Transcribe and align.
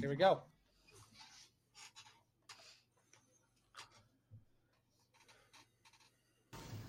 Here 0.00 0.08
we 0.10 0.16
go. 0.16 0.40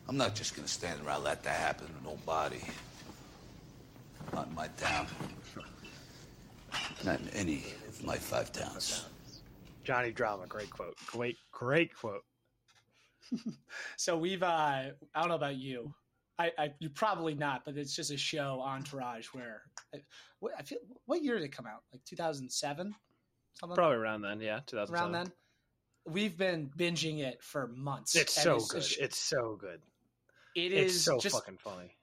I'm 0.09 0.17
not 0.17 0.35
just 0.35 0.55
gonna 0.55 0.67
stand 0.67 0.99
around 1.05 1.23
let 1.23 1.41
that 1.43 1.55
happen 1.55 1.87
to 1.87 2.03
nobody. 2.03 2.59
Not 4.33 4.47
in 4.47 4.55
my 4.55 4.67
town. 4.69 5.07
Not 7.05 7.21
in 7.21 7.29
any 7.29 7.63
of 7.87 8.03
my 8.03 8.17
five 8.17 8.51
towns. 8.51 9.05
Johnny 9.83 10.11
Drama, 10.11 10.47
great 10.47 10.69
quote. 10.69 10.95
Great, 11.07 11.37
great 11.51 11.95
quote. 11.95 12.23
So 13.95 14.17
we've 14.17 14.43
uh 14.43 14.47
I 14.47 14.91
don't 15.15 15.29
know 15.29 15.35
about 15.35 15.55
you. 15.55 15.93
I, 16.37 16.51
I 16.57 16.73
you 16.79 16.89
probably 16.89 17.35
not, 17.35 17.63
but 17.63 17.77
it's 17.77 17.95
just 17.95 18.11
a 18.11 18.17
show 18.17 18.61
Entourage 18.61 19.27
where 19.27 19.61
I, 19.93 19.99
what 20.39 20.53
I 20.57 20.63
feel 20.63 20.79
what 21.05 21.23
year 21.23 21.35
did 21.37 21.43
it 21.45 21.51
come 21.51 21.65
out? 21.65 21.83
Like 21.91 22.03
2007? 22.05 22.95
Something 23.53 23.75
Probably 23.75 23.97
around 23.97 24.21
then, 24.21 24.39
yeah, 24.39 24.59
2007. 24.67 24.93
around 24.95 25.11
then. 25.11 25.31
We've 26.05 26.37
been 26.37 26.71
binging 26.77 27.19
it 27.19 27.43
for 27.43 27.67
months. 27.67 28.15
It's 28.15 28.33
so 28.33 28.55
it's 28.55 28.71
good. 28.71 28.85
It's 28.99 29.17
so 29.17 29.57
good. 29.59 29.81
it 30.55 30.71
It's 30.71 30.95
is 30.95 31.03
so 31.03 31.19
just 31.19 31.35
fucking 31.35 31.57
funny. 31.57 31.95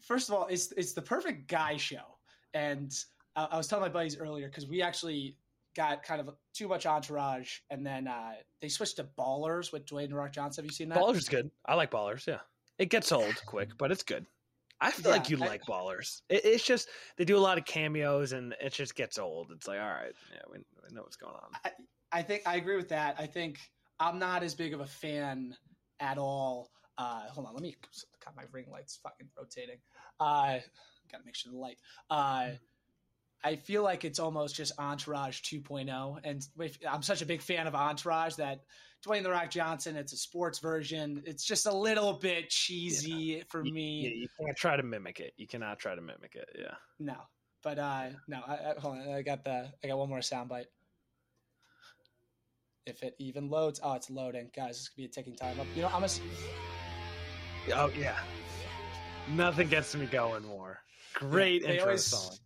first 0.00 0.28
of 0.28 0.34
all, 0.34 0.46
it's 0.46 0.72
it's 0.72 0.92
the 0.94 1.02
perfect 1.02 1.46
guy 1.48 1.76
show, 1.76 2.18
and 2.54 2.92
I, 3.36 3.44
I 3.52 3.56
was 3.56 3.68
telling 3.68 3.82
my 3.82 3.88
buddies 3.88 4.18
earlier 4.18 4.48
because 4.48 4.66
we 4.66 4.82
actually 4.82 5.36
got 5.76 6.02
kind 6.02 6.20
of 6.20 6.34
too 6.54 6.66
much 6.66 6.86
entourage, 6.86 7.58
and 7.70 7.86
then 7.86 8.08
uh, 8.08 8.32
they 8.60 8.68
switched 8.68 8.96
to 8.96 9.04
Ballers 9.04 9.72
with 9.72 9.84
Dwayne 9.86 10.08
The 10.08 10.16
Rock 10.16 10.32
Johnson. 10.32 10.64
Have 10.64 10.70
you 10.70 10.74
seen 10.74 10.88
that? 10.88 10.98
Ballers 10.98 11.16
is 11.16 11.28
good. 11.28 11.50
I 11.66 11.74
like 11.74 11.90
Ballers. 11.92 12.26
Yeah, 12.26 12.38
it 12.78 12.86
gets 12.90 13.12
old 13.12 13.34
quick, 13.46 13.68
but 13.78 13.92
it's 13.92 14.02
good. 14.02 14.26
I 14.80 14.90
feel 14.90 15.10
like 15.10 15.30
you 15.30 15.36
like 15.36 15.64
Ballers. 15.64 16.22
It, 16.28 16.44
it's 16.44 16.64
just 16.64 16.88
they 17.16 17.24
do 17.24 17.36
a 17.36 17.40
lot 17.40 17.58
of 17.58 17.64
cameos, 17.64 18.32
and 18.32 18.54
it 18.60 18.72
just 18.72 18.94
gets 18.94 19.18
old. 19.18 19.50
It's 19.52 19.66
like, 19.66 19.78
all 19.78 19.86
right, 19.86 20.12
yeah, 20.32 20.40
we, 20.50 20.58
we 20.58 20.94
know 20.94 21.02
what's 21.02 21.16
going 21.16 21.34
on. 21.34 21.72
I 22.12 22.22
think 22.22 22.42
I 22.46 22.56
agree 22.56 22.76
with 22.76 22.90
that. 22.90 23.16
I 23.18 23.26
think 23.26 23.58
I'm 23.98 24.18
not 24.18 24.42
as 24.42 24.54
big 24.54 24.74
of 24.74 24.80
a 24.80 24.86
fan 24.86 25.56
at 26.00 26.18
all. 26.18 26.70
Uh, 26.98 27.22
hold 27.28 27.46
on, 27.46 27.54
let 27.54 27.62
me. 27.62 27.76
God, 28.24 28.34
my 28.36 28.44
ring 28.52 28.66
light's 28.70 28.96
fucking 29.02 29.28
rotating. 29.36 29.78
Uh, 30.20 30.58
gotta 31.10 31.24
make 31.24 31.34
sure 31.34 31.52
the 31.52 31.58
light. 31.58 31.78
Uh, 32.10 32.50
I 33.44 33.56
feel 33.56 33.82
like 33.82 34.04
it's 34.04 34.18
almost 34.18 34.56
just 34.56 34.72
Entourage 34.78 35.40
2.0, 35.42 36.18
and 36.24 36.42
I'm 36.88 37.02
such 37.02 37.22
a 37.22 37.26
big 37.26 37.42
fan 37.42 37.66
of 37.66 37.74
Entourage 37.74 38.36
that 38.36 38.60
Dwayne 39.06 39.22
the 39.22 39.30
Rock 39.30 39.50
Johnson. 39.50 39.96
It's 39.96 40.12
a 40.12 40.16
sports 40.16 40.58
version. 40.58 41.22
It's 41.26 41.44
just 41.44 41.66
a 41.66 41.72
little 41.74 42.14
bit 42.14 42.50
cheesy 42.50 43.42
for 43.48 43.64
You- 43.64 43.72
me. 43.72 44.00
Yeah, 44.02 44.10
you 44.14 44.28
can't 44.40 44.56
try 44.56 44.76
to 44.76 44.82
mimic 44.82 45.20
it. 45.20 45.32
You 45.36 45.46
cannot 45.46 45.78
try 45.78 45.94
to 45.94 46.00
mimic 46.00 46.34
it. 46.34 46.48
Yeah. 46.58 46.74
No, 46.98 47.16
but 47.62 47.78
uh, 47.78 48.08
no. 48.28 48.40
I, 48.46 48.52
I, 48.54 48.74
hold 48.80 48.98
on, 48.98 49.08
I 49.12 49.22
got 49.22 49.44
the. 49.44 49.70
I 49.82 49.86
got 49.86 49.98
one 49.98 50.08
more 50.08 50.18
soundbite. 50.18 50.66
If 52.86 53.02
it 53.02 53.14
even 53.18 53.48
loads, 53.50 53.80
oh, 53.82 53.94
it's 53.94 54.10
loading, 54.10 54.50
guys. 54.54 54.78
This 54.78 54.88
could 54.88 54.96
be 54.96 55.04
a 55.06 55.08
ticking 55.08 55.34
time 55.36 55.58
up. 55.60 55.66
You 55.74 55.82
know, 55.82 55.88
I'm 55.92 56.04
a. 56.04 56.08
Oh 57.74 57.90
yeah. 57.98 58.16
Nothing 59.28 59.68
gets 59.68 59.94
me 59.96 60.06
going 60.06 60.44
more. 60.44 60.78
Great 61.14 61.62
they 61.64 61.70
intro 61.74 61.86
always- 61.86 62.04
song. 62.04 62.36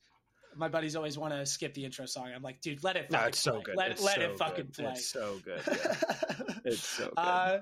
My 0.57 0.69
buddies 0.69 0.97
always 0.97 1.17
want 1.17 1.33
to 1.33 1.45
skip 1.47 1.75
the 1.75 1.85
intro 1.85 2.07
song. 2.07 2.31
I'm 2.35 2.43
like, 2.43 2.61
dude, 2.61 2.83
let 2.83 2.97
it. 2.97 3.11
No, 3.11 3.19
Fucking 3.19 3.29
it's 3.29 3.39
so 3.39 3.53
play. 3.53 3.63
good. 3.63 3.77
Let, 3.77 3.91
it's 3.93 4.03
let 4.03 4.17
so 4.17 4.23
it 4.23 4.39
fucking 4.39 4.65
good. 4.67 4.75
play. 4.75 4.93
It's 4.93 5.07
so 5.09 5.41
good. 5.45 5.63
Yeah. 5.67 5.95
It's 6.65 6.87
so 6.87 7.05
good. 7.07 7.15
Uh, 7.17 7.59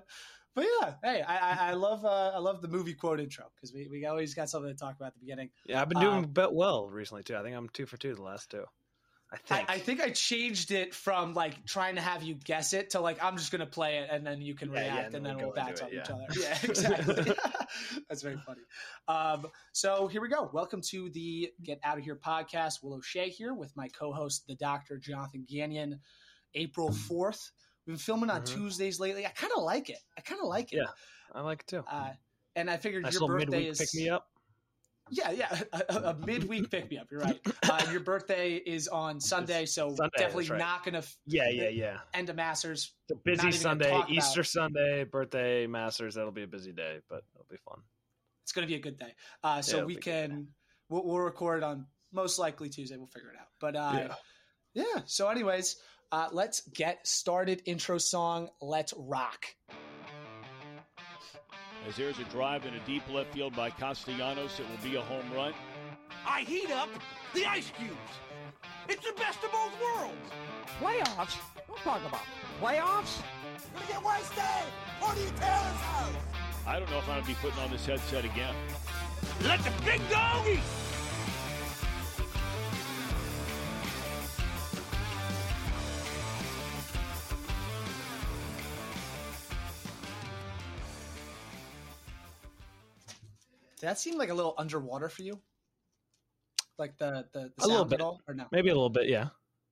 but 0.56 0.66
yeah, 0.80 0.94
hey, 1.04 1.22
I, 1.22 1.36
I, 1.36 1.70
I 1.70 1.72
love 1.74 2.04
uh, 2.04 2.32
I 2.34 2.38
love 2.38 2.60
the 2.62 2.68
movie 2.68 2.94
quote 2.94 3.20
intro 3.20 3.44
because 3.54 3.72
we, 3.72 3.86
we 3.88 4.06
always 4.06 4.34
got 4.34 4.48
something 4.50 4.70
to 4.72 4.76
talk 4.76 4.96
about 4.96 5.08
at 5.08 5.14
the 5.14 5.20
beginning. 5.20 5.50
yeah, 5.66 5.80
I've 5.80 5.88
been 5.88 6.00
doing 6.00 6.14
um, 6.16 6.24
bet 6.24 6.52
well 6.52 6.88
recently 6.88 7.22
too. 7.22 7.36
I 7.36 7.42
think 7.42 7.56
I'm 7.56 7.68
two 7.68 7.86
for 7.86 7.96
two 7.96 8.14
the 8.14 8.22
last 8.22 8.50
two. 8.50 8.64
I 9.30 9.34
I, 9.34 9.38
think. 9.38 9.70
I 9.70 9.78
think 9.78 10.00
I 10.00 10.10
changed 10.10 10.70
it 10.70 10.94
from 10.94 11.34
like 11.34 11.64
trying 11.66 11.94
to 11.96 12.00
have 12.00 12.22
you 12.22 12.34
guess 12.34 12.72
it 12.72 12.90
to 12.90 13.00
like 13.00 13.22
I'm 13.22 13.36
just 13.36 13.52
gonna 13.52 13.66
play 13.66 13.98
it 13.98 14.08
and 14.10 14.26
then 14.26 14.40
you 14.40 14.54
can 14.54 14.72
Yeah, 14.72 14.80
yeah, 14.80 14.94
react 14.94 15.06
and 15.08 15.14
and 15.16 15.26
then 15.26 15.36
we'll 15.36 15.52
bounce 15.52 15.80
into 15.80 15.84
off 15.84 15.92
each 15.92 16.10
other. 16.10 16.26
Yeah, 16.40 16.58
exactly. 16.62 17.34
That's 18.08 18.22
very 18.22 18.38
funny. 18.38 18.62
Um, 19.06 19.46
so 19.72 20.06
here 20.06 20.22
we 20.22 20.28
go. 20.28 20.48
Welcome 20.52 20.80
to 20.88 21.10
the 21.10 21.50
Get 21.62 21.78
Out 21.84 21.98
of 21.98 22.04
Here 22.04 22.16
podcast. 22.16 22.82
Will 22.82 22.94
O'Shea 22.94 23.28
here 23.28 23.52
with 23.52 23.76
my 23.76 23.88
co-host, 23.88 24.46
the 24.46 24.54
Doctor 24.56 24.96
Jonathan 24.96 25.44
Gagnon. 25.46 26.00
April 26.54 26.90
fourth. 26.92 27.50
We've 27.86 27.96
been 27.96 28.00
filming 28.00 28.30
on 28.30 28.40
Mhm. 28.42 28.46
Tuesdays 28.54 28.98
lately. 28.98 29.26
I 29.26 29.30
kind 29.30 29.52
of 29.54 29.62
like 29.62 29.90
it. 29.90 29.98
I 30.16 30.22
kind 30.22 30.40
of 30.40 30.48
like 30.48 30.72
it. 30.72 30.76
Yeah. 30.76 30.86
I 31.34 31.42
like 31.42 31.60
it 31.60 31.66
too. 31.66 31.84
Uh, 31.90 32.12
and 32.56 32.70
I 32.70 32.78
figured 32.78 33.02
nice 33.02 33.18
your 33.20 33.28
birthday 33.28 33.44
midweek 33.44 33.68
is 33.72 33.78
pick 33.78 33.94
me 33.94 34.08
up. 34.08 34.26
Yeah, 35.10 35.30
yeah, 35.30 35.60
a, 35.72 35.82
a, 35.88 35.96
a 36.10 36.14
midweek 36.26 36.70
pick 36.70 36.90
me 36.90 36.98
up. 36.98 37.08
You're 37.10 37.20
right. 37.20 37.40
Uh, 37.70 37.84
your 37.90 38.00
birthday 38.00 38.54
is 38.54 38.88
on 38.88 39.20
Sunday, 39.20 39.66
so 39.66 39.94
Sunday, 39.94 40.10
definitely 40.16 40.48
right. 40.48 40.58
not 40.58 40.84
going 40.84 40.94
to 40.94 41.06
Yeah, 41.26 41.50
yeah, 41.50 41.68
yeah. 41.68 41.98
end 42.14 42.30
of 42.30 42.36
Masters. 42.36 42.94
The 43.08 43.16
Not 43.16 43.24
busy 43.24 43.52
Sunday, 43.52 44.02
Easter 44.08 44.42
Sunday, 44.42 45.04
birthday, 45.04 45.66
Masters. 45.66 46.14
That'll 46.14 46.30
be 46.30 46.44
a 46.44 46.46
busy 46.48 46.72
day, 46.72 47.00
but 47.10 47.24
it'll 47.34 47.46
be 47.50 47.58
fun. 47.68 47.80
It's 48.42 48.52
going 48.52 48.66
to 48.66 48.70
be 48.70 48.76
a 48.76 48.82
good 48.82 48.98
day. 48.98 49.12
Uh, 49.44 49.60
so 49.60 49.78
it'll 49.78 49.86
we 49.86 49.96
a 49.96 50.00
can 50.00 50.48
we'll, 50.88 51.04
we'll 51.04 51.18
record 51.18 51.62
on 51.62 51.84
most 52.12 52.38
likely 52.38 52.70
Tuesday. 52.70 52.96
We'll 52.96 53.06
figure 53.06 53.30
it 53.30 53.38
out. 53.38 53.48
But 53.60 53.76
uh, 53.76 54.08
Yeah. 54.74 54.84
yeah. 54.94 55.02
So, 55.04 55.28
anyways, 55.28 55.76
uh, 56.10 56.28
let's 56.32 56.62
get 56.68 57.06
started. 57.06 57.60
Intro 57.66 57.98
song. 57.98 58.48
Let's 58.62 58.94
rock. 58.96 59.44
As 61.88 61.96
there's 61.96 62.18
a 62.18 62.24
drive 62.24 62.66
in 62.66 62.74
a 62.74 62.80
deep 62.80 63.02
left 63.10 63.32
field 63.32 63.56
by 63.56 63.70
Castellanos, 63.70 64.60
it 64.60 64.66
will 64.68 64.90
be 64.90 64.96
a 64.96 65.00
home 65.00 65.24
run. 65.34 65.54
I 66.26 66.42
heat 66.42 66.70
up 66.70 66.90
the 67.32 67.46
ice 67.46 67.72
cubes. 67.78 67.96
It's 68.90 69.06
the 69.06 69.14
best 69.14 69.42
of 69.42 69.50
both 69.52 69.72
worlds. 69.80 70.14
Playoffs? 70.82 71.38
Don't 71.66 71.78
talk 71.78 72.02
about 72.06 72.20
playoffs. 72.60 73.22
Gonna 73.72 73.86
get 73.88 74.04
wasted. 74.04 74.44
Party 75.00 75.22
at 75.22 75.36
Taylor's 75.36 75.80
house. 75.80 76.12
I 76.66 76.78
don't 76.78 76.90
know 76.90 76.98
if 76.98 77.08
I'm 77.08 77.14
going 77.14 77.22
to 77.22 77.28
be 77.28 77.34
putting 77.40 77.58
on 77.60 77.70
this 77.70 77.86
headset 77.86 78.26
again. 78.26 78.54
Let 79.44 79.60
the 79.60 79.72
big 79.82 80.02
dog 80.10 80.46
eat. 80.46 80.60
That 93.88 93.98
seem 93.98 94.16
like 94.18 94.30
a 94.30 94.34
little 94.34 94.54
underwater 94.58 95.08
for 95.08 95.22
you? 95.22 95.40
Like 96.78 96.96
the 96.98 97.26
the, 97.32 97.50
the 97.56 97.64
A 97.64 97.66
little 97.66 97.76
sound 97.78 97.90
bit. 97.90 98.00
at 98.00 98.04
all, 98.04 98.20
or 98.28 98.34
no? 98.34 98.44
Maybe 98.52 98.68
a 98.68 98.74
little 98.74 98.90
bit, 98.90 99.08
yeah. 99.08 99.28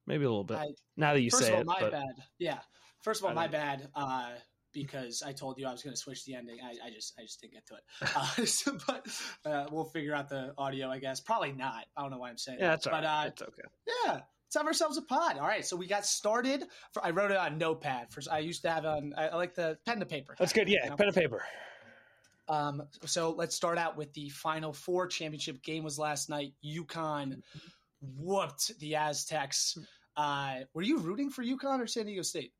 Maybe 0.06 0.24
a 0.24 0.28
little 0.28 0.44
bit. 0.44 0.56
I- 0.58 0.74
now 0.96 1.14
that 1.14 1.20
you 1.20 1.30
First 1.30 1.44
say 1.44 1.48
of 1.50 1.54
all, 1.56 1.60
it, 1.60 1.66
my 1.66 1.80
but 1.80 1.92
bad. 1.92 2.14
Yeah. 2.38 2.58
First 3.02 3.20
of 3.20 3.26
all, 3.26 3.34
my 3.34 3.48
bad. 3.48 3.88
Uh, 3.94 4.30
because 4.72 5.22
I 5.24 5.32
told 5.32 5.58
you 5.58 5.66
I 5.66 5.72
was 5.72 5.82
going 5.82 5.94
to 5.94 5.98
switch 5.98 6.24
the 6.26 6.34
ending. 6.34 6.58
I, 6.62 6.88
I 6.88 6.90
just, 6.90 7.14
I 7.18 7.22
just 7.22 7.40
didn't 7.40 7.54
get 7.54 7.66
to 7.68 7.74
it. 7.76 7.82
Uh, 8.16 8.26
so, 8.46 8.76
but 8.86 9.06
uh, 9.44 9.66
we'll 9.70 9.84
figure 9.84 10.14
out 10.14 10.28
the 10.28 10.52
audio, 10.58 10.90
I 10.90 10.98
guess. 10.98 11.18
Probably 11.20 11.52
not. 11.52 11.86
I 11.96 12.02
don't 12.02 12.10
know 12.10 12.18
why 12.18 12.28
I'm 12.28 12.36
saying. 12.36 12.58
yeah, 12.60 12.66
that. 12.68 12.82
that's 12.82 12.86
all 12.88 12.92
But 12.92 13.04
right. 13.04 13.24
uh, 13.24 13.28
it's 13.28 13.42
okay. 13.42 13.62
yeah, 14.04 14.12
let's 14.12 14.54
have 14.56 14.66
ourselves 14.66 14.98
a 14.98 15.02
pod. 15.02 15.38
All 15.38 15.46
right. 15.46 15.64
So 15.64 15.76
we 15.76 15.86
got 15.86 16.04
started. 16.04 16.64
For, 16.92 17.02
I 17.04 17.10
wrote 17.10 17.30
it 17.30 17.36
on 17.38 17.56
Notepad. 17.58 18.10
For 18.12 18.20
I 18.30 18.40
used 18.40 18.62
to 18.62 18.70
have 18.70 18.84
on. 18.84 19.14
I, 19.16 19.28
I 19.28 19.36
like 19.36 19.54
the 19.54 19.78
pen 19.86 20.00
to 20.00 20.06
paper. 20.06 20.34
That's 20.38 20.52
good. 20.52 20.68
you 20.68 20.78
Yeah, 20.82 20.90
know? 20.90 20.96
pen 20.96 21.06
to 21.06 21.12
paper. 21.12 21.42
Um, 22.48 22.82
so 23.04 23.30
let's 23.30 23.54
start 23.56 23.78
out 23.78 23.96
with 23.96 24.12
the 24.12 24.28
Final 24.30 24.72
Four 24.72 25.06
championship 25.06 25.62
game 25.62 25.82
was 25.84 25.98
last 25.98 26.28
night. 26.28 26.54
UConn 26.64 27.42
whooped 28.00 28.78
the 28.78 28.94
Aztecs. 28.94 29.76
Uh, 30.16 30.60
were 30.74 30.82
you 30.82 30.98
rooting 30.98 31.30
for 31.30 31.42
UConn 31.42 31.80
or 31.80 31.86
San 31.86 32.06
Diego 32.06 32.22
State? 32.22 32.52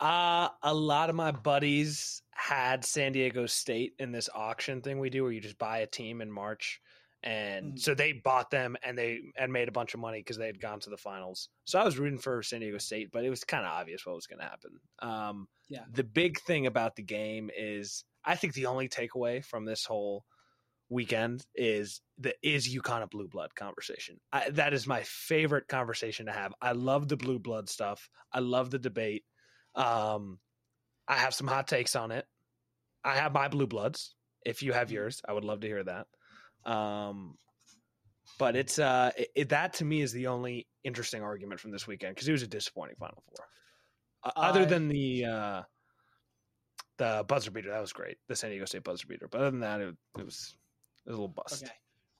Uh, 0.00 0.48
a 0.62 0.74
lot 0.74 1.08
of 1.08 1.16
my 1.16 1.30
buddies 1.30 2.22
had 2.32 2.84
San 2.84 3.12
Diego 3.12 3.46
State 3.46 3.94
in 3.98 4.12
this 4.12 4.28
auction 4.34 4.82
thing 4.82 4.98
we 4.98 5.08
do 5.08 5.22
where 5.22 5.32
you 5.32 5.40
just 5.40 5.58
buy 5.58 5.78
a 5.78 5.86
team 5.86 6.20
in 6.20 6.30
March. 6.30 6.80
And 7.22 7.74
Mhm. 7.74 7.78
so 7.78 7.94
they 7.94 8.12
bought 8.12 8.50
them 8.50 8.76
and 8.82 8.98
they 8.98 9.32
and 9.36 9.50
made 9.50 9.68
a 9.68 9.72
bunch 9.72 9.94
of 9.94 10.00
money 10.00 10.18
because 10.20 10.36
they 10.36 10.46
had 10.46 10.60
gone 10.60 10.78
to 10.80 10.90
the 10.90 10.98
finals. 10.98 11.48
So 11.64 11.78
I 11.78 11.84
was 11.84 11.96
rooting 11.96 12.18
for 12.18 12.42
San 12.42 12.60
Diego 12.60 12.76
State, 12.76 13.12
but 13.12 13.24
it 13.24 13.30
was 13.30 13.44
kind 13.44 13.64
of 13.64 13.72
obvious 13.72 14.04
what 14.04 14.14
was 14.14 14.26
going 14.26 14.40
to 14.40 14.44
happen. 14.44 14.78
Um, 14.98 15.48
Yeah. 15.68 15.86
The 15.90 16.04
big 16.04 16.38
thing 16.40 16.66
about 16.66 16.96
the 16.96 17.02
game 17.02 17.50
is 17.56 18.04
I 18.24 18.36
think 18.36 18.54
the 18.54 18.66
only 18.66 18.88
takeaway 18.88 19.44
from 19.44 19.64
this 19.64 19.84
whole 19.84 20.24
weekend 20.90 21.44
is 21.54 22.00
the 22.18 22.34
is 22.42 22.68
UConn 22.68 23.02
a 23.02 23.06
blue 23.06 23.28
blood 23.28 23.54
conversation. 23.54 24.18
I, 24.32 24.50
that 24.50 24.74
is 24.74 24.86
my 24.86 25.02
favorite 25.02 25.68
conversation 25.68 26.26
to 26.26 26.32
have. 26.32 26.54
I 26.60 26.72
love 26.72 27.08
the 27.08 27.16
blue 27.16 27.38
blood 27.38 27.68
stuff. 27.68 28.08
I 28.32 28.40
love 28.40 28.70
the 28.70 28.78
debate. 28.78 29.24
Um, 29.74 30.38
I 31.08 31.14
have 31.16 31.34
some 31.34 31.46
hot 31.46 31.68
takes 31.68 31.96
on 31.96 32.10
it. 32.10 32.26
I 33.04 33.16
have 33.16 33.32
my 33.32 33.48
blue 33.48 33.66
bloods. 33.66 34.14
If 34.44 34.62
you 34.62 34.72
have 34.72 34.90
yours, 34.90 35.20
I 35.26 35.32
would 35.32 35.44
love 35.44 35.60
to 35.60 35.66
hear 35.66 35.84
that. 35.84 36.06
Um, 36.70 37.36
but 38.38 38.56
it's 38.56 38.78
uh, 38.78 39.10
it, 39.34 39.50
that 39.50 39.74
to 39.74 39.84
me 39.84 40.00
is 40.00 40.12
the 40.12 40.28
only 40.28 40.66
interesting 40.82 41.22
argument 41.22 41.60
from 41.60 41.72
this 41.72 41.86
weekend 41.86 42.14
because 42.14 42.28
it 42.28 42.32
was 42.32 42.42
a 42.42 42.46
disappointing 42.46 42.96
Final 42.98 43.22
Four. 43.26 43.46
Uh, 44.24 44.32
other 44.36 44.64
than 44.64 44.88
the 44.88 45.24
uh, 45.26 45.62
the 46.98 47.24
buzzer 47.26 47.50
beater, 47.50 47.70
that 47.70 47.80
was 47.80 47.92
great. 47.92 48.18
The 48.28 48.36
San 48.36 48.50
Diego 48.50 48.64
State 48.64 48.84
buzzer 48.84 49.06
beater, 49.06 49.28
but 49.30 49.40
other 49.40 49.50
than 49.50 49.60
that, 49.60 49.80
it, 49.80 49.94
it 50.18 50.24
was 50.24 50.54
it 51.06 51.10
was 51.10 51.18
a 51.18 51.20
little 51.20 51.28
bust. 51.28 51.64
Okay. 51.64 51.72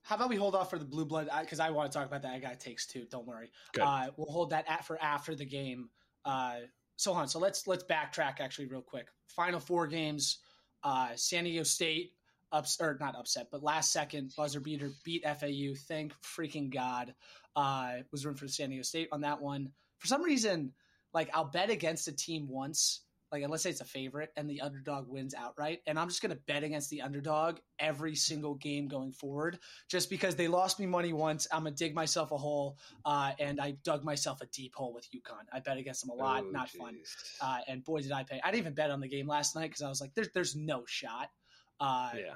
How 0.03 0.17
about 0.17 0.29
we 0.29 0.37
hold 0.37 0.55
off 0.55 0.69
for 0.69 0.79
the 0.79 0.85
blue 0.85 1.06
blood 1.06 1.31
because 1.41 1.61
I, 1.61 1.71
want 1.71 1.91
to 1.91 1.99
talk 1.99 2.06
about 2.06 2.23
that 2.23 2.35
I 2.35 2.38
got 2.38 2.61
takes 2.61 2.87
two. 2.87 3.06
Don't 3.11 3.26
worry. 3.26 3.50
Uh, 3.81 4.09
we'll 4.17 4.31
hold 4.31 4.50
that 4.50 4.67
at 4.69 4.85
for 4.85 5.00
after 5.03 5.35
the 5.35 5.47
game. 5.47 5.88
Uh, 6.26 6.56
so 6.97 7.12
on. 7.12 7.26
So 7.26 7.38
let's 7.38 7.67
let's 7.67 7.85
backtrack 7.85 8.41
actually 8.41 8.67
real 8.67 8.82
quick. 8.82 9.09
Final 9.29 9.61
four 9.61 9.87
games. 9.87 10.38
Uh, 10.82 11.09
San 11.17 11.44
Diego 11.44 11.62
State 11.62 12.12
ups 12.53 12.79
or 12.81 12.99
not 13.00 13.17
upset, 13.17 13.49
but 13.50 13.62
last 13.62 13.93
second 13.93 14.32
buzzer 14.37 14.61
beater 14.61 14.91
beat 15.05 15.25
FAU. 15.25 15.75
Thank 15.88 16.12
freaking 16.23 16.73
God. 16.73 17.15
Uh, 17.56 17.94
was 18.12 18.27
room 18.27 18.35
for 18.35 18.47
San 18.47 18.69
Diego 18.69 18.82
State 18.82 19.09
on 19.11 19.23
that 19.23 19.41
one. 19.41 19.70
For 19.99 20.06
some 20.06 20.23
reason, 20.23 20.73
like 21.15 21.31
I'll 21.32 21.47
bet 21.47 21.70
against 21.70 22.09
a 22.09 22.12
team 22.12 22.47
once, 22.49 23.00
like 23.35 23.51
let's 23.51 23.63
say 23.63 23.71
it's 23.71 23.81
a 23.81 23.85
favorite 23.85 24.31
and 24.37 24.49
the 24.49 24.61
underdog 24.61 25.09
wins 25.09 25.35
outright, 25.35 25.81
and 25.87 25.99
I'm 25.99 26.09
just 26.09 26.23
gonna 26.23 26.39
bet 26.47 26.63
against 26.63 26.91
the 26.91 27.03
underdog 27.03 27.59
every 27.79 28.15
single 28.15 28.55
game 28.55 28.87
going 28.87 29.13
forward, 29.13 29.59
just 29.89 30.09
because 30.09 30.37
they 30.37 30.49
lost 30.49 30.79
me 30.79 30.87
money 30.87 31.13
once. 31.13 31.47
I'm 31.51 31.65
gonna 31.65 31.75
dig 31.75 31.95
myself 31.95 32.31
a 32.31 32.37
hole, 32.37 32.79
uh, 33.05 33.33
and 33.39 33.61
I 33.61 33.73
dug 33.83 34.05
myself 34.05 34.41
a 34.41 34.47
deep 34.47 34.75
hole 34.75 34.95
with 34.95 35.09
UConn. 35.11 35.45
I 35.53 35.61
bet 35.61 35.79
against 35.79 36.03
them 36.03 36.11
a 36.11 36.15
lot, 36.15 36.45
Oh, 36.45 36.51
not 36.51 36.71
fun. 36.71 36.97
Uh, 37.41 37.59
and 37.67 37.85
boy, 37.85 38.01
did 38.01 38.13
I 38.13 38.23
pay! 38.23 38.41
I 38.43 38.51
didn't 38.51 38.61
even 38.61 38.75
bet 38.75 38.91
on 38.91 39.01
the 39.01 39.09
game 39.09 39.27
last 39.27 39.57
night 39.57 39.71
because 39.71 39.83
I 39.83 39.89
was 39.89 40.01
like, 40.01 40.15
"There's, 40.15 40.29
there's 40.33 40.57
no 40.57 40.85
shot." 40.87 41.31
Uh, 41.81 42.11
yeah. 42.17 42.35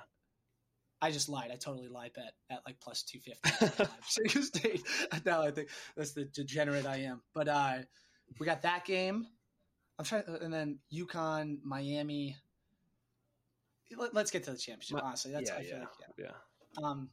I 1.01 1.13
just 1.13 1.29
lied. 1.29 1.51
I 1.53 1.57
totally 1.57 1.89
lied 1.89 2.13
bet 2.15 2.33
at 2.51 2.61
like 2.67 2.81
plus 2.81 3.05
two 3.05 3.21
fifty. 3.21 4.83
Now 5.25 5.43
I 5.43 5.51
think 5.51 5.69
that's 5.97 6.13
the 6.13 6.25
degenerate 6.25 6.87
I 6.87 6.99
am. 7.03 7.23
But 7.35 7.49
uh, 7.49 7.79
we 8.39 8.47
got 8.47 8.63
that 8.63 8.85
game. 8.85 9.27
I'm 9.99 10.05
trying, 10.05 10.25
and 10.41 10.53
then 10.53 10.79
UConn, 10.93 11.59
Miami. 11.65 12.37
Let, 13.97 14.15
us 14.17 14.31
get 14.31 14.45
to 14.45 14.53
the 14.53 14.59
championship. 14.59 15.01
Honestly, 15.03 15.33
that's 15.33 15.51
yeah, 15.51 15.57
I 15.57 15.63
feel 15.63 15.71
yeah, 15.71 15.79
like 15.81 15.89
yeah. 16.19 16.25
yeah. 16.79 16.87
Um, 16.87 17.11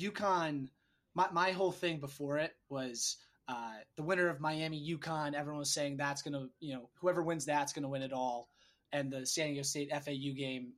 UConn. 0.00 0.68
My 1.14 1.28
my 1.32 1.50
whole 1.52 1.72
thing 1.72 2.00
before 2.00 2.38
it 2.38 2.52
was 2.68 3.16
uh, 3.48 3.74
the 3.96 4.02
winner 4.02 4.28
of 4.28 4.40
Miami 4.40 4.96
UConn. 4.96 5.34
Everyone 5.34 5.60
was 5.60 5.72
saying 5.72 5.96
that's 5.96 6.22
gonna 6.22 6.46
you 6.60 6.74
know 6.74 6.90
whoever 7.00 7.22
wins 7.22 7.44
that's 7.44 7.72
gonna 7.72 7.88
win 7.88 8.02
it 8.02 8.12
all. 8.12 8.48
And 8.92 9.12
the 9.12 9.26
San 9.26 9.48
Diego 9.48 9.62
State 9.62 9.90
FAU 9.90 10.34
game 10.36 10.72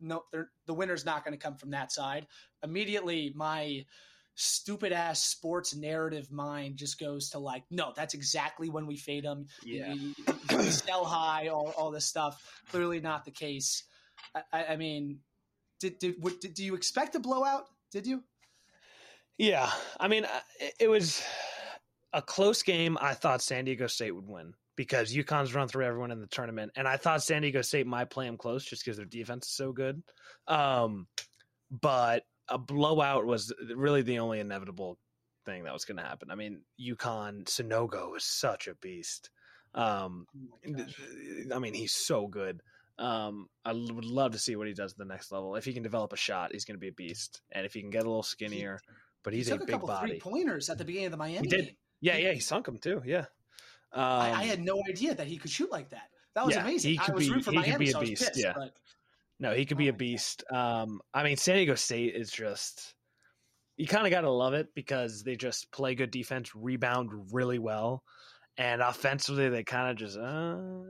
no, 0.00 0.24
the 0.66 0.74
winner's 0.74 1.04
not 1.04 1.24
going 1.24 1.36
to 1.36 1.42
come 1.42 1.56
from 1.56 1.70
that 1.70 1.92
side. 1.92 2.26
Immediately, 2.62 3.32
my 3.34 3.84
stupid 4.40 4.92
ass 4.92 5.22
sports 5.24 5.74
narrative 5.74 6.30
mind 6.30 6.76
just 6.76 6.98
goes 7.00 7.30
to 7.30 7.40
like, 7.40 7.64
no, 7.70 7.92
that's 7.96 8.14
exactly 8.14 8.70
when 8.70 8.86
we 8.86 8.96
fade 8.96 9.24
them. 9.24 9.46
Yeah. 9.64 9.92
You, 9.92 10.14
you- 10.50 10.62
sell 10.70 11.04
high, 11.04 11.48
all, 11.48 11.74
all 11.76 11.90
this 11.90 12.06
stuff. 12.06 12.40
Clearly 12.70 13.00
not 13.00 13.24
the 13.24 13.32
case. 13.32 13.82
I, 14.52 14.64
I 14.70 14.76
mean, 14.76 15.18
did 15.80 15.98
did, 15.98 16.14
what, 16.20 16.40
did 16.40 16.54
do 16.54 16.64
you 16.64 16.74
expect 16.74 17.14
a 17.16 17.20
blowout? 17.20 17.64
Did 17.92 18.06
you? 18.06 18.22
Yeah, 19.38 19.70
I 19.98 20.08
mean, 20.08 20.24
it- 20.60 20.74
it 20.80 20.88
was 20.88 21.22
a 22.12 22.22
close 22.22 22.62
game. 22.62 22.96
I 23.00 23.14
thought 23.14 23.42
San 23.42 23.64
Diego 23.64 23.86
State 23.88 24.14
would 24.14 24.28
win 24.28 24.54
because 24.76 25.12
UConn's 25.12 25.54
run 25.54 25.66
through 25.68 25.84
everyone 25.84 26.12
in 26.12 26.20
the 26.20 26.26
tournament, 26.28 26.72
and 26.76 26.86
I 26.86 26.96
thought 26.96 27.22
San 27.24 27.42
Diego 27.42 27.62
State 27.62 27.86
might 27.86 28.10
play 28.10 28.26
them 28.26 28.36
close 28.36 28.64
just 28.64 28.84
because 28.84 28.96
their 28.96 29.06
defense 29.06 29.46
is 29.46 29.52
so 29.52 29.72
good. 29.72 30.00
Um, 30.46 31.06
but 31.70 32.22
a 32.48 32.58
blowout 32.58 33.26
was 33.26 33.52
really 33.74 34.02
the 34.02 34.18
only 34.20 34.40
inevitable 34.40 34.98
thing 35.44 35.64
that 35.64 35.72
was 35.72 35.84
going 35.84 35.96
to 35.98 36.02
happen. 36.02 36.30
I 36.30 36.34
mean, 36.34 36.62
UConn 36.80 37.44
Sanogo 37.44 38.16
is 38.16 38.24
such 38.24 38.68
a 38.68 38.74
beast. 38.76 39.30
Um, 39.74 40.26
Oh. 40.66 40.84
I 41.54 41.58
mean, 41.58 41.74
he's 41.74 41.92
so 41.94 42.26
good. 42.26 42.60
Um, 42.98 43.48
I 43.64 43.72
would 43.72 44.04
love 44.04 44.32
to 44.32 44.38
see 44.38 44.56
what 44.56 44.66
he 44.66 44.74
does 44.74 44.92
at 44.92 44.98
the 44.98 45.04
next 45.04 45.30
level. 45.30 45.54
If 45.56 45.64
he 45.64 45.72
can 45.72 45.82
develop 45.82 46.12
a 46.12 46.16
shot, 46.16 46.50
he's 46.52 46.64
going 46.64 46.74
to 46.74 46.80
be 46.80 46.88
a 46.88 46.92
beast. 46.92 47.42
And 47.52 47.64
if 47.64 47.72
he 47.74 47.80
can 47.80 47.90
get 47.90 48.04
a 48.04 48.08
little 48.08 48.22
skinnier, 48.24 48.80
but 49.22 49.32
he's 49.32 49.46
he 49.46 49.52
a 49.52 49.54
took 49.54 49.62
a, 49.62 49.66
big 49.66 49.72
couple 49.74 49.88
body. 49.88 50.10
three 50.12 50.20
pointers 50.20 50.68
at 50.68 50.78
the 50.78 50.84
beginning 50.84 51.06
of 51.06 51.12
the 51.12 51.18
Miami 51.18 51.46
He 51.46 51.48
did. 51.48 51.64
game. 51.66 51.76
Yeah, 52.00 52.16
yeah, 52.16 52.32
he 52.32 52.40
sunk 52.40 52.66
him 52.66 52.78
too. 52.78 53.02
Yeah. 53.04 53.26
Um, 53.92 54.02
I, 54.02 54.32
I 54.32 54.44
had 54.44 54.60
no 54.60 54.82
idea 54.88 55.14
that 55.14 55.26
he 55.26 55.36
could 55.38 55.50
shoot 55.50 55.70
like 55.70 55.90
that. 55.90 56.08
That 56.34 56.44
was 56.46 56.54
Yeah, 56.54 56.62
amazing. 56.62 56.92
he 56.92 56.98
I 56.98 57.04
could 57.04 57.14
was 57.14 57.24
be- 57.24 57.30
rooting 57.30 57.44
for 57.44 57.52
Miami, 57.52 57.84
be 57.84 57.88
a 57.90 57.92
so 57.92 58.00
beast, 58.00 58.22
pissed, 58.26 58.38
yeah. 58.40 58.52
but 58.54 58.72
no, 59.38 59.52
he 59.54 59.66
could 59.66 59.78
be 59.78 59.88
Oh 59.88 59.88
a 59.88 59.92
my 59.92 59.98
God. 59.98 60.22
beast. 60.22 60.44
Um, 60.52 61.00
I 61.14 61.22
mean, 61.22 61.36
San 61.36 61.56
Diego 61.56 61.74
State 61.74 62.14
is 62.14 62.30
just 62.30 62.94
you 63.76 63.86
kind 63.86 64.06
of 64.06 64.10
got 64.10 64.22
to 64.22 64.30
love 64.30 64.54
it 64.54 64.74
because 64.74 65.22
they 65.22 65.36
just 65.36 65.70
play 65.72 65.94
good 65.94 66.10
defense, 66.10 66.54
rebound 66.54 67.32
really 67.32 67.58
well, 67.58 68.02
and 68.56 68.82
offensively 68.82 69.48
they 69.48 69.64
kind 69.64 69.90
of 69.90 69.96
just 69.96 70.18
uh, 70.18 70.82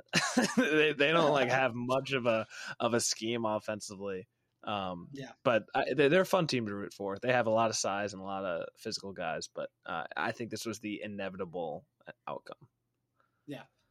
they 0.56 0.92
they 0.94 1.12
don't 1.12 1.32
like 1.32 1.50
have 1.50 1.72
much 1.74 2.12
of 2.12 2.26
a 2.26 2.46
of 2.80 2.94
a 2.94 3.00
scheme 3.00 3.44
offensively. 3.44 4.28
Um, 4.64 5.10
Yeah. 5.12 5.32
but 5.44 5.64
I, 5.74 5.94
they're, 5.94 6.22
a 6.22 6.26
fun 6.26 6.46
team 6.46 6.66
to 6.66 6.74
root 6.74 6.92
for. 6.92 7.18
They 7.18 7.32
have 7.32 7.46
a 7.46 7.50
lot 7.50 7.70
of 7.70 7.76
size 7.76 8.12
and 8.12 8.20
a 8.20 8.24
lot 8.24 8.44
of 8.44 8.68
physical 8.76 9.12
guys, 9.12 9.48
but 9.54 9.70
uh, 9.86 10.04
I 10.16 10.32
think 10.32 10.50
this 10.50 10.66
was 10.66 10.80
the 10.80 11.00
inevitable 11.02 11.86
outcome. 12.26 12.68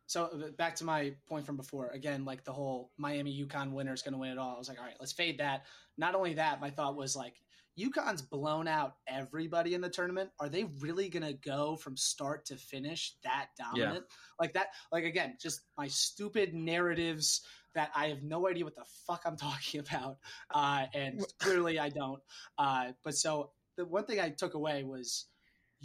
So 0.07 0.25
uh, 0.25 0.51
back 0.57 0.75
to 0.77 0.85
my 0.85 1.13
point 1.27 1.45
from 1.45 1.57
before. 1.57 1.89
Again, 1.89 2.25
like 2.25 2.43
the 2.43 2.53
whole 2.53 2.91
Miami 2.97 3.45
UConn 3.45 3.71
winner 3.71 3.93
is 3.93 4.01
going 4.01 4.13
to 4.13 4.17
win 4.17 4.31
it 4.31 4.37
all. 4.37 4.55
I 4.55 4.57
was 4.57 4.69
like, 4.69 4.79
all 4.79 4.85
right, 4.85 4.95
let's 4.99 5.11
fade 5.11 5.39
that. 5.39 5.65
Not 5.97 6.15
only 6.15 6.33
that, 6.35 6.61
my 6.61 6.69
thought 6.69 6.95
was 6.95 7.15
like, 7.15 7.35
UConn's 7.77 8.23
blown 8.23 8.67
out 8.67 8.95
everybody 9.07 9.75
in 9.75 9.81
the 9.81 9.89
tournament. 9.89 10.31
Are 10.39 10.49
they 10.49 10.63
really 10.79 11.09
going 11.09 11.23
to 11.23 11.33
go 11.33 11.75
from 11.75 11.95
start 11.95 12.45
to 12.45 12.55
finish 12.55 13.13
that 13.23 13.49
dominant? 13.57 14.05
Like 14.39 14.53
that, 14.53 14.69
like 14.91 15.03
again, 15.03 15.35
just 15.39 15.61
my 15.77 15.87
stupid 15.87 16.55
narratives 16.55 17.41
that 17.75 17.91
I 17.95 18.07
have 18.07 18.23
no 18.23 18.47
idea 18.47 18.63
what 18.63 18.75
the 18.75 18.85
fuck 19.05 19.23
I'm 19.25 19.37
talking 19.37 19.79
about. 19.79 20.17
Uh, 20.51 20.85
and 20.93 21.23
clearly 21.39 21.79
I 21.79 21.89
don't. 21.89 22.21
Uh, 22.57 22.93
but 23.03 23.15
so 23.15 23.51
the 23.75 23.85
one 23.85 24.05
thing 24.05 24.19
I 24.19 24.29
took 24.29 24.55
away 24.55 24.83
was 24.83 25.25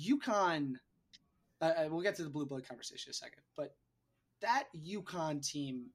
UConn. 0.00 0.74
Uh, 1.60 1.64
uh, 1.64 1.88
we'll 1.90 2.02
get 2.02 2.16
to 2.16 2.24
the 2.24 2.30
blue 2.30 2.46
blood 2.46 2.66
conversation 2.66 3.08
in 3.08 3.10
a 3.10 3.14
second, 3.14 3.42
but 3.56 3.74
that 4.42 4.64
UConn 4.76 5.44
team, 5.46 5.86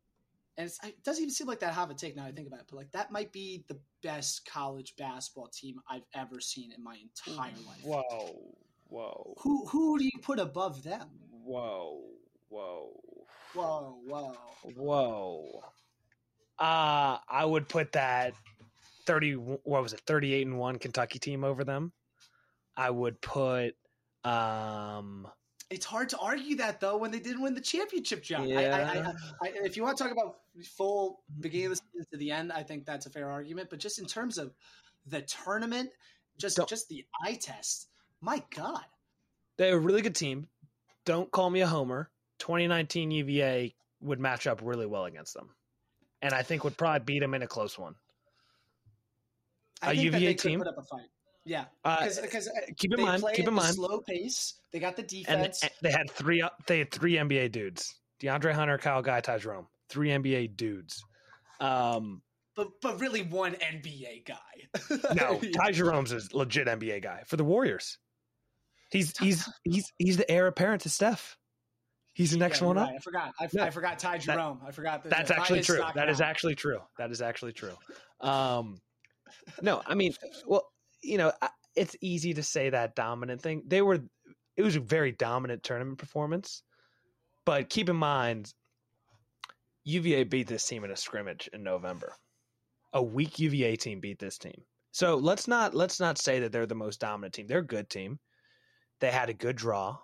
and 0.58 0.66
it's, 0.68 0.84
it 0.84 1.04
doesn't 1.04 1.22
even 1.22 1.34
seem 1.34 1.48
like 1.48 1.60
that 1.60 1.74
have 1.74 1.90
a 1.92 1.94
take 1.94 2.16
now 2.16 2.26
I 2.26 2.32
think 2.32 2.48
about 2.48 2.62
it, 2.62 2.66
but 2.70 2.78
like 2.78 2.92
that 2.92 3.12
might 3.12 3.32
be 3.32 3.64
the 3.68 3.80
best 4.02 4.46
college 4.52 4.96
basketball 4.98 5.48
team 5.48 5.80
I've 5.90 6.06
ever 6.16 6.40
seen 6.40 6.72
in 6.72 6.84
my 6.84 6.98
entire 7.02 7.52
life. 7.68 7.84
Whoa, 7.84 8.58
whoa, 8.90 9.36
Who 9.40 9.66
who 9.68 10.00
do 10.00 10.06
you 10.06 10.20
put 10.22 10.40
above 10.40 10.84
them? 10.84 11.08
whoa, 11.44 12.02
whoa. 12.50 12.92
Whoa, 13.54 13.98
whoa. 14.06 14.34
Whoa. 14.76 15.64
Uh 16.60 17.18
I 17.30 17.46
would 17.46 17.70
put 17.70 17.92
that 17.94 18.34
30 19.06 19.34
what 19.34 19.84
was 19.84 19.94
it? 19.94 20.02
38 20.02 20.48
and 20.48 20.60
1 20.60 20.80
Kentucky 20.80 21.20
team 21.20 21.44
over 21.44 21.64
them. 21.64 21.94
I 22.76 22.90
would 22.90 23.22
put 23.22 23.76
um 24.24 25.28
It's 25.70 25.86
hard 25.86 26.08
to 26.10 26.18
argue 26.20 26.56
that 26.58 26.80
though 26.80 26.98
when 26.98 27.12
they 27.12 27.20
didn't 27.20 27.42
win 27.42 27.54
the 27.54 27.62
championship, 27.62 28.24
John. 28.24 28.52
I, 28.52 28.66
I, 28.66 28.82
I, 28.82 29.14
I, 29.44 29.52
if 29.64 29.76
you 29.76 29.84
want 29.84 29.98
to 29.98 30.04
talk 30.04 30.14
about 30.14 30.38
full 30.64 31.24
mm-hmm. 31.32 31.42
beginning 31.42 31.66
of 31.68 31.72
the 31.72 31.76
season 31.76 32.08
to 32.12 32.18
the 32.18 32.32
end, 32.32 32.52
I 32.52 32.64
think 32.64 32.86
that's 32.86 33.06
a 33.06 33.10
fair 33.10 33.30
argument. 33.30 33.70
But 33.70 33.80
just 33.80 34.00
in 34.00 34.06
terms 34.06 34.38
of 34.38 34.54
the 35.06 35.22
tournament, 35.24 35.90
just 36.38 36.58
Don't- 36.58 36.70
just 36.70 36.88
the 36.88 37.06
eye 37.24 37.38
test, 37.42 37.90
my 38.22 38.44
God. 38.56 38.84
they're 39.58 39.76
a 39.76 39.80
really 39.80 40.02
good 40.02 40.16
team. 40.16 40.48
Don't 41.06 41.32
call 41.32 41.50
me 41.50 41.62
a 41.62 41.68
homer. 41.68 42.10
2019 42.40 43.12
UVA 43.12 43.76
would 44.02 44.20
match 44.20 44.48
up 44.48 44.62
really 44.64 44.86
well 44.86 45.06
against 45.06 45.34
them. 45.34 45.50
And 46.22 46.34
I 46.34 46.44
think 46.44 46.64
would 46.64 46.78
probably 46.78 47.04
beat 47.06 47.20
them 47.20 47.34
in 47.34 47.44
a 47.44 47.48
close 47.48 47.78
one. 47.78 47.96
I 49.82 49.92
A 49.92 49.94
UVA 49.94 50.34
team? 50.34 50.60
put 50.60 50.68
up 50.68 50.78
a 50.78 50.84
fight. 50.84 51.08
Yeah, 51.48 51.66
Uh, 51.86 52.06
because 52.22 52.50
keep 52.78 52.94
in 52.94 53.02
mind, 53.02 53.24
keep 53.34 53.48
in 53.48 53.54
mind 53.54 53.74
slow 53.76 54.02
pace. 54.02 54.56
They 54.74 54.80
got 54.80 54.96
the 54.98 55.04
defense. 55.04 55.64
and 55.64 55.72
they 55.82 55.92
had 55.92 56.12
three 56.12 56.44
they 56.68 56.80
had 56.80 56.92
three 56.92 57.14
NBA 57.14 57.52
dudes. 57.52 57.96
DeAndre 58.22 58.52
Hunter, 58.52 58.78
Kyle 58.78 59.02
Guy, 59.02 59.22
Ty 59.22 59.38
Jerome. 59.38 59.68
Three 59.90 60.10
NBA 60.10 60.58
dudes. 60.58 61.04
Um 61.62 62.22
but 62.56 62.70
but 62.82 63.00
really 63.00 63.22
one 63.24 63.54
NBA 63.54 64.26
guy. 64.26 65.14
No, 65.16 65.40
Ty 65.56 65.72
Jerome's 65.72 66.12
a 66.12 66.20
legit 66.36 66.68
NBA 66.68 67.02
guy 67.02 67.24
for 67.26 67.38
the 67.38 67.44
Warriors. 67.46 67.98
He's 68.92 69.18
he's 69.18 69.48
he's 69.64 69.92
he's 69.98 70.18
the 70.18 70.30
heir 70.30 70.48
apparent 70.48 70.82
to 70.82 70.90
Steph. 70.90 71.38
He's 72.14 72.32
the 72.32 72.38
next 72.38 72.62
Yeah, 72.62 72.68
one 72.68 72.76
you're 72.78 72.86
up. 72.86 72.92
I 72.96 72.98
forgot. 73.00 73.34
I, 73.40 73.48
Yeah. 73.54 73.64
I 73.66 73.70
forgot 73.70 74.00
Ty 74.00 74.18
Jerome. 74.18 74.60
I 74.68 74.72
forgot 74.72 75.04
that. 75.04 75.10
That's 75.12 75.30
that- 75.30 75.40
actually 75.40 75.62
true. 75.62 75.82
That 75.94 76.10
is 76.10 76.18
down. 76.18 76.30
actually 76.30 76.56
true. 76.56 76.80
That 76.98 77.12
is 77.12 77.22
actually 77.22 77.54
true. 77.54 77.76
Um, 78.22 78.82
no, 79.62 79.82
I 79.86 79.94
mean, 79.94 80.14
well, 80.48 80.66
you 81.08 81.18
know, 81.18 81.32
it's 81.76 81.96
easy 82.02 82.34
to 82.34 82.44
say 82.44 82.70
that 82.70 82.96
dominant 82.96 83.42
thing. 83.42 83.64
They 83.66 83.82
were, 83.82 84.00
it 84.56 84.62
was 84.62 84.76
a 84.76 84.82
very 84.82 85.12
dominant 85.12 85.64
tournament 85.64 85.98
performance, 85.98 86.64
but 87.46 87.70
keep 87.70 87.90
in 87.90 87.96
mind, 87.96 88.54
UVA 89.86 90.26
beat 90.26 90.48
this 90.48 90.66
team 90.68 90.84
in 90.84 90.92
a 90.92 90.96
scrimmage 90.98 91.50
in 91.54 91.64
November. 91.64 92.14
A 92.94 93.02
weak 93.02 93.40
UVA 93.40 93.76
team 93.76 94.00
beat 94.00 94.20
this 94.20 94.38
team. 94.38 94.62
So 94.92 95.16
let's 95.16 95.48
not 95.48 95.76
let's 95.76 96.00
not 96.00 96.18
say 96.18 96.40
that 96.40 96.52
they're 96.52 96.66
the 96.66 96.76
most 96.76 97.00
dominant 97.00 97.36
team. 97.36 97.48
They're 97.48 97.60
a 97.60 97.66
good 97.66 97.90
team. 97.90 98.20
They 99.00 99.12
had 99.12 99.30
a 99.30 99.34
good 99.34 99.56
draw. 99.56 99.98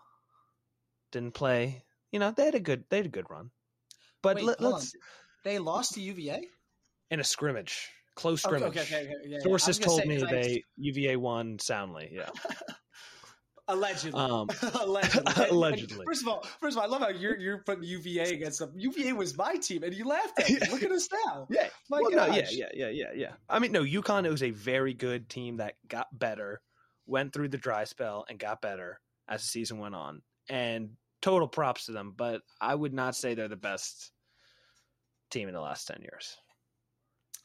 Didn't 1.11 1.33
play. 1.33 1.83
You 2.11 2.19
know, 2.19 2.31
they 2.31 2.45
had 2.45 2.55
a 2.55 2.59
good 2.59 2.83
they 2.89 2.97
had 2.97 3.07
a 3.07 3.09
good 3.09 3.29
run. 3.29 3.49
But 4.21 4.37
Wait, 4.37 4.45
let, 4.45 4.61
on. 4.61 4.81
They 5.43 5.59
lost 5.59 5.95
to 5.95 6.01
UVA. 6.01 6.47
in 7.09 7.19
a 7.19 7.23
scrimmage 7.23 7.89
Close 8.15 8.41
scrimmage. 8.43 8.69
okay, 8.69 8.81
okay, 8.81 9.01
okay, 9.03 9.13
yeah, 9.23 9.37
yeah. 9.37 9.39
Sources 9.39 9.79
I 9.79 9.83
told 9.83 10.01
say, 10.01 10.07
me 10.07 10.23
they 10.23 10.63
UVA 10.77 11.15
won 11.15 11.57
soundly. 11.59 12.09
Yeah. 12.11 12.29
allegedly. 13.67 14.19
Um, 14.19 14.49
allegedly. 14.81 15.33
And 15.35 15.51
Allegedly. 15.51 16.05
First 16.05 16.21
of 16.21 16.27
all, 16.27 16.45
first 16.59 16.77
of 16.77 16.83
all, 16.83 16.87
I 16.87 16.91
love 16.91 17.01
how 17.01 17.09
you're 17.09 17.37
you're 17.37 17.59
putting 17.59 17.83
UVA 17.83 18.33
against 18.33 18.59
them. 18.59 18.71
UVA 18.75 19.13
was 19.13 19.37
my 19.37 19.55
team, 19.55 19.83
and 19.83 19.93
you 19.93 20.05
laughed 20.05 20.39
at 20.39 20.49
me. 20.49 20.59
Look 20.71 20.83
at 20.83 20.91
us 20.91 21.09
now. 21.25 21.47
Yeah. 21.49 21.67
My 21.89 21.99
well, 22.01 22.11
no, 22.11 22.25
yeah, 22.27 22.47
yeah, 22.51 22.69
yeah, 22.73 22.89
yeah, 22.89 23.11
yeah. 23.15 23.31
I 23.49 23.59
mean, 23.59 23.71
no, 23.71 23.83
UConn 23.83 24.29
was 24.29 24.43
a 24.43 24.51
very 24.51 24.93
good 24.93 25.29
team 25.29 25.57
that 25.57 25.75
got 25.87 26.07
better, 26.11 26.61
went 27.05 27.33
through 27.33 27.49
the 27.49 27.57
dry 27.57 27.85
spell, 27.85 28.25
and 28.29 28.39
got 28.39 28.61
better 28.61 28.99
as 29.27 29.41
the 29.41 29.47
season 29.47 29.79
went 29.79 29.95
on. 29.95 30.21
And 30.49 30.91
total 31.21 31.47
props 31.47 31.85
to 31.85 31.93
them, 31.93 32.13
but 32.15 32.41
I 32.59 32.75
would 32.75 32.93
not 32.93 33.15
say 33.15 33.33
they're 33.33 33.47
the 33.47 33.55
best 33.55 34.11
team 35.31 35.47
in 35.47 35.53
the 35.53 35.61
last 35.61 35.87
ten 35.87 36.01
years. 36.01 36.37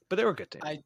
But 0.09 0.17
they 0.17 0.25
were 0.25 0.31
a 0.33 0.37
good 0.37 0.51
team. 0.51 0.63
I- 0.65 0.83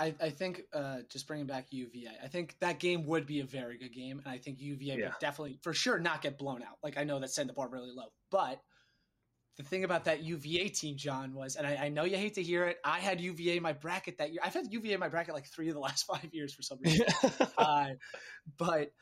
I, 0.00 0.14
I 0.20 0.30
think 0.30 0.62
uh, 0.72 0.98
just 1.10 1.26
bringing 1.26 1.46
back 1.48 1.66
UVA, 1.70 2.12
I 2.22 2.28
think 2.28 2.54
that 2.60 2.78
game 2.78 3.04
would 3.06 3.26
be 3.26 3.40
a 3.40 3.44
very 3.44 3.78
good 3.78 3.92
game, 3.92 4.20
and 4.24 4.32
I 4.32 4.38
think 4.38 4.60
UVA 4.60 4.96
Yeah. 4.96 5.06
would 5.06 5.14
definitely, 5.20 5.58
for 5.64 5.74
sure, 5.74 5.98
not 5.98 6.22
get 6.22 6.38
blown 6.38 6.62
out. 6.62 6.78
Like 6.84 6.96
I 6.96 7.02
know 7.02 7.18
that 7.18 7.30
set 7.30 7.48
the 7.48 7.52
bar 7.52 7.68
really 7.68 7.90
low, 7.92 8.04
but 8.30 8.60
the 9.56 9.64
thing 9.64 9.82
about 9.82 10.04
that 10.04 10.22
UVA 10.22 10.68
team, 10.68 10.96
John, 10.96 11.34
was, 11.34 11.56
and 11.56 11.66
I, 11.66 11.86
I 11.86 11.88
know 11.88 12.04
you 12.04 12.16
hate 12.16 12.34
to 12.34 12.42
hear 12.44 12.68
it, 12.68 12.78
I 12.84 13.00
had 13.00 13.20
UVA 13.20 13.56
in 13.56 13.62
my 13.64 13.72
bracket 13.72 14.18
that 14.18 14.30
year. 14.30 14.40
I've 14.44 14.54
had 14.54 14.72
UVA 14.72 14.92
in 14.94 15.00
my 15.00 15.08
bracket 15.08 15.34
like 15.34 15.48
three 15.48 15.66
of 15.66 15.74
the 15.74 15.80
last 15.88 16.04
five 16.06 16.28
years 16.32 16.54
for 16.54 16.62
some 16.62 16.78
reason. 16.80 17.04
uh, 17.58 17.88
but 18.56 18.92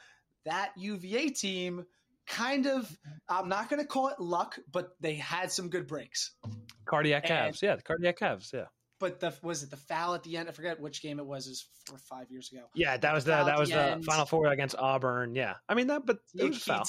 that 0.47 0.71
UVA 0.79 1.29
team 1.29 1.85
kind 2.27 2.65
of, 2.67 2.91
I'm 3.29 3.51
not 3.51 3.69
going 3.69 3.83
to 3.83 3.87
call 3.87 4.09
it 4.09 4.19
luck, 4.19 4.59
but 4.73 4.93
they 5.01 5.17
had 5.17 5.53
some 5.53 5.69
good 5.69 5.87
breaks. 5.87 6.33
cardiac 6.87 7.25
and- 7.25 7.29
calves, 7.29 7.61
yeah, 7.63 7.77
the 7.77 7.83
cardiac 7.83 8.19
Cavs, 8.19 8.51
yeah, 8.55 8.65
But 8.99 9.21
the 9.21 9.35
was 9.43 9.63
it 9.63 9.71
the 9.71 9.77
foul 9.77 10.15
at 10.15 10.23
the 10.23 10.37
end? 10.37 10.49
I 10.49 10.53
forget 10.53 10.81
which 10.81 11.03
game 11.03 11.19
it 11.19 11.27
was. 11.27 11.47
It 11.47 11.51
was 11.51 11.67
four 11.85 11.97
or 11.97 11.99
five 11.99 12.31
years 12.31 12.51
ago. 12.51 12.63
yeah. 12.75 12.97
That 12.97 13.13
was 13.13 13.25
the 13.25 13.35
at 13.35 13.45
that 13.45 13.59
was 13.59 13.69
the 13.69 13.75
the 13.77 13.91
end. 13.93 14.05
final 14.05 14.25
four 14.25 14.47
against 14.47 14.75
Auburn. 14.79 15.35
Yeah, 15.35 15.55
I 15.69 15.75
mean 15.75 15.89
that, 15.89 16.07
but 16.07 16.19
it 16.35 16.45
was 16.45 16.57
a 16.57 16.61
foul. 16.61 16.85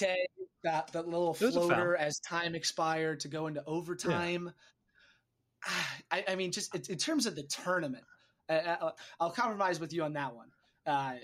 Got 0.63 0.91
the 0.91 1.03
little 1.03 1.33
It 1.39 1.41
was 1.45 1.55
a 1.55 1.59
foul. 1.59 1.67
floater 1.67 1.95
as 1.95 2.19
time 2.19 2.55
expired 2.55 3.19
to 3.21 3.27
go 3.27 3.47
into 3.47 3.63
overtime. 3.65 4.51
I, 6.11 6.23
I 6.29 6.35
mean, 6.35 6.51
just 6.51 6.73
in, 6.73 6.81
in 6.89 6.97
terms 6.97 7.25
of 7.25 7.35
the 7.35 7.43
tournament, 7.43 8.03
uh, 8.49 8.53
uh, 8.53 8.91
I'll 9.19 9.31
compromise 9.31 9.79
with 9.79 9.91
you 9.91 10.03
on 10.03 10.13
that 10.13 10.33
one. 10.35 10.47
Uh, 10.85 11.15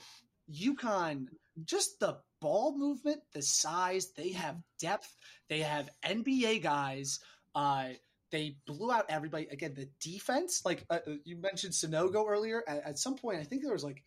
UConn, 0.51 1.27
just 1.63 1.99
the 1.99 2.17
ball 2.41 2.77
movement, 2.77 3.21
the 3.33 3.41
size, 3.41 4.11
they 4.11 4.31
have 4.33 4.57
depth, 4.79 5.15
they 5.49 5.59
have 5.59 5.89
NBA 6.05 6.61
guys. 6.61 7.19
Uh, 7.55 7.89
they 8.33 8.57
blew 8.67 8.91
out 8.91 9.05
everybody. 9.07 9.47
Again, 9.49 9.75
the 9.75 9.87
defense, 10.01 10.63
like 10.65 10.83
uh, 10.89 10.99
you 11.23 11.37
mentioned 11.37 11.71
Sanogo 11.71 12.27
earlier, 12.27 12.63
at, 12.67 12.83
at 12.85 12.99
some 12.99 13.15
point, 13.15 13.39
I 13.39 13.43
think 13.43 13.63
there 13.63 13.71
was 13.71 13.83
like 13.83 14.03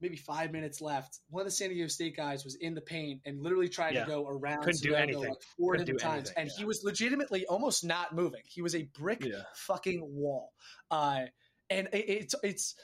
maybe 0.00 0.16
five 0.16 0.52
minutes 0.52 0.80
left. 0.80 1.18
One 1.30 1.40
of 1.40 1.46
the 1.46 1.50
San 1.52 1.70
Diego 1.70 1.88
State 1.88 2.16
guys 2.16 2.44
was 2.44 2.54
in 2.56 2.74
the 2.74 2.80
paint 2.80 3.22
and 3.24 3.40
literally 3.42 3.68
tried 3.68 3.94
Yeah. 3.94 4.04
to 4.04 4.10
go 4.10 4.26
around. 4.28 4.62
Couldn't 4.64 4.82
do 4.82 4.94
anything. 4.94 5.28
Like 5.30 5.42
four 5.56 5.72
Couldn't 5.72 5.86
different 5.86 6.02
times, 6.02 6.28
anything, 6.28 6.34
and 6.42 6.50
yeah. 6.50 6.58
he 6.58 6.64
was 6.64 6.84
legitimately 6.84 7.46
almost 7.46 7.84
not 7.84 8.14
moving. 8.14 8.42
He 8.44 8.62
was 8.62 8.74
a 8.74 8.82
brick 8.82 9.24
Yeah. 9.24 9.42
fucking 9.54 10.00
wall. 10.04 10.52
Uh, 10.90 11.22
and 11.70 11.88
it, 11.92 12.04
it's 12.08 12.34
it's. 12.44 12.74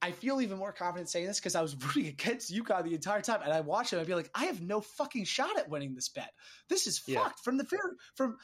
I 0.00 0.12
feel 0.12 0.40
even 0.40 0.58
more 0.58 0.72
confident 0.72 1.08
saying 1.08 1.26
this 1.26 1.40
because 1.40 1.54
I 1.56 1.62
was 1.62 1.74
rooting 1.84 2.06
against 2.06 2.52
UConn 2.54 2.84
the 2.84 2.94
entire 2.94 3.20
time, 3.20 3.40
and 3.42 3.52
I 3.52 3.60
watch 3.60 3.92
him. 3.92 3.98
I'd 3.98 4.06
be 4.06 4.14
like, 4.14 4.30
I 4.34 4.44
have 4.44 4.60
no 4.62 4.80
fucking 4.80 5.24
shot 5.24 5.58
at 5.58 5.68
winning 5.68 5.94
this 5.94 6.08
bet. 6.08 6.32
This 6.68 6.86
is 6.86 7.02
Yeah. 7.06 7.24
fucked 7.24 7.40
from 7.40 7.56
the 7.56 7.64
very 7.64 7.94
from 8.14 8.36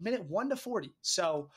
minute 0.00 0.24
one 0.24 0.48
to 0.50 0.56
forty. 0.56 0.92
So 1.02 1.50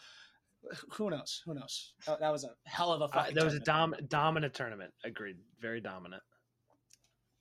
who 0.92 1.10
knows? 1.10 1.42
Who 1.46 1.56
knows? 1.56 1.94
That, 2.06 2.20
that 2.20 2.32
was 2.32 2.44
a 2.44 2.52
hell 2.66 2.92
of 2.94 3.02
a 3.02 3.06
Uh, 3.18 3.32
that 3.32 3.44
was 3.44 3.56
a 3.56 3.60
dom- 3.60 3.96
dominant 4.08 4.54
tournament. 4.54 4.94
Agreed. 5.04 5.38
Very 5.60 5.82
dominant. 5.82 6.22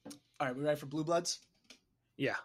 All 0.07 0.47
right, 0.47 0.57
we 0.57 0.63
ready 0.65 0.81
for 0.81 0.87
blue 0.87 1.05
bloods? 1.05 1.41
Yeah. 2.17 2.37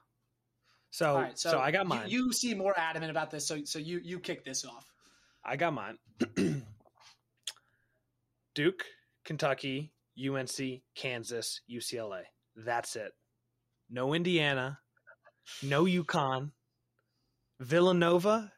So, 0.91 1.15
right, 1.15 1.39
so, 1.39 1.59
I 1.59 1.71
got 1.71 1.83
you- 1.83 1.89
mine. 1.89 2.09
You, 2.09 2.33
seem 2.33 2.57
more 2.57 2.77
adamant 2.77 3.09
about 3.11 3.31
this, 3.31 3.47
so 3.47 3.63
so 3.63 3.79
you 3.79 3.99
you 4.03 4.19
kick 4.19 4.43
this 4.43 4.65
off. 4.65 4.85
I 5.45 5.55
got 5.55 5.73
mine. 5.73 5.97
Duke, 8.53 8.83
Kentucky, 9.25 9.91
UNC, 10.17 10.81
Kansas, 10.95 11.61
UCLA. 11.69 12.21
That's 12.55 12.95
it. 12.95 13.11
No 13.89 14.13
Indiana, 14.13 14.79
no 15.61 15.83
UConn, 15.85 16.51
Villanova. 17.59 18.51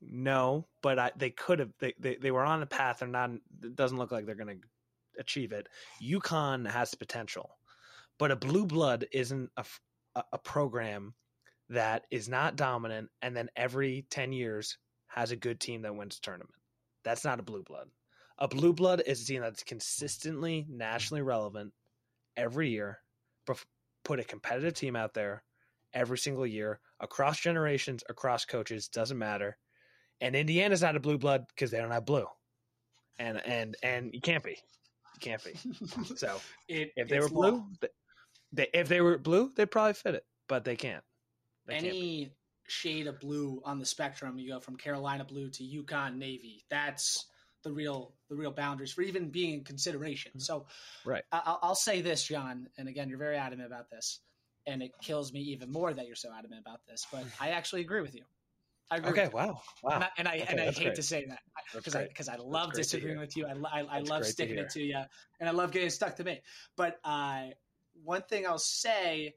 No, 0.00 0.66
but 0.82 0.98
I, 0.98 1.12
they 1.16 1.30
could 1.30 1.60
have. 1.60 1.70
They, 1.78 1.94
they 1.98 2.16
they 2.16 2.30
were 2.32 2.44
on 2.44 2.62
a 2.62 2.66
path. 2.66 2.98
They're 2.98 3.08
not. 3.08 3.30
It 3.62 3.76
doesn't 3.76 3.98
look 3.98 4.10
like 4.10 4.26
they're 4.26 4.34
going 4.34 4.60
to 4.60 5.20
achieve 5.20 5.52
it. 5.52 5.68
UConn 6.02 6.68
has 6.68 6.94
potential, 6.94 7.56
but 8.18 8.32
a 8.32 8.36
blue 8.36 8.66
blood 8.66 9.06
isn't 9.12 9.50
a, 9.56 9.64
a 10.32 10.38
program 10.38 11.14
that 11.68 12.04
is 12.10 12.28
not 12.28 12.56
dominant, 12.56 13.10
and 13.20 13.36
then 13.36 13.48
every 13.54 14.04
ten 14.10 14.32
years 14.32 14.76
has 15.06 15.30
a 15.30 15.36
good 15.36 15.60
team 15.60 15.82
that 15.82 15.94
wins 15.94 16.18
a 16.18 16.20
tournament. 16.20 16.54
That's 17.04 17.24
not 17.24 17.38
a 17.38 17.44
blue 17.44 17.62
blood. 17.62 17.88
A 18.42 18.48
blue 18.48 18.72
blood 18.72 19.04
is 19.06 19.22
a 19.22 19.24
team 19.24 19.40
that's 19.40 19.62
consistently 19.62 20.66
nationally 20.68 21.22
relevant 21.22 21.72
every 22.36 22.70
year, 22.70 22.98
put 24.02 24.18
a 24.18 24.24
competitive 24.24 24.74
team 24.74 24.96
out 24.96 25.14
there 25.14 25.44
every 25.94 26.18
single 26.18 26.44
year 26.44 26.80
across 26.98 27.38
generations, 27.38 28.02
across 28.08 28.44
coaches, 28.44 28.88
doesn't 28.88 29.16
matter. 29.16 29.56
And 30.20 30.34
Indiana's 30.34 30.82
not 30.82 30.96
a 30.96 31.00
blue 31.00 31.18
blood 31.18 31.44
because 31.54 31.70
they 31.70 31.78
don't 31.78 31.92
have 31.92 32.04
blue, 32.04 32.26
and 33.16 33.40
and 33.46 33.76
and 33.80 34.10
you 34.12 34.20
can't 34.20 34.42
be, 34.42 34.58
you 35.14 35.20
can't 35.20 35.44
be. 35.44 35.52
So 36.16 36.40
It, 36.68 36.90
if 36.96 37.06
they 37.06 37.20
were 37.20 37.28
blue, 37.28 37.64
they, 38.52 38.66
if 38.74 38.88
they 38.88 39.00
were 39.00 39.18
blue, 39.18 39.52
they'd 39.54 39.70
probably 39.70 39.94
fit 39.94 40.16
it, 40.16 40.26
but 40.48 40.64
they 40.64 40.74
can't. 40.74 41.04
They 41.66 41.74
can't 41.74 41.86
any 41.86 42.32
shade 42.66 43.06
of 43.06 43.20
blue 43.20 43.62
on 43.64 43.78
the 43.78 43.86
spectrum, 43.86 44.36
you 44.36 44.50
go 44.52 44.58
from 44.58 44.76
Carolina 44.76 45.24
blue 45.24 45.48
to 45.50 45.62
UConn 45.62 46.16
Navy. 46.16 46.64
That's 46.70 47.26
the 47.62 47.72
real 47.72 48.12
the 48.28 48.36
real 48.36 48.50
boundaries 48.50 48.92
for 48.92 49.02
even 49.02 49.30
being 49.30 49.54
in 49.54 49.64
consideration. 49.64 50.32
So, 50.38 50.60
Mm-hmm. 50.60 51.10
Right. 51.10 51.24
I, 51.32 51.42
I'll- 51.44 51.58
I'll 51.62 51.74
say 51.74 52.00
this, 52.02 52.24
John, 52.24 52.68
and 52.78 52.88
again, 52.88 53.08
you're 53.08 53.18
very 53.18 53.36
adamant 53.36 53.66
about 53.66 53.90
this, 53.90 54.20
and 54.66 54.82
it 54.82 54.92
kills 55.02 55.32
me 55.32 55.40
even 55.40 55.70
more 55.70 55.92
that 55.92 56.06
you're 56.06 56.16
so 56.16 56.30
adamant 56.32 56.60
about 56.60 56.80
this. 56.86 57.06
But 57.12 57.24
I 57.40 57.50
actually 57.50 57.80
agree 57.82 58.00
with 58.02 58.14
you. 58.14 58.22
I 58.90 58.98
agree. 58.98 59.10
Okay, 59.12 59.24
with 59.24 59.32
you. 59.32 59.38
wow, 59.38 59.62
wow. 59.82 59.94
And 59.94 60.04
I 60.04 60.10
and 60.18 60.28
I, 60.28 60.32
Okay, 60.36 60.46
and 60.50 60.60
I 60.60 60.64
hate 60.64 60.84
great. 60.84 60.94
to 60.96 61.02
say 61.02 61.26
that 61.26 61.40
because 61.74 61.96
I 61.96 62.06
because 62.08 62.28
I 62.28 62.36
love 62.36 62.72
disagreeing 62.72 63.18
with 63.18 63.36
you. 63.36 63.46
I, 63.46 63.80
I, 63.80 63.80
I 63.80 63.98
love 64.00 64.08
great 64.20 64.26
to 64.26 64.32
sticking 64.32 64.58
it 64.58 64.70
to 64.70 64.82
you, 64.82 65.00
and 65.40 65.48
I 65.48 65.52
love 65.52 65.72
getting 65.72 65.90
stuck 65.90 66.16
to 66.16 66.24
me. 66.24 66.40
But 66.76 66.98
uh, 67.04 67.46
one 68.04 68.22
thing 68.22 68.46
I'll 68.46 68.58
say, 68.58 69.34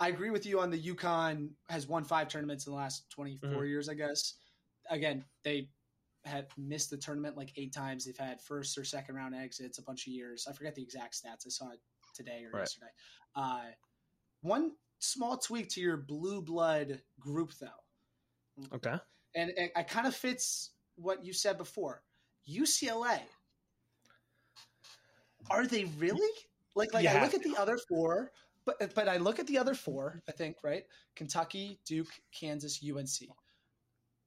I 0.00 0.08
agree 0.08 0.30
with 0.30 0.46
you 0.46 0.60
on 0.60 0.70
the 0.70 0.78
UConn 0.80 1.50
has 1.68 1.86
won 1.86 2.04
five 2.04 2.28
tournaments 2.28 2.66
in 2.66 2.72
the 2.72 2.76
last 2.76 3.08
24 3.10 3.48
Mhm. 3.50 3.68
years. 3.68 3.88
I 3.88 3.94
guess 3.94 4.34
again 4.90 5.24
they 5.44 5.68
have 6.24 6.46
missed 6.56 6.90
the 6.90 6.96
tournament 6.96 7.36
like 7.36 7.52
eight 7.56 7.72
times. 7.72 8.04
They've 8.04 8.16
had 8.16 8.40
first 8.40 8.78
or 8.78 8.84
second 8.84 9.14
round 9.16 9.34
exits 9.34 9.78
a 9.78 9.82
bunch 9.82 10.06
of 10.06 10.12
years. 10.12 10.46
I 10.48 10.52
forget 10.52 10.74
the 10.74 10.82
exact 10.82 11.14
stats. 11.14 11.46
I 11.46 11.50
saw 11.50 11.70
it 11.70 11.80
today 12.14 12.44
or 12.44 12.50
Right. 12.50 12.60
yesterday. 12.60 12.90
Uh, 13.34 13.62
one 14.42 14.72
small 14.98 15.36
tweak 15.38 15.68
to 15.70 15.80
your 15.80 15.96
blue 15.96 16.40
blood 16.42 17.00
group 17.18 17.52
though 17.60 18.66
Okay. 18.76 18.96
and 19.34 19.50
it, 19.56 19.72
it 19.74 19.88
kind 19.88 20.06
of 20.06 20.14
fits 20.14 20.70
what 20.96 21.24
you 21.24 21.32
said 21.32 21.58
before. 21.58 22.02
UCLA, 22.48 23.20
are 25.50 25.66
they 25.66 25.84
really 25.98 26.20
like? 26.74 26.92
Like 26.94 27.04
You 27.04 27.10
I 27.10 27.22
look 27.22 27.34
at 27.34 27.42
the 27.42 27.56
other 27.56 27.78
four, 27.88 28.30
but 28.64 28.94
but 28.94 29.08
I 29.08 29.16
look 29.16 29.38
at 29.38 29.46
the 29.46 29.58
other 29.58 29.74
four. 29.74 30.22
I 30.28 30.32
think 30.32 30.56
right, 30.62 30.84
Kentucky, 31.16 31.80
Duke, 31.84 32.08
Kansas, 32.32 32.80
UNC. 32.84 33.28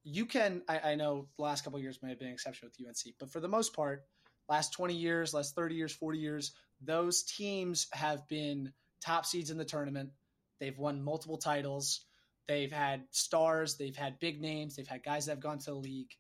You 0.05 0.25
can. 0.27 0.61
I, 0.69 0.91
I 0.91 0.95
know 0.95 1.27
the 1.35 1.43
last 1.43 1.63
couple 1.63 1.77
of 1.77 1.83
years 1.83 1.99
may 2.01 2.09
have 2.09 2.19
been 2.19 2.27
an 2.27 2.33
exception 2.35 2.69
with 2.69 2.87
UNC, 2.87 3.15
but 3.19 3.31
for 3.31 3.39
the 3.39 3.47
most 3.47 3.75
part, 3.75 4.03
last 4.47 4.71
twenty 4.71 4.93
years, 4.95 5.33
last 5.33 5.55
thirty 5.55 5.73
years, 5.75 5.91
forty 5.93 6.19
years, 6.19 6.53
those 6.79 7.23
teams 7.23 7.87
have 7.91 8.27
been 8.27 8.71
top 9.03 9.25
seeds 9.25 9.49
in 9.49 9.57
the 9.57 9.65
tournament. 9.65 10.11
They've 10.59 10.77
won 10.77 11.03
multiple 11.03 11.37
titles. 11.37 12.05
They've 12.47 12.71
had 12.71 13.05
stars. 13.09 13.77
They've 13.77 13.95
had 13.95 14.19
big 14.19 14.39
names. 14.39 14.75
They've 14.75 14.87
had 14.87 15.03
guys 15.03 15.25
that 15.25 15.31
have 15.33 15.39
gone 15.39 15.57
to 15.57 15.71
the 15.71 15.75
league. 15.75 16.11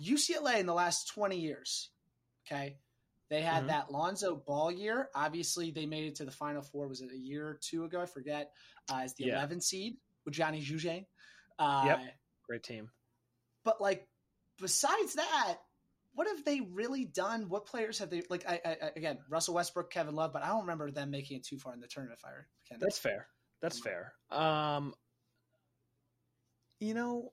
UCLA 0.00 0.60
in 0.60 0.66
the 0.66 0.74
last 0.74 1.08
20 1.08 1.38
years, 1.38 1.90
okay, 2.46 2.76
they 3.28 3.42
had 3.42 3.64
Mhm. 3.64 3.68
that 3.68 3.90
Lonzo 3.90 4.36
Ball 4.36 4.70
year. 4.70 5.10
Obviously, 5.16 5.72
they 5.72 5.84
made 5.86 6.04
it 6.04 6.14
to 6.16 6.24
the 6.24 6.30
Final 6.30 6.62
Four. 6.62 6.86
Was 6.86 7.00
it 7.00 7.10
a 7.10 7.16
year 7.18 7.48
or 7.48 7.54
two 7.54 7.84
ago? 7.84 8.00
I 8.02 8.06
forget. 8.06 8.52
Uh, 8.88 9.00
as 9.02 9.14
the 9.14 9.24
Yeah. 9.24 9.34
11 9.38 9.60
seed 9.60 9.98
with 10.24 10.34
Johnny 10.34 10.62
Juzang. 10.62 11.06
Uh, 11.58 11.82
Yep. 11.86 12.14
Great 12.44 12.62
team. 12.62 12.90
But 13.66 13.80
like, 13.80 14.06
besides 14.60 15.14
that, 15.14 15.56
what 16.14 16.28
have 16.28 16.44
they 16.44 16.60
really 16.60 17.04
done? 17.04 17.48
What 17.48 17.66
players 17.66 17.98
have 17.98 18.10
they 18.10 18.22
like? 18.30 18.48
I, 18.48 18.60
I 18.64 18.90
again, 18.94 19.18
Russell 19.28 19.54
Westbrook, 19.54 19.90
Kevin 19.90 20.14
Love, 20.14 20.32
but 20.32 20.44
I 20.44 20.46
don't 20.46 20.60
remember 20.60 20.90
them 20.92 21.10
making 21.10 21.38
it 21.38 21.44
too 21.44 21.58
far 21.58 21.74
in 21.74 21.80
the 21.80 21.88
tournament. 21.88 22.20
If 22.22 22.24
I 22.24 22.30
can. 22.68 22.78
That's 22.80 22.96
fair. 22.96 23.26
That's 23.60 23.80
fair. 23.80 24.14
Um, 24.30 24.94
you 26.78 26.94
know, 26.94 27.32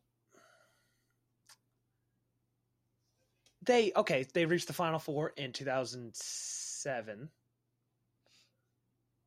they 3.62 3.92
okay. 3.96 4.26
They 4.34 4.48
reached 4.48 4.68
the 4.68 4.74
final 4.74 4.98
four 4.98 5.34
in 5.38 5.52
two 5.52 5.66
thousand 5.66 6.16
seven. 6.16 7.30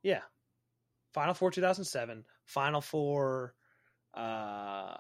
Yeah, 0.03 0.23
final 1.15 1.35
four 1.35 1.53
two 1.53 1.61
thousand 1.61 1.85
seven. 1.85 2.25
Final 2.47 2.81
four, 2.81 3.55
uh, 4.13 4.97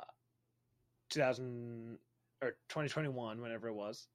two 1.16 1.22
thousand 1.22 1.98
or 2.42 2.56
twenty 2.68 2.90
twenty 2.90 3.08
one, 3.08 3.40
whenever 3.40 3.68
it 3.68 3.74
was. 3.74 4.06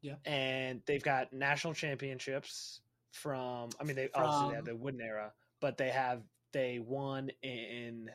Yeah. 0.00 0.14
and 0.24 0.80
they've 0.86 1.02
got 1.02 1.32
national 1.32 1.74
championships 1.74 2.80
from. 3.12 3.70
I 3.80 3.84
mean, 3.84 3.96
they 3.96 4.08
obviously 4.14 4.50
they 4.50 4.54
have 4.54 4.64
From- 4.64 4.76
the 4.78 4.80
wooden 4.80 5.00
era, 5.00 5.32
but 5.60 5.76
they 5.76 5.88
have 5.90 6.22
they 6.52 6.78
won 6.78 7.30
in 7.42 8.08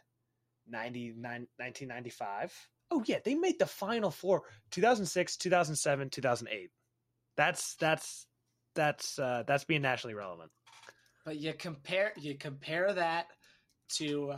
99, 0.69 1.21
1995. 1.57 2.53
Oh 2.91 3.03
yeah, 3.05 3.19
they 3.25 3.35
made 3.35 3.59
the 3.59 3.65
final 3.65 4.09
four 4.11 4.43
2006, 4.71 5.35
2007, 5.37 6.09
2008. 6.09 6.69
That's 7.35 7.75
that's 7.75 8.27
that's 8.75 9.19
uh 9.19 9.43
that's 9.45 9.65
being 9.65 9.81
nationally 9.81 10.13
relevant. 10.13 10.51
But 11.25 11.37
you 11.37 11.53
compare 11.53 12.13
you 12.17 12.35
compare 12.37 12.93
that 12.93 13.27
to 13.95 14.35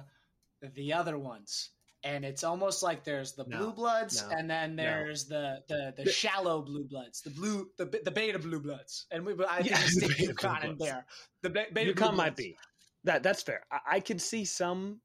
the 0.74 0.94
other 0.94 1.18
ones, 1.20 1.70
and 2.05 2.24
it's 2.24 2.43
almost 2.45 2.81
like 2.83 3.03
there's 3.03 3.33
the 3.33 3.43
No, 3.47 3.57
blue 3.57 3.74
bloods, 3.74 4.24
no, 4.24 4.38
and 4.38 4.50
then 4.50 4.75
there's 4.77 5.25
the 5.25 5.62
the 5.67 5.93
the 5.97 6.03
The- 6.05 6.12
shallow 6.12 6.62
blue 6.62 6.85
bloods, 6.85 7.21
the 7.21 7.31
blue 7.31 7.69
the 7.77 7.85
the 8.05 8.12
beta 8.12 8.39
blue 8.39 8.62
bloods, 8.62 9.07
and 9.12 9.25
we 9.25 9.33
I 9.45 9.57
think 9.63 9.71
Yeah, 9.71 9.81
the 9.81 9.88
stick 9.89 10.17
beta 10.17 10.33
blue 10.33 10.50
UConn 10.50 10.63
in 10.63 10.77
there. 10.77 11.05
The 11.41 11.50
be- 11.50 11.65
beta 11.74 11.93
blue 11.93 12.12
might 12.13 12.35
bloods. 12.35 12.38
be 12.38 12.57
that. 13.03 13.24
That's 13.24 13.41
fair. 13.43 13.65
I, 13.71 13.79
I 13.97 14.00
can 14.00 14.19
see 14.19 14.45
some, 14.45 15.01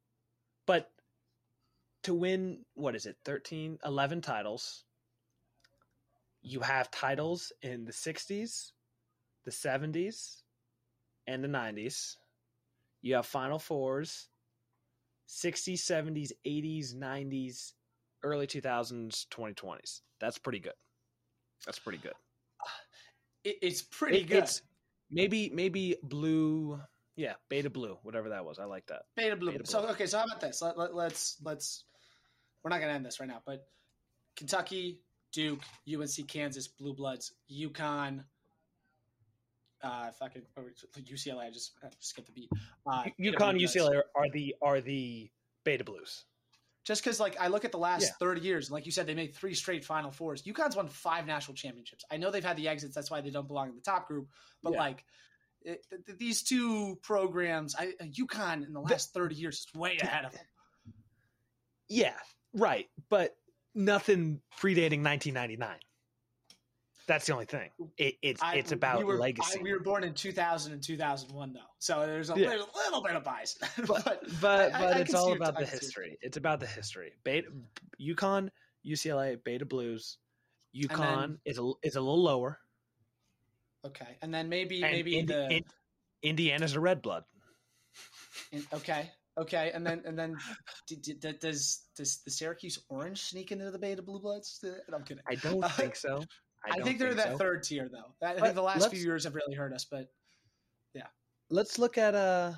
but 0.67 0.93
to 2.05 2.15
win 2.15 2.65
what 2.75 2.95
is 2.95 3.05
it 3.07 3.17
13 3.27 3.79
11 3.85 4.23
titles 4.23 4.85
you 6.43 6.61
have 6.61 6.91
titles 6.91 7.53
in 7.61 7.85
the 7.85 7.93
60s 7.93 8.73
the 9.45 9.51
70s 9.51 10.41
and 11.27 11.45
the 11.45 11.49
90s 11.49 12.17
you 13.03 13.15
have 13.17 13.27
final 13.27 13.59
fours 13.59 14.30
60s 15.31 15.75
70s 15.75 16.33
80s 16.47 16.95
90s 16.95 17.73
early 18.25 18.47
2000s 18.47 19.27
2020s 19.29 20.01
that's 20.21 20.39
pretty 20.39 20.59
good 20.59 20.75
that's 21.65 21.79
pretty 21.79 21.99
good 21.99 22.15
It, 23.45 23.57
it's 23.63 23.81
pretty 23.83 24.19
It- 24.19 24.29
good. 24.29 24.39
it's 24.45 24.61
maybe 25.11 25.49
maybe 25.55 25.97
blue 26.03 26.79
yeah 27.17 27.35
beta 27.49 27.71
blue 27.71 27.97
whatever 28.03 28.31
that 28.31 28.45
was 28.45 28.59
i 28.59 28.65
like 28.65 28.87
that 28.89 29.03
Beta 29.17 29.37
blue. 29.37 29.53
Beta 29.53 29.67
So 29.67 29.81
blue. 29.81 29.91
okay, 29.91 30.07
so 30.07 30.19
how 30.19 30.25
about 30.25 30.41
this? 30.41 30.61
Let, 30.63 30.77
let, 30.79 30.95
let's 30.95 31.37
let's. 31.43 31.85
We're 32.63 32.69
not 32.71 32.81
gonna 32.81 32.93
end 32.93 33.05
this 33.07 33.19
right 33.21 33.29
now, 33.29 33.41
but 33.47 33.67
Kentucky, 34.37 35.01
Duke, 35.33 35.61
UNC, 35.89 36.29
Kansas, 36.29 36.69
Blue 36.69 36.93
Bloods, 36.95 37.33
UConn, 37.51 38.25
uh, 39.83 40.11
fucking 40.13 40.43
or 40.57 40.73
UCLA. 40.99 41.47
I 41.47 41.51
just 41.51 41.73
I 41.83 41.89
skipped 41.99 42.27
the 42.29 42.33
beat. 42.33 42.51
Uh, 42.87 43.05
UConn, 43.21 43.61
UCLA 43.61 44.03
are, 44.15 44.29
the 44.31 44.55
are 44.63 44.81
the 44.81 45.31
beta 45.65 45.85
blues. 45.85 46.25
Just 46.85 47.05
because, 47.05 47.21
like, 47.21 47.39
I 47.41 47.49
look 47.49 47.65
at 47.65 47.73
the 47.73 47.79
last 47.79 48.03
Yeah. 48.03 48.09
thirty 48.19 48.41
years, 48.41 48.69
and 48.69 48.73
like 48.75 48.87
you 48.87 48.93
said, 48.93 49.07
they 49.07 49.15
made 49.15 49.35
three 49.35 49.55
straight 49.55 49.85
Final 49.85 50.11
Fours. 50.11 50.43
UConn's 50.43 50.77
won 50.77 50.89
five 50.89 51.27
national 51.27 51.55
championships. 51.55 52.05
I 52.11 52.17
know 52.17 52.31
they've 52.31 52.45
had 52.45 52.57
the 52.57 52.69
exits. 52.69 52.95
That's 52.95 53.11
why 53.11 53.21
they 53.21 53.31
don't 53.31 53.47
belong 53.47 53.69
in 53.69 53.75
the 53.77 53.83
top 53.83 54.09
group. 54.09 54.29
But 54.63 54.73
Yeah. 54.73 54.79
like. 54.81 55.05
It, 55.63 55.85
th- 55.91 56.07
th- 56.07 56.19
these 56.19 56.43
two 56.43 56.99
programs, 57.03 57.75
I, 57.79 57.89
uh, 58.01 58.05
UConn 58.05 58.67
in 58.67 58.73
the 58.73 58.81
last 58.81 59.13
thirty 59.13 59.35
years 59.35 59.59
is 59.59 59.79
way 59.79 59.99
ahead 59.99 60.25
of 60.25 60.33
them. 60.33 60.41
Yeah, 61.87 62.15
right. 62.55 62.89
But 63.11 63.37
nothing 63.75 64.41
predating 64.59 65.03
1999. 65.05 65.77
That's 67.11 67.27
the 67.27 67.33
only 67.33 67.47
thing. 67.47 67.71
It, 67.99 68.15
it's 68.23 68.41
I- 68.41 68.55
it's 68.55 68.71
about 68.71 68.99
we 68.99 69.05
were, 69.05 69.17
legacy. 69.19 69.59
I, 69.59 69.63
we 69.65 69.73
were 69.73 69.81
born 69.81 70.05
in 70.05 70.15
2000 70.15 70.73
and 70.73 70.81
2001, 70.81 71.53
though, 71.53 71.59
so 71.81 72.07
there's 72.07 72.31
a 72.31 72.35
Yeah. 72.39 72.51
little, 72.51 72.69
little 72.87 73.03
bit 73.03 73.17
of 73.17 73.25
bias. 73.25 73.59
but 73.85 74.05
but 74.05 74.23
but, 74.41 74.73
I- 74.73 74.81
but 74.81 75.01
it's 75.01 75.13
all 75.13 75.33
about 75.33 75.59
the 75.59 75.67
history. 75.67 76.17
It's 76.23 76.37
about 76.37 76.61
the 76.61 76.69
history. 76.69 77.11
Beta, 77.25 77.49
UConn, 78.01 78.51
UCLA, 78.87 79.43
Beta 79.43 79.67
Blues. 79.67 80.19
UConn 80.73 81.39
is 81.45 81.59
a 81.59 81.73
is 81.83 81.97
a 81.97 82.01
little 82.01 82.23
lower. 82.23 82.61
okay, 83.85 84.17
and 84.23 84.33
then 84.33 84.49
maybe 84.49 84.81
And 84.85 84.93
maybe 84.93 85.19
Indi- 85.19 85.33
the 85.33 85.51
In- 85.57 85.65
Indiana's 86.23 86.75
a 86.77 86.81
red 86.81 87.03
blood. 87.03 87.25
in- 88.53 88.65
okay 88.73 89.11
okay, 89.37 89.73
and 89.75 89.85
then 89.85 90.03
and 90.05 90.17
then 90.17 90.37
d- 90.87 90.95
d- 90.97 91.15
d- 91.15 91.33
does 91.41 91.87
does 91.97 92.19
the 92.25 92.31
Syracuse 92.31 92.79
Orange 92.89 93.21
sneak 93.23 93.51
into 93.51 93.69
the 93.73 93.79
Beta 93.81 94.01
Blue 94.01 94.21
Bloods? 94.21 94.61
Uh, 94.63 94.95
I'm 94.95 95.03
kidding. 95.03 95.25
I 95.29 95.35
don't 95.35 95.69
think 95.73 95.97
so. 95.97 96.23
I, 96.65 96.77
don't 96.77 96.85
think 96.85 96.99
they're 96.99 97.15
that 97.15 97.33
so. 97.33 97.39
third 97.39 97.63
tier 97.63 97.89
though. 97.91 98.27
I 98.27 98.35
think 98.41 98.55
the 98.55 98.63
last 98.63 98.91
few 98.91 99.01
years 99.01 99.25
have 99.25 99.35
really 99.35 99.55
hurt 99.55 99.73
us, 99.73 99.85
but 99.85 100.11
yeah. 100.95 101.07
Let's 101.49 101.79
look 101.79 101.97
at 101.99 102.15
uh 102.15 102.53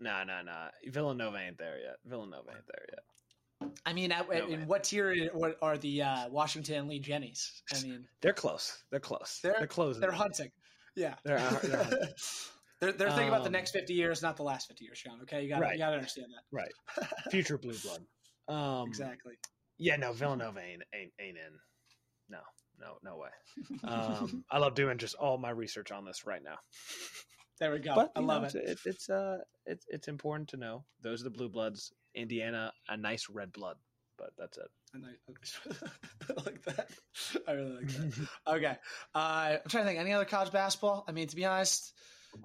no 0.00 0.24
no 0.24 0.42
no 0.42 0.68
Villanova 0.86 1.38
ain't 1.38 1.58
there 1.58 1.78
yet. 1.78 1.96
Villanova 2.04 2.50
ain't 2.50 2.66
there 2.66 2.86
yet. 2.90 3.70
I 3.84 3.92
mean, 3.92 4.10
at, 4.10 4.28
No, 4.28 4.34
in 4.46 4.50
man. 4.60 4.66
what 4.68 4.84
tier 4.84 5.28
what 5.34 5.58
are 5.60 5.76
the 5.76 6.02
uh, 6.02 6.28
Washington 6.30 6.76
and 6.76 6.88
Lee 6.88 6.98
Jennies? 6.98 7.62
I 7.74 7.82
mean, 7.82 8.06
They're 8.22 8.32
close. 8.32 8.82
They're 8.90 9.00
close. 9.00 9.38
They're- 9.42 9.54
They're, 9.58 9.66
closing. 9.66 10.00
they're 10.00 10.10
hunting. 10.10 10.50
Yeah, 10.96 11.14
They're, 11.24 11.36
they're 11.38 11.46
hunting. 11.46 11.70
they're 12.80 12.92
they're 12.92 13.10
thinking 13.10 13.28
about 13.28 13.42
the 13.42 13.48
Um, 13.48 13.52
next 13.52 13.72
50 13.72 13.92
years, 13.92 14.22
not 14.22 14.36
the 14.38 14.42
last 14.42 14.66
50 14.68 14.84
years, 14.84 14.96
Sean. 14.98 15.20
Okay, 15.22 15.42
you 15.42 15.48
got 15.50 15.56
to 15.56 15.62
Right. 15.62 15.72
you 15.74 15.78
got 15.78 15.90
to 15.90 15.96
understand 15.96 16.28
that. 16.32 16.56
right. 16.56 16.72
Future 17.30 17.58
blue 17.58 17.74
blood. 17.84 18.00
Um, 18.48 18.88
exactly. 18.88 19.34
Yeah, 19.78 19.96
no, 19.96 20.12
Villanova 20.14 20.58
ain't 20.60 20.82
ain't, 20.94 21.12
ain't 21.20 21.36
in. 21.36 21.52
No, 22.30 22.38
no, 22.80 22.96
no 23.02 23.16
way. 23.16 23.28
Um, 23.84 24.44
I 24.50 24.58
love 24.58 24.74
doing 24.74 24.98
just 24.98 25.14
all 25.16 25.38
my 25.38 25.50
research 25.50 25.90
on 25.90 26.04
this 26.04 26.24
right 26.26 26.42
now. 26.42 26.56
There 27.58 27.72
we 27.72 27.78
go. 27.78 27.94
But 27.94 28.12
I 28.16 28.20
love 28.20 28.42
know, 28.42 28.60
it. 28.60 28.68
It's, 28.68 28.86
it's 28.86 29.10
uh, 29.10 29.38
it's 29.66 29.84
it's 29.88 30.08
important 30.08 30.48
to 30.50 30.56
know 30.56 30.84
those 31.02 31.20
are 31.20 31.24
the 31.24 31.30
blue 31.30 31.48
bloods. 31.48 31.92
Indiana, 32.14 32.72
a 32.88 32.96
nice 32.96 33.28
red 33.28 33.52
blood, 33.52 33.76
but 34.18 34.30
that's 34.38 34.58
it. 34.58 34.68
And 34.94 35.04
I, 35.04 35.10
I 36.30 36.42
like 36.44 36.62
that. 36.64 36.88
I 37.46 37.52
really 37.52 37.76
like 37.76 37.86
that. 37.88 38.28
okay. 38.48 38.76
Uh, 39.14 39.18
I'm 39.18 39.58
trying 39.68 39.84
to 39.84 39.88
think. 39.88 40.00
Any 40.00 40.12
other 40.12 40.24
college 40.24 40.50
basketball? 40.52 41.04
I 41.06 41.12
mean, 41.12 41.28
to 41.28 41.36
be 41.36 41.44
honest, 41.44 41.92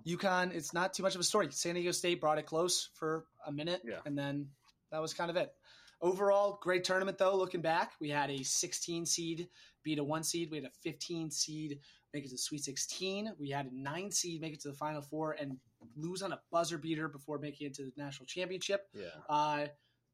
UConn, 0.08 0.54
it's 0.54 0.74
not 0.74 0.94
too 0.94 1.04
much 1.04 1.16
of 1.16 1.22
a 1.22 1.24
story. 1.24 1.48
San 1.52 1.76
Diego 1.76 1.92
State 1.92 2.22
brought 2.22 2.38
it 2.38 2.46
close 2.46 2.90
for 2.96 3.26
a 3.48 3.52
minute, 3.52 3.82
Yeah. 3.86 4.00
and 4.06 4.18
then 4.18 4.50
that 4.92 5.02
was 5.02 5.14
kind 5.14 5.30
of 5.30 5.38
it. 5.38 5.52
Overall, 6.06 6.60
great 6.62 6.84
tournament, 6.84 7.18
though, 7.18 7.36
looking 7.36 7.62
back. 7.62 7.94
We 8.00 8.10
had 8.10 8.30
a 8.30 8.44
16 8.44 9.08
seed 9.08 9.50
beat 9.82 9.98
a 9.98 10.04
one 10.04 10.24
seed. 10.24 10.52
We 10.52 10.58
had 10.58 10.66
a 10.66 10.72
15 10.84 11.32
seed 11.32 11.80
make 12.14 12.24
it 12.26 12.28
to 12.28 12.36
the 12.36 12.38
Sweet 12.38 12.64
16. 12.64 13.34
We 13.40 13.50
had 13.50 13.66
a 13.66 13.76
nine 13.76 14.12
seed 14.12 14.40
make 14.40 14.54
it 14.54 14.60
to 14.62 14.68
the 14.68 14.76
Final 14.76 15.02
Four 15.02 15.32
and 15.32 15.58
lose 15.96 16.22
on 16.22 16.32
a 16.32 16.40
buzzer 16.52 16.78
beater 16.78 17.08
before 17.08 17.40
making 17.40 17.66
it 17.66 17.74
to 17.76 17.86
the 17.86 17.92
national 17.98 18.28
championship. 18.28 18.88
Yeah, 18.94 19.08
Uh, 19.28 19.66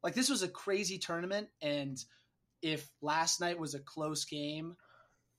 like 0.01 0.13
this 0.13 0.30
was 0.30 0.43
a 0.43 0.47
crazy 0.47 0.97
tournament, 0.97 1.49
and 1.62 2.01
if 2.62 2.89
last 3.01 3.41
night 3.41 3.60
was 3.60 3.75
a 3.75 3.80
close 3.80 4.23
game, 4.23 4.77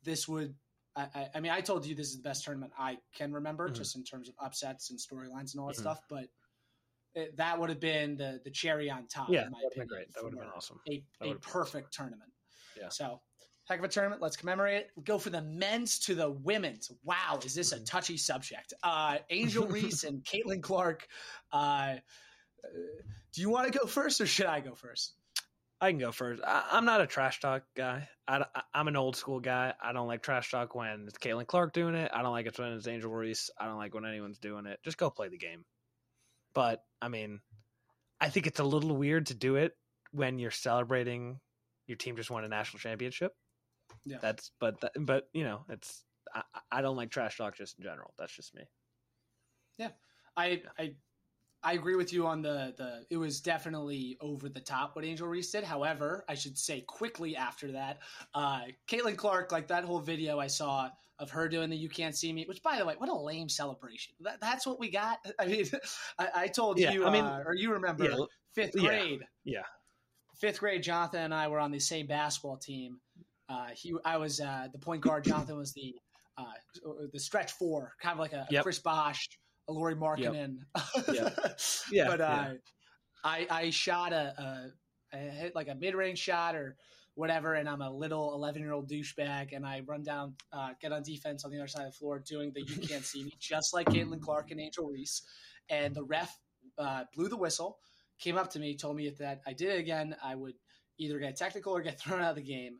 this 0.03 0.29
would. 0.29 0.55
I, 0.95 1.09
I, 1.15 1.31
I 1.37 1.41
mean, 1.41 1.53
I 1.53 1.63
told 1.63 1.87
you 1.87 1.95
this 1.95 2.09
is 2.09 2.17
the 2.19 2.23
best 2.29 2.45
tournament 2.45 2.75
I 2.79 2.99
can 3.15 3.33
remember, 3.33 3.71
Mhm. 3.71 3.75
just 3.75 3.97
in 3.97 4.05
terms 4.05 4.29
of 4.29 4.35
upsets 4.39 4.91
and 4.91 4.99
storylines 4.99 5.53
and 5.53 5.61
all 5.61 5.69
that 5.69 5.77
Mhm. 5.77 5.81
stuff. 5.81 6.03
But 6.11 6.29
it, 7.15 7.37
that 7.37 7.59
would 7.59 7.69
have 7.71 7.81
been 7.81 8.17
the 8.17 8.41
the 8.45 8.51
cherry 8.51 8.91
on 8.91 9.07
top. 9.07 9.29
yeah, 9.31 9.47
in 9.47 9.51
my 9.51 9.59
that 9.59 9.65
would 9.65 9.65
have 9.65 9.73
been 9.75 9.83
opinion, 9.83 9.89
great. 9.89 10.15
That 10.15 10.25
would 10.25 10.33
have 10.35 10.41
been 10.41 10.51
awesome. 10.57 10.81
A, 10.89 11.05
a 11.31 11.35
perfect 11.37 11.93
tournament. 11.93 12.31
Yeah. 12.79 12.89
So 12.89 13.21
heck 13.69 13.79
of 13.79 13.85
a 13.85 13.89
tournament. 13.89 14.21
Let's 14.23 14.37
commemorate 14.37 14.77
it. 14.79 14.91
We'll 14.97 15.05
go 15.05 15.19
for 15.19 15.31
the 15.31 15.43
men's 15.43 15.99
to 16.01 16.15
the 16.15 16.31
women's. 16.31 16.91
Wow, 17.05 17.39
is 17.45 17.55
this 17.55 17.73
a 17.73 17.79
Mhm. 17.79 17.87
touchy 17.87 18.17
subject? 18.17 18.75
Uh, 18.83 19.19
Angel 19.31 19.67
Reese 19.69 20.05
and 20.05 20.25
Caitlin 20.25 20.63
Clark. 20.63 21.07
Uh, 21.53 21.97
do 23.33 23.41
you 23.41 23.49
want 23.51 23.73
to 23.73 23.79
go 23.79 23.87
first 23.87 24.21
or 24.21 24.27
should 24.27 24.47
I 24.47 24.61
go 24.61 24.75
first? 24.75 25.15
I 25.81 25.91
can 25.91 25.99
go 25.99 26.13
first. 26.13 26.43
I, 26.47 26.65
I'm 26.71 26.85
not 26.85 27.01
a 27.01 27.07
trash 27.07 27.41
talk 27.41 27.65
guy. 27.77 28.09
I, 28.29 28.45
am 28.73 28.87
an 28.89 28.97
old 28.97 29.17
school 29.17 29.41
guy. 29.41 29.75
I 29.83 29.93
don't 29.93 30.07
like 30.07 30.23
trash 30.23 30.51
talk 30.51 30.75
when 30.77 31.07
it's 31.09 31.19
Caitlin 31.19 31.47
Clark 31.47 31.73
doing 31.73 31.95
it. 31.97 32.11
I 32.15 32.23
don't 32.23 32.31
like 32.31 32.47
it 32.47 32.57
when 32.59 32.73
it's 32.73 32.87
Angel 32.87 33.11
Reese. 33.11 33.51
I 33.59 33.67
don't 33.67 33.79
like 33.79 33.93
when 33.93 34.07
anyone's 34.07 34.39
doing 34.39 34.67
it. 34.67 34.79
Just 34.85 34.97
go 34.97 35.11
play 35.11 35.29
the 35.29 35.39
game. 35.39 35.65
But 36.55 36.83
I 37.01 37.09
mean, 37.09 37.41
I 38.21 38.29
think 38.29 38.47
it's 38.47 38.61
a 38.61 38.65
little 38.65 38.97
weird 38.97 39.27
to 39.27 39.35
do 39.35 39.57
it 39.57 39.73
when 40.13 40.39
you're 40.39 40.51
celebrating 40.51 41.41
your 41.87 41.97
team 41.97 42.17
just 42.17 42.31
won 42.31 42.45
a 42.45 42.49
national 42.49 42.79
championship. 42.81 43.33
Yeah. 44.05 44.19
That's 44.21 44.51
but 44.61 44.81
that, 44.81 44.93
but 44.99 45.29
you 45.33 45.45
know 45.45 45.65
it's 45.69 46.05
I, 46.35 46.43
I 46.71 46.83
don't 46.83 46.97
like 46.97 47.11
trash 47.11 47.37
talk 47.37 47.57
just 47.57 47.79
in 47.79 47.85
general. 47.85 48.15
That's 48.19 48.35
just 48.35 48.55
me. 48.55 48.63
Yeah. 49.79 49.91
I 50.37 50.63
I 50.79 50.95
I 51.63 51.75
agree 51.75 51.95
with 51.95 52.13
you 52.13 52.27
on 52.27 52.43
the 52.43 52.75
the 52.77 53.05
it 53.11 53.17
was 53.17 53.41
definitely 53.41 54.17
over 54.21 54.49
the 54.49 54.61
top 54.61 54.97
what 54.97 55.05
Angel 55.05 55.29
Reese 55.29 55.51
did. 55.51 55.65
However, 55.65 56.25
I 56.29 56.35
should 56.35 56.59
say 56.59 56.83
quickly 56.83 57.37
after 57.37 57.73
that, 57.73 58.01
uh 58.35 58.63
Caitlin 58.89 59.17
Clark, 59.17 59.53
like 59.53 59.69
that 59.69 59.85
whole 59.85 60.01
video 60.01 60.39
I 60.39 60.47
saw 60.47 60.91
of 61.23 61.31
her 61.31 61.49
doing 61.49 61.71
the 61.71 61.77
"You 61.77 61.89
Can't 61.89 62.15
See 62.15 62.33
Me," 62.33 62.45
which 62.47 62.63
by 62.63 62.77
the 62.79 62.85
way, 62.85 62.95
what 62.99 63.09
a 63.09 63.15
lame 63.17 63.49
celebration. 63.49 64.15
That, 64.21 64.41
that's 64.41 64.67
what 64.67 64.79
we 64.79 64.91
got. 64.91 65.19
I 65.39 65.47
mean, 65.47 65.65
I, 66.19 66.29
I 66.35 66.47
told 66.49 66.79
Yeah, 66.79 66.93
you, 66.93 67.07
I 67.07 67.11
mean, 67.11 67.25
uh, 67.25 67.43
or 67.47 67.55
you 67.55 67.73
remember 67.73 68.05
Yeah, 68.05 68.17
fifth 68.55 68.77
grade. 68.79 69.21
yeah. 69.45 69.63
Fifth 70.39 70.59
grade, 70.61 70.83
Jonathan 70.83 71.21
and 71.23 71.33
I 71.35 71.47
were 71.49 71.61
on 71.61 71.71
the 71.71 71.79
same 71.79 72.07
basketball 72.07 72.57
team. 72.57 72.99
Uh, 73.49 73.69
he, 73.75 73.95
I 74.05 74.17
was 74.17 74.41
uh, 74.41 74.67
the 74.73 74.79
point 74.79 75.01
guard. 75.03 75.25
Jonathan 75.25 75.57
was 75.57 75.73
the 75.73 75.95
uh, 76.37 76.45
the 77.13 77.21
stretch 77.21 77.53
four, 77.53 77.95
kind 78.01 78.15
of 78.15 78.19
like 78.19 78.33
a, 78.33 78.47
Yep. 78.51 78.63
Chris 78.63 78.79
Bosh, 78.81 79.29
a 79.69 79.73
Lauri 79.73 79.95
Markkanen. 79.95 80.57
Yep. 81.13 81.39
Yeah, 81.93 82.07
but 82.09 82.21
yeah. 82.21 82.27
uh, 82.27 82.53
I 83.25 83.47
I 83.51 83.71
shot 83.71 84.13
a, 84.13 84.35
a 85.13 85.17
I 85.17 85.19
hit 85.19 85.55
like 85.55 85.69
a 85.69 85.75
mid 85.75 85.95
range 85.95 86.19
shot 86.19 86.57
or 86.57 86.77
whatever, 87.15 87.55
and 87.55 87.69
I'm 87.69 87.83
a 87.83 87.91
little 87.91 88.35
11 88.35 88.63
year 88.63 88.73
old 88.73 88.89
douchebag, 88.89 89.55
and 89.55 89.67
I 89.67 89.83
run 89.87 90.03
down, 90.03 90.35
uh, 90.53 90.71
get 90.81 90.93
on 90.93 91.03
defense 91.03 91.45
on 91.45 91.51
the 91.51 91.59
other 91.59 91.69
side 91.69 91.87
of 91.87 91.93
the 91.93 91.99
floor, 91.99 92.19
doing 92.19 92.53
the 92.55 92.63
you 92.63 92.87
can't 92.87 93.05
see 93.05 93.25
me, 93.25 93.33
just 93.39 93.75
like 93.75 93.89
Caitlin 93.89 94.21
Clark 94.21 94.51
and 94.51 94.61
Angel 94.61 94.87
Reese, 94.87 95.23
and 95.69 95.95
the 95.95 96.05
ref 96.05 96.39
uh, 96.79 97.05
blew 97.15 97.29
the 97.29 97.37
whistle, 97.37 97.79
came 98.19 98.37
up 98.37 98.51
to 98.51 98.59
me, 98.59 98.77
told 98.77 98.97
me 98.97 99.11
that 99.19 99.43
I 99.47 99.53
did 99.53 99.71
it 99.71 99.79
again, 99.79 100.17
I 100.23 100.35
would 100.35 100.55
either 100.99 101.19
get 101.19 101.37
technical 101.37 101.75
or 101.77 101.83
get 101.83 101.99
thrown 102.01 102.21
out 102.21 102.31
of 102.31 102.37
the 102.37 102.43
game. 102.43 102.79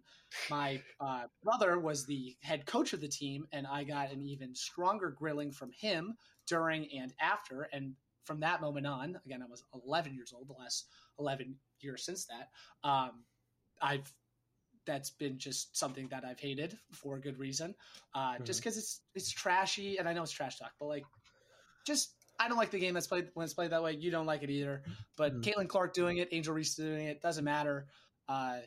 My 0.49 0.81
uh, 1.01 1.25
brother 1.43 1.79
was 1.79 2.07
the 2.07 2.35
head 2.41 2.65
coach 2.65 2.93
of 2.95 3.01
the 3.01 3.09
team, 3.09 3.47
and 3.53 3.67
I 3.67 3.85
got 3.85 4.13
an 4.13 4.23
even 4.23 4.55
stronger 4.55 5.11
grilling 5.11 5.53
from 5.53 5.71
him 5.79 6.15
during 6.47 6.89
and 6.99 7.13
after. 7.21 7.69
And 7.73 7.93
from 8.25 8.41
that 8.41 8.61
moment 8.61 8.87
on, 8.87 9.19
again, 9.27 9.43
I 9.43 9.51
was 9.51 9.63
11 9.87 10.15
years 10.15 10.33
old, 10.35 10.49
the 10.49 10.55
last 10.55 10.87
11 11.19 11.55
years 11.81 12.05
since 12.05 12.27
that, 12.27 12.49
um, 12.89 13.25
I've 13.83 14.13
that's 14.87 15.11
been 15.11 15.39
just 15.39 15.77
something 15.77 16.09
that 16.09 16.25
I've 16.25 16.41
hated 16.41 16.79
for 16.93 17.17
a 17.17 17.21
good 17.21 17.39
reason. 17.39 17.75
Uh, 18.15 18.39
Just 18.41 18.61
because 18.61 18.77
it's 18.77 19.01
it's 19.15 19.31
trashy, 19.31 19.99
and 19.99 20.09
I 20.09 20.13
know 20.13 20.23
it's 20.23 20.33
trash 20.33 20.59
talk, 20.59 20.73
but 20.79 20.87
like, 20.87 21.05
just 21.87 22.11
I 22.39 22.49
don't 22.49 22.57
like 22.57 22.71
the 22.71 22.79
game 22.79 22.95
that's 22.95 23.07
played 23.07 23.29
when 23.35 23.45
it's 23.45 23.55
played 23.55 23.71
that 23.71 23.83
way. 23.83 23.93
You 23.93 24.11
don't 24.11 24.27
like 24.27 24.43
it 24.43 24.51
either. 24.51 24.83
But 25.17 25.35
Mhm. 25.35 25.43
Caitlin 25.43 25.69
Clark 25.69 25.95
doing 25.95 26.19
it, 26.19 26.29
Angel 26.33 26.55
Reese 26.55 26.75
doing 26.75 27.07
it, 27.07 27.21
doesn't 27.21 27.45
matter. 27.45 27.87
Uh, 28.29 28.61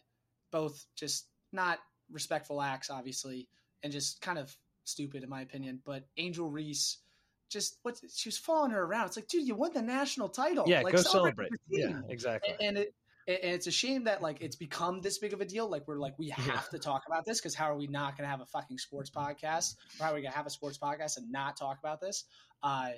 both 0.51 0.85
just 0.95 1.27
not 1.51 1.79
respectful 2.11 2.61
acts, 2.61 2.89
obviously, 2.89 3.49
and 3.83 3.91
just 3.91 4.21
kind 4.21 4.37
of 4.37 4.55
stupid 4.85 5.23
in 5.23 5.29
my 5.29 5.41
opinion. 5.41 5.81
But 5.83 6.05
Angel 6.17 6.49
Reese. 6.49 6.99
Just 7.47 7.77
what 7.83 8.01
she 8.11 8.27
was 8.27 8.39
following 8.39 8.71
her 8.71 8.83
around. 8.83 9.05
It's 9.05 9.17
like, 9.17 9.27
dude, 9.27 9.47
you 9.47 9.53
won 9.53 9.71
the 9.71 9.81
national 9.81 10.29
title. 10.29 10.65
Yeah, 10.67 10.81
like, 10.81 10.95
go 10.95 11.01
celebrate 11.01 11.49
celebrate. 11.49 11.51
Yeah, 11.69 12.01
exactly. 12.09 12.55
and 12.59 12.75
it 12.75 12.95
and 13.27 13.37
it's 13.55 13.67
a 13.67 13.71
shame 13.71 14.03
that 14.05 14.21
like 14.21 14.41
it's 14.41 14.55
become 14.55 15.01
this 15.01 15.17
big 15.17 15.33
of 15.33 15.41
a 15.41 15.45
deal. 15.45 15.67
Like 15.69 15.87
we're 15.87 15.97
like 15.99 16.17
we 16.19 16.29
have 16.29 16.45
Yeah. 16.47 16.61
to 16.71 16.79
talk 16.79 17.03
about 17.07 17.25
this 17.25 17.39
because 17.39 17.55
how 17.55 17.71
are 17.71 17.75
we 17.77 17.87
not 17.87 18.17
going 18.17 18.25
to 18.25 18.29
have 18.31 18.41
a 18.41 18.45
fucking 18.45 18.77
sports 18.77 19.09
podcast? 19.09 19.75
Or 19.99 20.05
how 20.05 20.11
are 20.11 20.15
we 20.15 20.21
going 20.21 20.31
to 20.31 20.37
have 20.37 20.45
a 20.45 20.51
sports 20.51 20.77
podcast 20.77 21.17
and 21.17 21.31
not 21.31 21.57
talk 21.57 21.79
about 21.79 21.99
this? 22.01 22.25
Uh, 22.61 22.89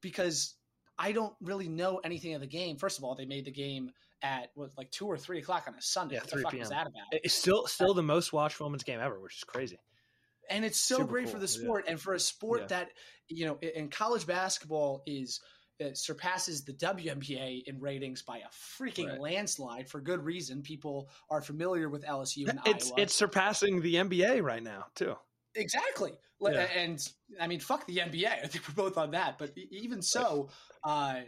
because 0.00 0.54
I 0.98 1.12
don't 1.12 1.34
really 1.40 1.68
know 1.68 1.98
anything 2.04 2.34
of 2.34 2.40
the 2.40 2.46
game. 2.46 2.76
First 2.76 2.98
of 2.98 3.04
all, 3.04 3.14
they 3.14 3.24
made 3.26 3.44
the 3.46 3.50
game 3.52 3.90
at 4.22 4.50
what 4.54 4.70
like 4.76 4.90
two 4.90 5.06
or 5.06 5.18
three 5.18 5.38
o'clock 5.40 5.64
on 5.66 5.74
a 5.74 5.82
Sunday. 5.82 6.14
Yeah, 6.16 6.20
what 6.20 6.30
3 6.30 6.38
the 6.38 6.42
fuck 6.44 6.52
was 6.52 6.68
p.m.. 6.68 6.78
that 6.78 6.86
about? 6.86 7.06
It's 7.12 7.34
still 7.34 7.66
still 7.66 7.94
the 7.94 8.02
most 8.02 8.32
watched 8.32 8.60
women's 8.60 8.84
game 8.84 9.00
ever, 9.00 9.18
which 9.20 9.36
is 9.36 9.44
crazy. 9.44 9.78
and 10.50 10.64
it's 10.64 10.78
so 10.80 10.96
Super 10.98 11.08
great 11.08 11.26
for 11.28 11.38
cool, 11.38 11.40
the 11.46 11.46
yeah. 11.58 11.64
sport 11.64 11.84
and 11.88 12.00
for 12.00 12.14
a 12.14 12.20
sport 12.20 12.60
Yeah. 12.62 12.66
that 12.68 12.88
you 13.28 13.46
know 13.46 13.58
in 13.58 13.88
college 13.88 14.26
basketball 14.26 15.02
is 15.06 15.40
it 15.78 15.98
surpasses 15.98 16.64
the 16.64 16.72
WNBA 16.72 17.64
in 17.66 17.80
ratings 17.80 18.22
by 18.22 18.38
a 18.38 18.48
freaking 18.48 19.08
Right. 19.10 19.20
landslide 19.20 19.88
for 19.88 20.00
good 20.00 20.24
reason. 20.24 20.62
People 20.62 21.10
are 21.30 21.40
familiar 21.42 21.88
with 21.88 22.04
LSU 22.04 22.48
and 22.48 22.60
It's 22.66 22.90
Iowa. 22.90 23.00
it's 23.02 23.14
surpassing 23.14 23.80
the 23.80 23.96
NBA 23.96 24.40
right 24.42 24.62
now 24.62 24.86
too. 24.94 25.16
exactly, 25.56 26.12
Yeah. 26.40 26.50
and 26.62 27.06
I 27.40 27.46
mean, 27.46 27.60
fuck 27.60 27.86
the 27.86 27.98
NBA. 27.98 28.26
I 28.44 28.46
think 28.46 28.66
we're 28.68 28.74
both 28.74 28.98
on 28.98 29.12
that. 29.12 29.38
But 29.38 29.56
even 29.56 30.02
so, 30.02 30.48
uh, 30.84 31.22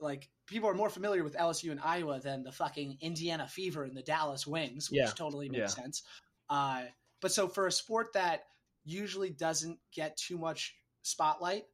like 0.00 0.28
people 0.46 0.68
are 0.68 0.74
more 0.74 0.88
familiar 0.90 1.22
with 1.22 1.34
LSU 1.36 1.70
and 1.70 1.80
Iowa 1.80 2.20
than 2.20 2.42
the 2.42 2.52
fucking 2.52 2.98
Indiana 3.00 3.46
Fever 3.46 3.84
and 3.84 3.96
the 3.96 4.02
Dallas 4.02 4.46
Wings, 4.46 4.90
which 4.90 4.98
Yeah. 4.98 5.10
totally 5.10 5.48
makes 5.48 5.76
Yeah. 5.76 5.82
sense. 5.82 6.02
Uh, 6.48 6.86
but 7.20 7.32
so 7.32 7.48
for 7.48 7.66
a 7.66 7.72
sport 7.72 8.12
that 8.14 8.46
usually 8.84 9.28
doesn't 9.30 9.78
get 9.92 10.16
too 10.16 10.38
much 10.38 10.74
spotlight, 11.02 11.66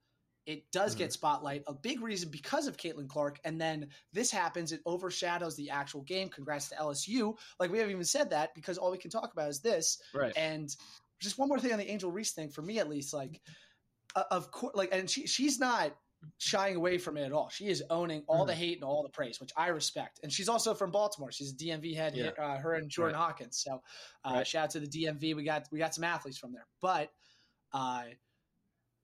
it 0.46 0.70
does 0.72 0.92
Mm-hmm. 0.92 0.98
get 0.98 1.12
spotlight. 1.12 1.62
A 1.66 1.72
big 1.74 2.00
reason 2.02 2.28
because 2.30 2.66
of 2.66 2.76
Caitlin 2.76 3.08
Clark, 3.08 3.40
and 3.44 3.60
then 3.60 3.88
this 4.12 4.30
happens, 4.30 4.72
it 4.72 4.80
overshadows 4.86 5.56
the 5.56 5.70
actual 5.70 6.02
game. 6.02 6.28
Congrats 6.28 6.68
to 6.70 6.74
LSU. 6.76 7.36
Like 7.58 7.70
we 7.70 7.78
haven't 7.78 7.92
even 7.92 8.04
said 8.04 8.30
that 8.30 8.54
because 8.54 8.76
all 8.78 8.90
we 8.90 8.98
can 8.98 9.10
talk 9.10 9.32
about 9.32 9.48
is 9.48 9.60
this. 9.60 9.98
Right. 10.14 10.32
And 10.36 10.74
just 11.20 11.38
one 11.38 11.48
more 11.48 11.58
thing 11.58 11.72
on 11.72 11.78
the 11.78 11.90
Angel 11.90 12.10
Reese 12.12 12.32
thing 12.32 12.48
for 12.50 12.60
me, 12.62 12.78
at 12.78 12.88
least, 12.88 13.14
like, 13.14 13.40
uh, 14.16 14.24
of 14.30 14.50
course, 14.50 14.74
like, 14.74 14.90
and 14.92 15.08
she 15.08 15.26
she's 15.26 15.58
not 15.58 15.96
shying 16.38 16.74
away 16.76 16.96
from 16.96 17.16
it 17.18 17.22
at 17.24 17.32
all. 17.32 17.48
She 17.50 17.66
is 17.68 17.82
owning 17.90 18.22
all 18.26 18.40
Mm-hmm. 18.40 18.46
the 18.48 18.54
hate 18.54 18.74
and 18.78 18.84
all 18.84 19.02
the 19.02 19.08
praise, 19.10 19.40
which 19.40 19.50
I 19.56 19.68
respect. 19.68 20.20
And 20.22 20.32
she's 20.32 20.48
also 20.48 20.72
from 20.74 20.90
Baltimore. 20.90 21.30
She's 21.32 21.52
a 21.52 21.54
DMV 21.56 21.94
head. 21.94 22.16
Yeah. 22.16 22.30
Uh, 22.38 22.56
her 22.58 22.74
and 22.74 22.88
Jordan 22.90 23.16
Hawkins. 23.16 23.58
So, 23.58 23.82
uh, 24.24 24.32
Right. 24.36 24.46
shout 24.46 24.64
out 24.64 24.70
to 24.70 24.80
the 24.80 24.86
DMV. 24.86 25.34
We 25.36 25.44
got 25.44 25.66
we 25.72 25.78
got 25.78 25.94
some 25.94 26.04
athletes 26.04 26.38
from 26.38 26.52
there, 26.52 26.66
but 26.80 27.10
uh, 27.72 28.04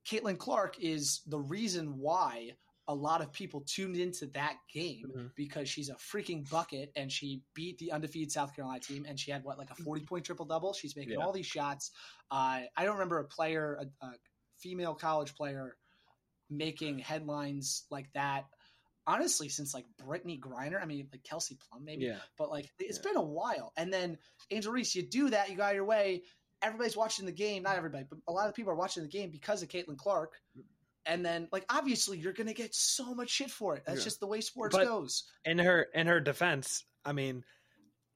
Caitlin 0.09 0.39
Clark 0.39 0.79
is 0.81 1.21
the 1.27 1.39
reason 1.39 1.99
why 1.99 2.57
a 2.89 2.95
lot 2.95 3.21
of 3.21 3.33
people 3.33 3.61
tuned 3.67 3.97
into 3.97 4.27
that 4.29 4.57
game 4.73 5.13
Mhm. 5.15 5.35
because 5.37 5.69
she's 5.69 5.89
a 5.91 5.95
freaking 5.95 6.49
bucket 6.51 6.91
and 6.97 7.13
she 7.13 7.43
beat 7.55 7.79
the 7.79 7.93
undefeated 7.93 8.33
South 8.33 8.55
Carolina 8.55 8.81
team 8.81 9.05
and 9.07 9.21
she 9.21 9.31
had 9.31 9.45
what 9.45 9.59
like 9.59 9.71
a 9.71 9.77
40 9.77 10.05
point 10.07 10.25
triple 10.27 10.45
double. 10.47 10.73
She's 10.73 10.97
making 10.97 11.13
Yeah. 11.13 11.25
all 11.25 11.33
these 11.33 11.47
shots. 11.47 11.93
Uh, 12.31 12.63
I 12.77 12.85
don't 12.85 12.95
remember 12.95 13.19
a 13.21 13.25
player, 13.29 13.75
a, 14.01 14.07
a 14.07 14.13
female 14.57 14.95
college 14.95 15.35
player, 15.37 15.77
making 16.49 16.99
headlines 16.99 17.85
like 17.91 18.13
that. 18.15 18.47
Honestly, 19.07 19.49
since 19.49 19.73
like 19.73 19.87
Brittney 19.97 20.39
Griner, 20.41 20.81
I 20.83 20.85
mean, 20.85 21.09
like 21.13 21.23
Kelsey 21.23 21.57
Plum, 21.57 21.85
maybe 21.85 22.07
Yeah. 22.07 22.21
but 22.37 22.51
like 22.51 22.71
it's 22.81 22.99
Yeah. 22.99 23.05
been 23.13 23.17
a 23.17 23.23
while. 23.25 23.73
And 23.77 23.93
then 23.93 24.19
Angel 24.51 24.73
Reese, 24.73 24.95
you 24.97 25.03
do 25.09 25.31
that, 25.31 25.49
you 25.51 25.57
got 25.57 25.75
your 25.75 25.85
way. 25.85 26.25
Everybody's 26.63 26.97
watching 26.97 27.27
the 27.27 27.33
game, 27.33 27.63
not 27.63 27.77
everybody, 27.77 28.05
but 28.09 28.19
a 28.29 28.33
lot 28.33 28.49
of 28.49 28.55
people 28.55 28.73
are 28.73 28.77
watching 28.77 29.03
the 29.03 29.09
game 29.09 29.31
because 29.31 29.63
of 29.63 29.69
Caitlin 29.69 29.97
Clark. 29.97 30.33
And 31.07 31.25
then, 31.25 31.49
like, 31.53 31.65
obviously, 31.71 32.19
you're 32.19 32.35
gonna 32.35 32.53
get 32.53 32.75
so 32.75 33.15
much 33.15 33.31
shit 33.31 33.51
for 33.51 33.75
it. 33.77 33.85
That's 33.87 34.01
Yeah. 34.01 34.05
just 34.05 34.21
the 34.21 34.27
way 34.27 34.41
sports 34.43 34.77
But- 34.77 34.85
goes. 34.85 35.25
In 35.45 35.59
her 35.59 35.83
in 35.95 36.07
her 36.07 36.21
defense, 36.21 36.85
I 37.05 37.13
mean, 37.13 37.45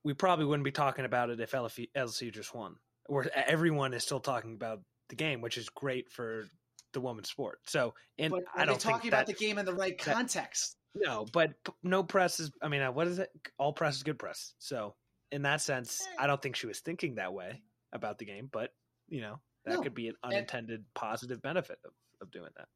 we 0.03 0.13
probably 0.13 0.45
wouldn't 0.45 0.65
be 0.65 0.73
talking 0.73 1.07
about 1.07 1.31
it 1.31 1.41
if 1.41 1.53
LSU, 1.55 1.89
LSU 1.95 2.31
just 2.31 2.55
won. 2.55 2.77
Where 3.07 3.31
everyone 3.35 3.95
is 3.95 4.05
still 4.05 4.21
talking 4.21 4.53
about 4.55 4.83
the 5.09 5.17
game, 5.17 5.41
which 5.41 5.57
is 5.57 5.69
great 5.71 6.11
for 6.11 6.47
the 6.93 7.01
women's 7.01 7.29
sport. 7.31 7.61
So, 7.67 7.95
and 8.19 8.31
But 8.31 8.45
I 8.55 8.65
don't 8.67 8.79
talking 8.81 9.01
think 9.01 9.13
about 9.15 9.27
the 9.27 9.33
game 9.33 9.59
in 9.59 9.65
the 9.67 9.75
right 9.75 9.99
that- 10.05 10.15
context? 10.15 10.77
no, 10.95 11.25
but 11.33 11.55
no 11.83 12.05
press 12.05 12.39
is. 12.39 12.53
I 12.63 12.69
mean, 12.69 12.83
uh, 12.83 12.93
what 12.93 13.07
is 13.09 13.19
it? 13.19 13.31
All 13.59 13.73
press 13.73 13.97
is 13.97 14.03
good 14.03 14.19
press. 14.19 14.55
So, 14.59 14.95
in 15.33 15.43
that 15.43 15.61
sense, 15.63 16.07
Eh. 16.07 16.15
I 16.19 16.27
don't 16.27 16.41
think 16.41 16.55
she 16.57 16.67
was 16.67 16.81
thinking 16.81 17.15
that 17.17 17.33
way 17.33 17.63
about 17.95 18.19
the 18.19 18.27
game. 18.27 18.49
But 18.53 18.75
you 19.09 19.21
know, 19.23 19.41
that 19.65 19.75
No. 19.75 19.83
could 19.83 19.95
be 19.95 20.09
an 20.09 20.17
unintended 20.23 20.85
positive 20.95 21.41
benefit 21.41 21.79
of, 21.85 21.93
of 22.21 22.31
doing 22.31 22.51
that. 22.57 22.69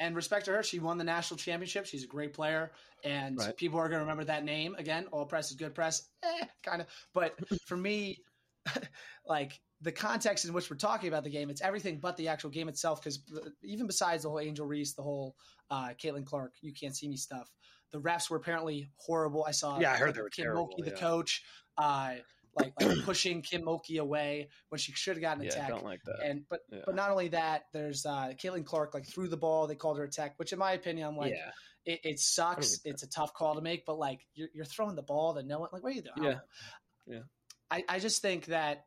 And 0.00 0.16
respect 0.16 0.46
to 0.46 0.52
her, 0.52 0.62
she 0.62 0.78
won 0.78 0.96
the 0.98 1.04
national 1.04 1.36
championship. 1.38 1.84
She's 1.86 2.04
a 2.04 2.08
great 2.08 2.32
player, 2.32 2.72
and 3.04 3.38
Right. 3.38 3.56
people 3.56 3.78
are 3.78 3.88
going 3.88 3.98
to 3.98 4.04
remember 4.04 4.24
that 4.24 4.44
name 4.44 4.74
again. 4.76 5.06
All 5.12 5.26
press 5.26 5.50
is 5.50 5.56
good 5.56 5.74
press, 5.74 6.08
eh, 6.22 6.46
kind 6.62 6.80
of. 6.80 6.88
But 7.12 7.38
for 7.66 7.76
me, 7.76 8.24
like 9.26 9.60
the 9.80 9.92
context 9.92 10.44
in 10.44 10.52
which 10.54 10.70
we're 10.70 10.76
talking 10.76 11.08
about 11.08 11.24
the 11.24 11.30
game, 11.30 11.50
it's 11.50 11.60
everything 11.60 11.98
but 12.00 12.16
the 12.16 12.28
actual 12.28 12.50
game 12.50 12.68
itself. 12.68 13.00
Because 13.00 13.22
even 13.62 13.86
besides 13.86 14.22
the 14.22 14.30
whole 14.30 14.40
Angel 14.40 14.66
Reese, 14.66 14.94
the 14.94 15.02
whole 15.02 15.36
uh, 15.70 15.90
Caitlin 16.02 16.24
Clark, 16.24 16.54
you 16.62 16.72
can't 16.72 16.96
see 16.96 17.08
me 17.08 17.16
stuff, 17.16 17.50
the 17.90 18.00
refs 18.00 18.30
were 18.30 18.38
apparently 18.38 18.88
horrible. 18.96 19.44
I 19.44 19.50
saw, 19.50 19.78
Yeah, 19.78 19.92
I 19.92 19.96
heard 19.96 20.14
they 20.14 20.22
were 20.22 20.30
Kim 20.30 20.44
terrible, 20.44 20.68
Mulkey, 20.68 20.84
the 20.86 20.92
coach, 20.92 21.44
uh, 21.76 22.14
like 22.54 22.72
like 22.80 22.88
pushing 23.04 23.42
Kim 23.42 23.62
Mulkey 23.62 23.98
away 24.00 24.48
when 24.68 24.78
she 24.78 24.92
should 24.92 25.16
have 25.16 25.22
gotten 25.22 25.42
a 25.42 25.46
Yeah, 25.46 25.54
tech. 25.54 25.68
don't 25.68 25.84
like 25.84 26.02
that. 26.04 26.20
And 26.24 26.44
but 26.48 26.60
Yeah. 26.70 26.80
but 26.86 26.94
not 26.94 27.10
only 27.10 27.28
that, 27.28 27.64
there's 27.72 28.04
uh 28.06 28.32
Caitlin 28.42 28.64
Clark 28.64 28.94
like 28.94 29.06
threw 29.06 29.28
the 29.28 29.36
ball. 29.36 29.66
They 29.66 29.74
called 29.74 29.98
her 29.98 30.04
a 30.04 30.10
tech, 30.10 30.38
which 30.38 30.52
in 30.52 30.58
my 30.58 30.72
opinion, 30.72 31.06
I'm 31.08 31.16
like, 31.16 31.32
yeah, 31.32 31.50
it, 31.84 32.00
it 32.04 32.18
sucks. 32.18 32.80
It's 32.84 33.02
a 33.02 33.08
tough 33.08 33.32
call 33.34 33.54
to 33.54 33.60
make, 33.60 33.84
but 33.86 33.98
like 33.98 34.26
you're, 34.34 34.48
you're 34.54 34.64
throwing 34.64 34.96
the 34.96 35.02
ball 35.02 35.34
to 35.34 35.42
no 35.42 35.58
one. 35.60 35.70
Like 35.72 35.82
what 35.82 35.92
are 35.92 35.96
you 35.96 36.02
doing? 36.02 36.22
Yeah. 36.24 36.38
Yeah. 37.06 37.22
I, 37.70 37.84
I 37.88 37.98
just 37.98 38.20
think 38.22 38.46
that 38.46 38.84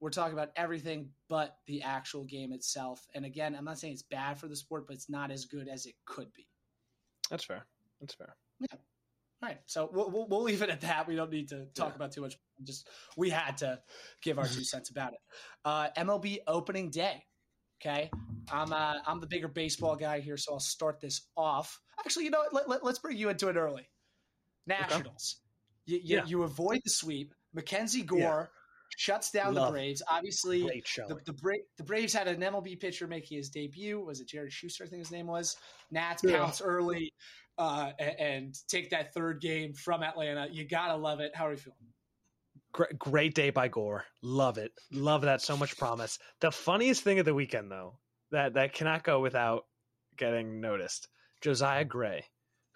we're 0.00 0.10
talking 0.10 0.32
about 0.32 0.50
everything 0.56 1.10
but 1.28 1.56
the 1.66 1.82
actual 1.82 2.24
game 2.24 2.52
itself. 2.52 3.06
And 3.14 3.24
again, 3.24 3.54
I'm 3.54 3.64
not 3.64 3.78
saying 3.78 3.92
it's 3.92 4.02
bad 4.02 4.38
for 4.38 4.48
the 4.48 4.56
sport, 4.56 4.86
but 4.88 4.94
it's 4.96 5.08
not 5.10 5.30
as 5.30 5.44
good 5.44 5.68
as 5.68 5.86
it 5.86 5.94
could 6.06 6.32
be. 6.32 6.48
that's 7.30 7.44
fair. 7.44 7.66
That's 8.00 8.14
fair. 8.14 8.34
All 8.72 8.78
right, 9.48 9.58
so 9.66 9.90
we'll, 9.92 10.10
we'll, 10.10 10.26
we'll 10.28 10.42
leave 10.42 10.62
it 10.62 10.70
at 10.70 10.80
that. 10.82 11.06
We 11.08 11.16
don't 11.16 11.30
need 11.30 11.48
to 11.48 11.66
talk 11.74 11.90
Yeah. 11.90 11.96
about 11.96 12.12
too 12.12 12.20
much. 12.22 12.36
Just 12.62 12.88
we 13.16 13.30
had 13.30 13.56
to 13.58 13.80
give 14.22 14.38
our 14.38 14.46
two 14.46 14.64
cents 14.64 14.90
about 14.90 15.12
it. 15.12 15.18
Uh, 15.64 15.88
MLB 15.96 16.38
opening 16.46 16.90
day. 16.90 17.22
Okay, 17.84 18.10
I'm 18.52 18.72
uh, 18.72 18.94
I'm 19.06 19.20
the 19.20 19.26
bigger 19.26 19.48
baseball 19.48 19.96
guy 19.96 20.20
here, 20.20 20.36
so 20.36 20.52
I'll 20.52 20.60
start 20.60 21.00
this 21.00 21.28
off. 21.36 21.80
Actually, 21.98 22.26
you 22.26 22.30
know 22.30 22.38
what? 22.38 22.54
Let, 22.54 22.68
let, 22.68 22.84
let's 22.84 23.00
bring 23.00 23.16
you 23.16 23.28
into 23.28 23.48
it 23.48 23.56
early. 23.56 23.88
Nationals. 24.66 25.40
You, 25.86 25.96
you, 25.98 26.16
Yeah. 26.18 26.24
you 26.26 26.42
avoid 26.44 26.80
the 26.84 26.90
sweep. 26.90 27.34
Mackenzie 27.54 28.02
Gore 28.02 28.50
shuts 28.96 29.30
down 29.32 29.54
Love 29.54 29.68
the 29.68 29.72
Braves. 29.72 30.02
Obviously, 30.08 30.62
the, 30.62 31.18
the, 31.26 31.32
Bra- 31.32 31.56
the 31.76 31.82
Braves 31.84 32.12
had 32.12 32.28
an 32.28 32.40
MLB 32.40 32.78
pitcher 32.78 33.06
making 33.08 33.38
his 33.38 33.48
debut. 33.50 34.00
Was 34.00 34.20
it 34.20 34.28
Jared 34.28 34.52
Shuster? 34.52 34.84
I 34.84 34.86
think 34.86 35.00
his 35.00 35.10
name 35.10 35.26
was. 35.26 35.56
Nats 35.90 36.22
Yeah. 36.24 36.38
pounce 36.38 36.60
early 36.60 37.12
uh, 37.58 37.90
and, 37.98 38.54
take 38.68 38.90
that 38.90 39.12
third 39.12 39.40
game 39.40 39.72
from 39.74 40.02
Atlanta. 40.02 40.48
You 40.50 40.66
gotta 40.66 40.96
love 40.96 41.20
it. 41.20 41.32
How 41.34 41.46
are 41.46 41.52
you 41.52 41.58
feeling? 41.58 41.78
Great, 42.72 42.98
great 42.98 43.34
day 43.34 43.50
by 43.50 43.68
Gore. 43.68 44.04
Love 44.22 44.58
it. 44.58 44.72
Love 44.90 45.22
that. 45.22 45.42
So 45.42 45.56
much 45.56 45.76
promise. 45.76 46.18
The 46.40 46.50
funniest 46.50 47.02
thing 47.04 47.18
of 47.18 47.26
the 47.26 47.34
weekend, 47.34 47.70
though, 47.70 47.98
that 48.30 48.54
that 48.54 48.72
cannot 48.72 49.04
go 49.04 49.20
without 49.20 49.66
getting 50.16 50.60
noticed. 50.60 51.08
Josiah 51.42 51.84
Gray, 51.84 52.24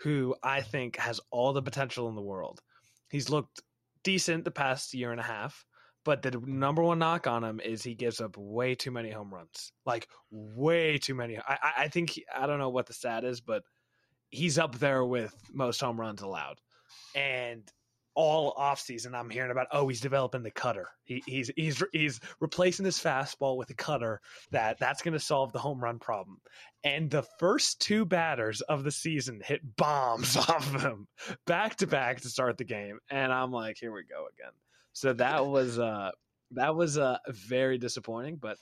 who 0.01 0.35
I 0.43 0.61
think 0.61 0.97
has 0.97 1.21
all 1.31 1.53
the 1.53 1.63
potential 1.63 2.09
in 2.09 2.15
the 2.15 2.23
world. 2.23 2.61
He's 3.09 3.31
looked 3.31 3.63
decent 4.05 4.45
the 4.45 4.51
past 4.51 4.93
year 4.93 5.13
and 5.13 5.21
a 5.21 5.25
half, 5.25 5.65
but 6.05 6.23
the 6.23 6.41
number 6.45 6.83
one 6.83 6.99
knock 6.99 7.27
on 7.27 7.43
him 7.43 7.61
is 7.61 7.83
he 7.83 7.95
gives 7.95 8.21
up 8.21 8.37
way 8.37 8.75
too 8.75 8.91
many 8.91 9.11
home 9.11 9.33
runs. 9.33 9.73
Like 9.87 10.09
way 10.31 10.99
too 10.99 11.15
many. 11.15 11.39
I 11.39 11.73
I 11.79 11.89
think 11.89 12.11
he, 12.11 12.25
I 12.35 12.47
don't 12.47 12.59
know 12.59 12.69
what 12.69 12.87
the 12.87 12.93
stat 12.93 13.25
is, 13.25 13.41
but 13.41 13.63
he's 14.31 14.59
up 14.59 14.79
there 14.79 15.05
with 15.05 15.35
most 15.53 15.81
home 15.81 16.01
runs 16.01 16.23
allowed. 16.23 16.61
And 17.15 17.63
all 18.17 18.55
offseason 18.55 19.15
I'm 19.15 19.29
hearing 19.29 19.51
about 19.51 19.67
oh 19.73 19.87
he's 19.87 20.01
developing 20.01 20.43
the 20.43 20.51
cutter. 20.51 20.89
He, 21.05 21.23
he's 21.27 21.51
he's 21.55 21.83
he's 21.93 22.19
replacing 22.41 22.87
his 22.87 22.99
fastball 22.99 23.59
with 23.59 23.69
a 23.71 23.75
cutter 23.75 24.21
that 24.51 24.79
that's 24.81 25.03
going 25.03 25.13
to 25.13 25.21
solve 25.21 25.53
the 25.53 25.59
home 25.59 25.79
run 25.79 25.99
problem. 25.99 26.41
And 26.83 27.11
the 27.11 27.25
first 27.39 27.81
two 27.81 28.07
batters 28.07 28.63
of 28.63 28.85
the 28.85 28.91
season 28.91 29.43
hit 29.45 29.61
bombs 29.77 30.37
off 30.37 30.75
of 30.75 30.83
him 30.83 31.07
back 31.47 31.77
to 31.77 31.87
back 31.87 32.23
to 32.23 32.31
start 32.31 32.57
the 32.57 32.65
game 32.65 32.99
and 33.11 33.33
I'm 33.33 33.53
like 33.53 33.77
here 33.79 33.93
we 33.93 34.03
go 34.05 34.27
again. 34.35 34.53
So 34.95 35.13
that 35.13 35.47
was 35.47 35.79
uh 35.79 36.11
that 36.53 36.75
was 36.75 36.97
uh 36.97 37.19
very 37.29 37.77
disappointing 37.77 38.37
but 38.37 38.57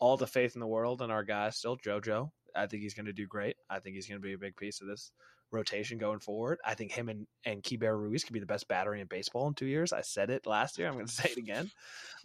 all 0.00 0.16
the 0.16 0.26
faith 0.26 0.54
in 0.54 0.60
the 0.60 0.66
world 0.66 1.02
in 1.02 1.10
our 1.10 1.24
guy 1.24 1.50
still 1.50 1.76
JoJo. 1.76 2.30
I 2.54 2.66
think 2.66 2.82
he's 2.82 2.94
going 2.94 3.06
to 3.06 3.12
do 3.12 3.26
great. 3.26 3.56
I 3.68 3.78
think 3.78 3.94
he's 3.94 4.06
going 4.06 4.20
to 4.20 4.26
be 4.26 4.34
a 4.34 4.38
big 4.38 4.56
piece 4.56 4.80
of 4.80 4.86
this 4.86 5.12
rotation 5.50 5.98
going 5.98 6.20
forward. 6.20 6.58
I 6.64 6.74
think 6.74 6.92
him 6.92 7.08
and, 7.08 7.26
and 7.44 7.62
Keibert 7.62 7.98
Ruiz 7.98 8.24
could 8.24 8.34
be 8.34 8.40
the 8.40 8.46
best 8.46 8.68
battery 8.68 9.00
in 9.00 9.06
baseball 9.06 9.48
in 9.48 9.54
two 9.54 9.66
years. 9.66 9.92
I 9.92 10.02
said 10.02 10.30
it 10.30 10.46
last 10.46 10.78
year. 10.78 10.88
I'm 10.88 10.94
going 10.94 11.06
to 11.08 11.12
say 11.12 11.30
it 11.30 11.38
again. 11.38 11.70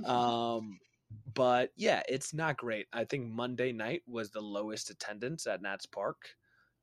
Um, 0.06 0.80
but 1.34 1.72
yeah, 1.76 2.02
it's 2.10 2.34
not 2.34 2.58
great. 2.58 2.88
I 2.92 3.06
think 3.06 3.30
Monday 3.30 3.72
night 3.72 4.02
was 4.08 4.32
the 4.32 4.42
lowest 4.42 4.90
attendance 4.90 5.48
at 5.48 5.62
Nats 5.62 5.86
Park 5.86 6.18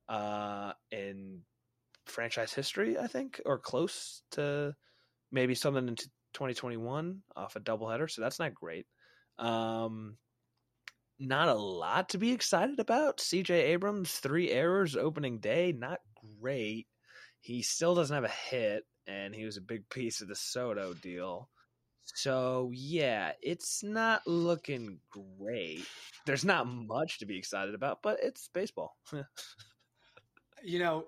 uh, 0.09 0.73
in 0.91 1.41
franchise 2.05 2.53
history, 2.53 2.97
I 2.97 3.07
think, 3.07 3.41
or 3.45 3.57
close 3.57 4.21
to 4.31 4.75
maybe 5.31 5.55
something 5.55 5.87
in 5.87 5.95
2021 5.95 7.21
off 7.35 7.55
a 7.55 7.59
doubleheader. 7.59 8.09
So 8.09 8.21
that's 8.21 8.39
not 8.39 8.53
great. 8.53 8.85
Um, 9.37 10.17
not 11.21 11.49
a 11.49 11.53
lot 11.53 12.09
to 12.09 12.17
be 12.17 12.31
excited 12.31 12.79
about. 12.79 13.17
CJ 13.17 13.51
Abrams, 13.51 14.11
three 14.11 14.49
errors 14.49 14.95
opening 14.95 15.39
day, 15.39 15.71
not 15.71 15.99
great. 16.39 16.87
He 17.39 17.61
still 17.61 17.95
doesn't 17.95 18.13
have 18.13 18.23
a 18.23 18.49
hit, 18.49 18.83
and 19.07 19.33
he 19.33 19.45
was 19.45 19.57
a 19.57 19.61
big 19.61 19.87
piece 19.89 20.21
of 20.21 20.27
the 20.27 20.35
Soto 20.35 20.93
deal. 20.93 21.49
So 22.15 22.71
yeah, 22.73 23.33
it's 23.41 23.83
not 23.83 24.25
looking 24.25 24.99
great. 25.11 25.85
There's 26.25 26.45
not 26.45 26.67
much 26.67 27.19
to 27.19 27.25
be 27.25 27.37
excited 27.37 27.75
about, 27.75 28.01
but 28.01 28.19
it's 28.21 28.49
baseball. 28.53 28.97
you 30.63 30.79
know, 30.79 31.05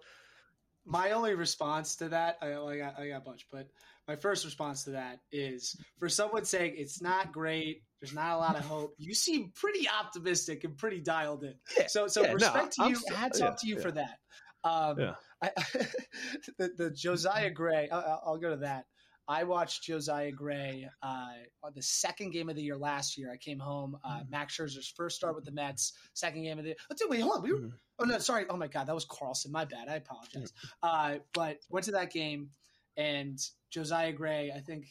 my 0.86 1.12
only 1.12 1.34
response 1.34 1.96
to 1.98 2.10
that, 2.10 2.38
I, 2.42 2.54
I 2.54 2.78
got 2.78 3.00
I 3.00 3.08
got 3.10 3.18
a 3.18 3.26
bunch, 3.26 3.48
but 3.52 3.68
my 4.08 4.16
first 4.16 4.46
response 4.46 4.84
to 4.84 4.92
that 4.92 5.20
is 5.32 5.76
for 5.98 6.10
someone 6.10 6.46
saying 6.46 6.76
it's 6.78 7.02
not 7.02 7.32
great, 7.32 7.84
there's 8.04 8.14
not 8.14 8.36
a 8.36 8.38
lot 8.38 8.58
of 8.58 8.66
hope. 8.66 8.96
You 8.98 9.14
seem 9.14 9.54
pretty 9.56 9.88
optimistic 9.88 10.66
and 10.66 10.78
pretty 10.78 11.00
dialed 11.00 11.46
in. 11.46 11.54
Yeah, 11.80 11.88
so 11.88 12.08
so 12.08 12.22
yeah, 12.24 12.34
respect 12.34 12.76
no, 12.78 12.88
to 12.88 12.92
you, 12.92 12.98
I'm, 13.10 13.16
hats 13.16 13.40
yeah, 13.40 13.48
off 13.48 13.62
to 13.62 13.68
you 13.68 13.80
for 13.80 13.92
that. 13.94 14.18
Um, 14.66 15.00
yeah. 15.00 15.14
I, 15.42 15.52
the, 16.58 16.72
the 16.78 16.92
Josiah 16.92 17.50
Gray, 17.50 17.88
I'll, 17.90 18.22
I'll, 18.26 18.38
go 18.38 18.50
to 18.50 18.58
that. 18.58 18.88
I 19.26 19.46
watched 19.46 19.84
Josiah 19.84 20.34
Gray 20.34 20.90
uh, 21.02 21.28
on 21.64 21.72
the 21.74 21.82
second 21.82 22.32
game 22.32 22.50
of 22.50 22.58
the 22.58 22.62
year 22.62 22.76
last 22.76 23.18
year. 23.18 23.32
I 23.32 23.38
came 23.38 23.60
home. 23.60 23.98
Uh, 24.04 24.20
mm. 24.20 24.30
Max 24.30 24.58
Scherzer's 24.58 24.92
first 24.98 25.16
start 25.16 25.34
with 25.36 25.46
the 25.46 25.52
Mets, 25.54 25.94
second 26.14 26.44
game 26.44 26.58
of 26.58 26.66
the 26.66 26.72
year. 26.72 26.78
Oh, 26.92 27.08
wait, 27.08 27.22
hold 27.22 27.38
on. 27.38 27.44
We 27.44 27.54
were, 27.54 27.60
mm. 27.60 27.72
Oh, 28.00 28.04
no, 28.04 28.18
sorry. 28.18 28.48
Oh, 28.50 28.58
my 28.58 28.68
God. 28.68 28.88
That 28.88 28.96
was 28.96 29.06
Carlson. 29.06 29.54
My 29.54 29.64
bad. 29.64 29.88
I 29.88 29.96
apologize. 29.96 30.52
Mm. 30.84 31.16
Uh, 31.16 31.20
but 31.34 31.60
went 31.70 31.86
to 31.86 31.94
that 31.94 32.12
game, 32.12 32.50
and 32.98 33.40
Josiah 33.72 34.12
Gray, 34.12 34.52
I 34.54 34.60
think, 34.60 34.88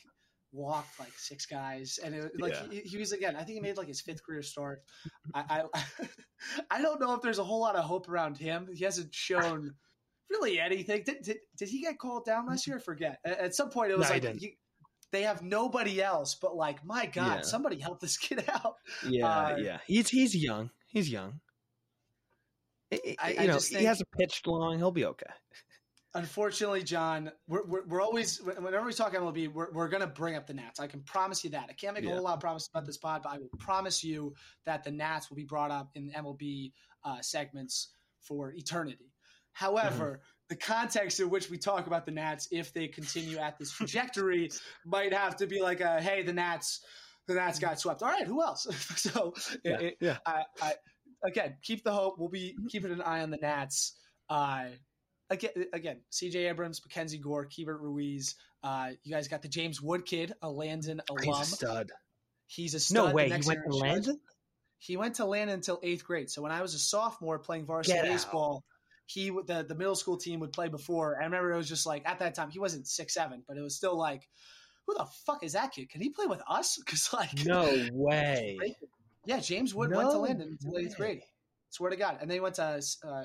walked 0.53 1.01
like 1.01 1.12
six 1.17 1.47
guys, 1.47 1.99
and 2.03 2.15
it, 2.15 2.33
like 2.38 2.53
yeah. 2.53 2.71
he, 2.71 2.81
he, 2.81 2.97
was 2.99 3.12
again. 3.12 3.35
I 3.37 3.43
think 3.45 3.57
he 3.57 3.61
made 3.61 3.77
like 3.77 3.88
his 3.88 4.01
fifth 4.01 4.25
career 4.25 4.43
start. 4.43 4.83
I, 5.35 5.65
I, 5.75 5.85
I 6.71 6.83
don't 6.83 7.01
know 7.01 7.15
if 7.15 7.23
there's 7.23 7.38
a 7.38 7.45
whole 7.45 7.61
lot 7.61 7.77
of 7.77 7.85
hope 7.85 8.09
around 8.09 8.37
him. 8.38 8.69
He 8.73 8.85
hasn't 8.85 9.15
shown 9.15 9.75
really 10.31 10.61
anything. 10.61 11.03
Did, 11.05 11.23
did, 11.23 11.37
did 11.57 11.69
he 11.69 11.81
get 11.81 11.99
called 11.99 12.25
down 12.25 12.47
last 12.47 12.67
year? 12.67 12.77
I 12.77 12.81
forget. 12.81 13.19
At, 13.25 13.38
at 13.38 13.55
some 13.55 13.71
point, 13.71 13.91
it 13.91 13.99
was 13.99 14.09
no, 14.09 14.15
like 14.15 14.38
he, 14.38 14.57
they 15.11 15.23
have 15.23 15.43
nobody 15.43 16.03
else. 16.03 16.35
But 16.35 16.57
like, 16.57 16.85
my 16.85 17.07
God, 17.07 17.37
yeah. 17.37 17.43
somebody 17.43 17.79
help 17.79 18.01
this 18.01 18.17
kid 18.17 18.45
out. 18.49 18.75
Yeah, 19.07 19.27
uh, 19.27 19.57
yeah. 19.59 19.79
He's 19.87 20.09
he's 20.09 20.37
young. 20.37 20.71
He's 20.87 21.11
young. 21.11 21.41
I, 23.19 23.37
you 23.41 23.47
know, 23.47 23.59
think, 23.59 23.81
he 23.81 23.87
hasn't 23.87 24.11
pitched 24.11 24.47
long. 24.47 24.77
He'll 24.77 24.91
be 24.91 25.07
okay. 25.07 25.31
Unfortunately, 26.14 26.83
John, 26.83 27.33
we're, 27.48 27.64
we're, 27.64 27.87
we're, 27.87 28.03
always 28.03 28.38
whenever 28.42 28.85
we 28.85 28.92
talk 28.92 29.14
MLB, 29.14 29.51
we're, 29.51 29.72
we're 29.72 29.88
going 29.88 30.03
to 30.03 30.07
bring 30.07 30.37
up 30.37 30.46
the 30.46 30.53
Nats. 30.53 30.79
I 30.79 30.87
can 30.87 31.01
promise 31.01 31.42
you 31.42 31.48
that. 31.51 31.68
I 31.70 31.72
can't 31.72 31.94
make 31.94 32.05
yeah. 32.05 32.11
a 32.11 32.14
whole 32.14 32.25
lot 32.25 32.35
of 32.35 32.40
promises 32.40 32.68
about 32.72 32.85
this 32.85 32.98
pod, 32.98 33.22
but 33.22 33.33
I 33.33 33.38
will 33.38 33.48
promise 33.59 34.05
you 34.05 34.35
that 34.66 34.85
the 34.85 34.90
Nats 34.90 35.31
will 35.31 35.37
be 35.37 35.44
brought 35.44 35.70
up 35.70 35.90
in 35.94 36.11
MLB 36.11 36.72
uh, 37.05 37.22
segments 37.22 37.94
for 38.20 38.53
eternity. 38.53 39.11
However, 39.55 40.05
mm-hmm. 40.05 40.46
the 40.51 40.57
context 40.57 41.18
in 41.20 41.31
which 41.31 41.48
we 41.48 41.57
talk 41.57 41.87
about 41.87 42.05
the 42.05 42.12
Nats, 42.12 42.46
if 42.51 42.75
they 42.75 42.88
continue 42.88 43.38
at 43.38 43.59
this 43.59 43.72
trajectory, 43.72 44.51
might 44.85 45.14
have 45.14 45.37
to 45.37 45.46
be 45.46 45.62
like 45.62 45.81
a 45.81 46.01
hey, 46.01 46.22
the 46.22 46.33
Nats, 46.33 46.85
the 47.27 47.35
Nats 47.35 47.59
got 47.59 47.81
swept. 47.81 48.03
All 48.03 48.11
right, 48.11 48.27
who 48.27 48.42
else? 48.42 48.66
so 48.96 49.33
yeah, 49.64 49.79
it, 49.79 49.96
yeah. 50.01 50.18
I, 50.27 50.42
I, 50.61 50.75
again, 51.25 51.57
keep 51.62 51.85
the 51.85 51.92
hope. 51.92 52.16
We'll 52.18 52.29
be 52.29 52.55
keeping 52.68 52.92
an 52.92 53.01
eye 53.01 53.22
on 53.22 53.31
the 53.31 53.38
Nats. 53.38 53.94
Uh, 54.29 54.66
again, 55.33 55.51
again, 55.73 56.01
C.J. 56.11 56.47
Abrams, 56.47 56.81
Mackenzie 56.85 57.18
Gore, 57.18 57.47
Keibert 57.47 57.81
Ruiz. 57.81 58.37
Uh, 58.62 58.90
you 59.03 59.12
guys 59.12 59.29
got 59.29 59.42
the 59.42 59.49
James 59.49 59.81
Wood 59.81 60.07
kid, 60.07 60.33
a 60.42 60.49
Landon 60.49 61.01
alum. 61.11 61.25
He's 61.25 61.40
a 61.40 61.45
stud. 61.45 61.92
He's 62.47 62.75
a 62.75 62.81
stud. 62.81 63.09
No 63.09 63.12
way. 63.12 63.29
He 63.31 63.47
went 63.47 63.61
to 63.68 63.77
Landon. 63.77 64.21
He 64.79 64.97
went 64.97 65.16
to 65.16 65.25
Landon 65.25 65.55
until 65.55 65.81
eighth 65.83 66.05
grade. 66.05 66.31
So 66.31 66.42
when 66.42 66.53
I 66.53 66.62
was 66.62 66.75
a 66.75 66.79
sophomore 66.79 67.38
playing 67.38 67.66
varsity 67.66 67.97
Get 67.97 68.05
baseball, 68.05 68.57
out 68.57 68.62
he 69.07 69.31
the 69.31 69.64
the 69.68 69.75
middle 69.75 69.95
school 69.95 70.16
team 70.16 70.40
would 70.40 70.53
play 70.53 70.68
before. 70.68 71.21
I 71.21 71.25
remember 71.25 71.53
it 71.53 71.57
was 71.57 71.68
just 71.68 71.87
like 71.87 72.03
at 72.07 72.21
that 72.21 72.35
time 72.35 72.51
he 72.51 72.59
wasn't 72.59 72.87
six 72.87 73.14
seven, 73.14 73.42
but 73.47 73.57
it 73.57 73.61
was 73.61 73.77
still 73.77 73.97
like, 73.97 74.29
who 74.87 74.95
the 74.95 75.07
fuck 75.27 75.45
is 75.45 75.53
that 75.53 75.73
kid? 75.73 75.90
Can 75.90 76.01
he 76.01 76.11
play 76.11 76.27
with 76.27 76.42
us? 76.49 76.79
Because 76.85 77.12
like, 77.12 77.45
no 77.45 77.88
way. 77.92 78.59
Yeah, 79.25 79.38
James 79.38 79.73
Wood 79.73 79.90
no 79.90 79.99
went 79.99 80.11
to 80.11 80.18
Landon 80.18 80.59
until 80.61 80.81
eighth 80.81 80.97
grade. 80.97 81.21
Swear 81.71 81.90
to 81.90 81.97
God, 81.97 82.18
and 82.21 82.29
then 82.29 82.35
he 82.35 82.40
went 82.40 82.57
to 82.57 82.83
uh, 83.05 83.25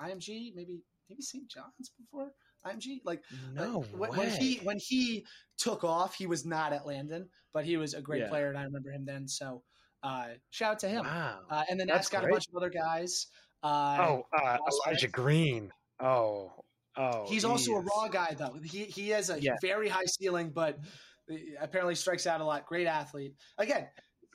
IMG, 0.00 0.54
maybe 0.54 0.82
maybe 1.12 1.22
St. 1.22 1.48
John's 1.48 1.92
before 1.98 2.30
IMG. 2.66 3.00
Like 3.04 3.22
no 3.52 3.82
uh, 3.82 3.96
when, 3.96 4.10
when, 4.16 4.30
he 4.30 4.56
when 4.62 4.78
he 4.78 5.26
took 5.58 5.84
off, 5.84 6.14
he 6.14 6.26
was 6.26 6.46
not 6.46 6.72
at 6.72 6.86
Landon, 6.86 7.28
but 7.52 7.64
he 7.64 7.76
was 7.76 7.94
a 7.94 8.00
great 8.00 8.22
yeah. 8.22 8.28
player, 8.28 8.48
and 8.48 8.58
I 8.58 8.64
remember 8.64 8.90
him 8.90 9.04
then. 9.04 9.28
So 9.28 9.62
uh, 10.02 10.26
shout 10.50 10.72
out 10.72 10.78
to 10.80 10.88
him. 10.88 11.04
Wow. 11.04 11.40
Uh, 11.50 11.64
and 11.68 11.78
then 11.78 11.86
that's 11.86 12.08
got 12.08 12.22
great. 12.22 12.30
a 12.30 12.34
bunch 12.34 12.44
of 12.48 12.56
other 12.56 12.70
guys. 12.70 13.26
Uh, 13.62 13.96
oh, 14.00 14.26
uh, 14.36 14.58
Elijah 14.86 15.08
Green. 15.08 15.70
Oh, 16.00 16.52
oh. 16.96 17.26
He's 17.28 17.44
also 17.44 17.78
is. 17.78 17.78
a 17.78 17.80
raw 17.80 18.08
guy, 18.08 18.34
though. 18.36 18.58
He 18.64 18.84
he 18.84 19.10
has 19.10 19.30
a 19.30 19.40
yeah. 19.40 19.56
very 19.60 19.88
high 19.88 20.06
ceiling, 20.06 20.50
but 20.54 20.78
apparently 21.60 21.94
strikes 21.94 22.26
out 22.26 22.40
a 22.40 22.44
lot. 22.44 22.66
Great 22.66 22.86
athlete. 22.86 23.34
Again, 23.58 23.86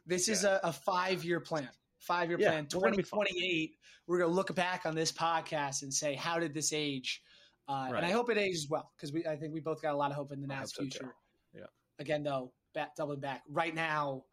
this 0.05 0.27
yeah. 0.27 0.33
is 0.33 0.43
a, 0.43 0.59
a 0.63 0.73
five 0.73 1.25
year 1.25 1.39
plan. 1.39 1.69
Five 2.07 2.29
year 2.29 2.39
yeah, 2.39 2.51
plan. 2.51 2.65
Twenty 2.67 3.03
twenty 3.03 3.45
eight. 3.45 3.75
We're 4.07 4.19
gonna 4.19 4.33
look 4.33 4.53
back 4.55 4.85
on 4.85 4.95
this 4.95 5.11
podcast 5.11 5.83
and 5.83 5.93
say, 5.93 6.15
how 6.15 6.39
did 6.39 6.53
this 6.53 6.73
age? 6.73 7.21
Uh, 7.67 7.89
right. 7.91 7.97
And 7.97 8.05
I 8.05 8.11
hope 8.11 8.29
it 8.29 8.37
ages 8.37 8.67
well 8.69 8.91
because 8.95 9.11
we 9.11 9.25
I 9.25 9.35
think 9.35 9.53
we 9.53 9.59
both 9.59 9.81
got 9.81 9.93
a 9.93 9.97
lot 9.97 10.11
of 10.11 10.17
hope 10.17 10.31
in 10.31 10.41
the 10.41 10.65
so 10.65 10.81
future. 10.81 10.99
Too. 11.53 11.59
Yeah. 11.59 11.65
Again, 11.99 12.23
though, 12.23 12.53
back, 12.73 12.95
doubling 12.95 13.19
back 13.19 13.43
right 13.49 13.75
now, 13.75 14.23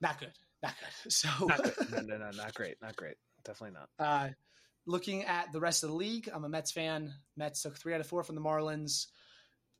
not 0.00 0.18
good. 0.18 0.32
Not 0.62 0.74
good. 0.80 1.12
So 1.12 1.28
not 1.46 1.62
good. 1.62 1.74
No, 1.92 2.00
no, 2.00 2.18
no, 2.18 2.30
not 2.36 2.54
great. 2.54 2.76
Not 2.82 2.96
great 2.96 3.14
definitely 3.46 3.78
not. 3.78 3.88
Uh, 3.98 4.28
looking 4.86 5.24
at 5.24 5.52
the 5.52 5.60
rest 5.60 5.82
of 5.82 5.90
the 5.90 5.96
league, 5.96 6.28
I'm 6.32 6.44
a 6.44 6.48
Mets 6.48 6.72
fan. 6.72 7.12
Mets 7.36 7.62
took 7.62 7.76
three 7.76 7.94
out 7.94 8.00
of 8.00 8.06
four 8.06 8.22
from 8.22 8.34
the 8.34 8.40
Marlins. 8.40 9.06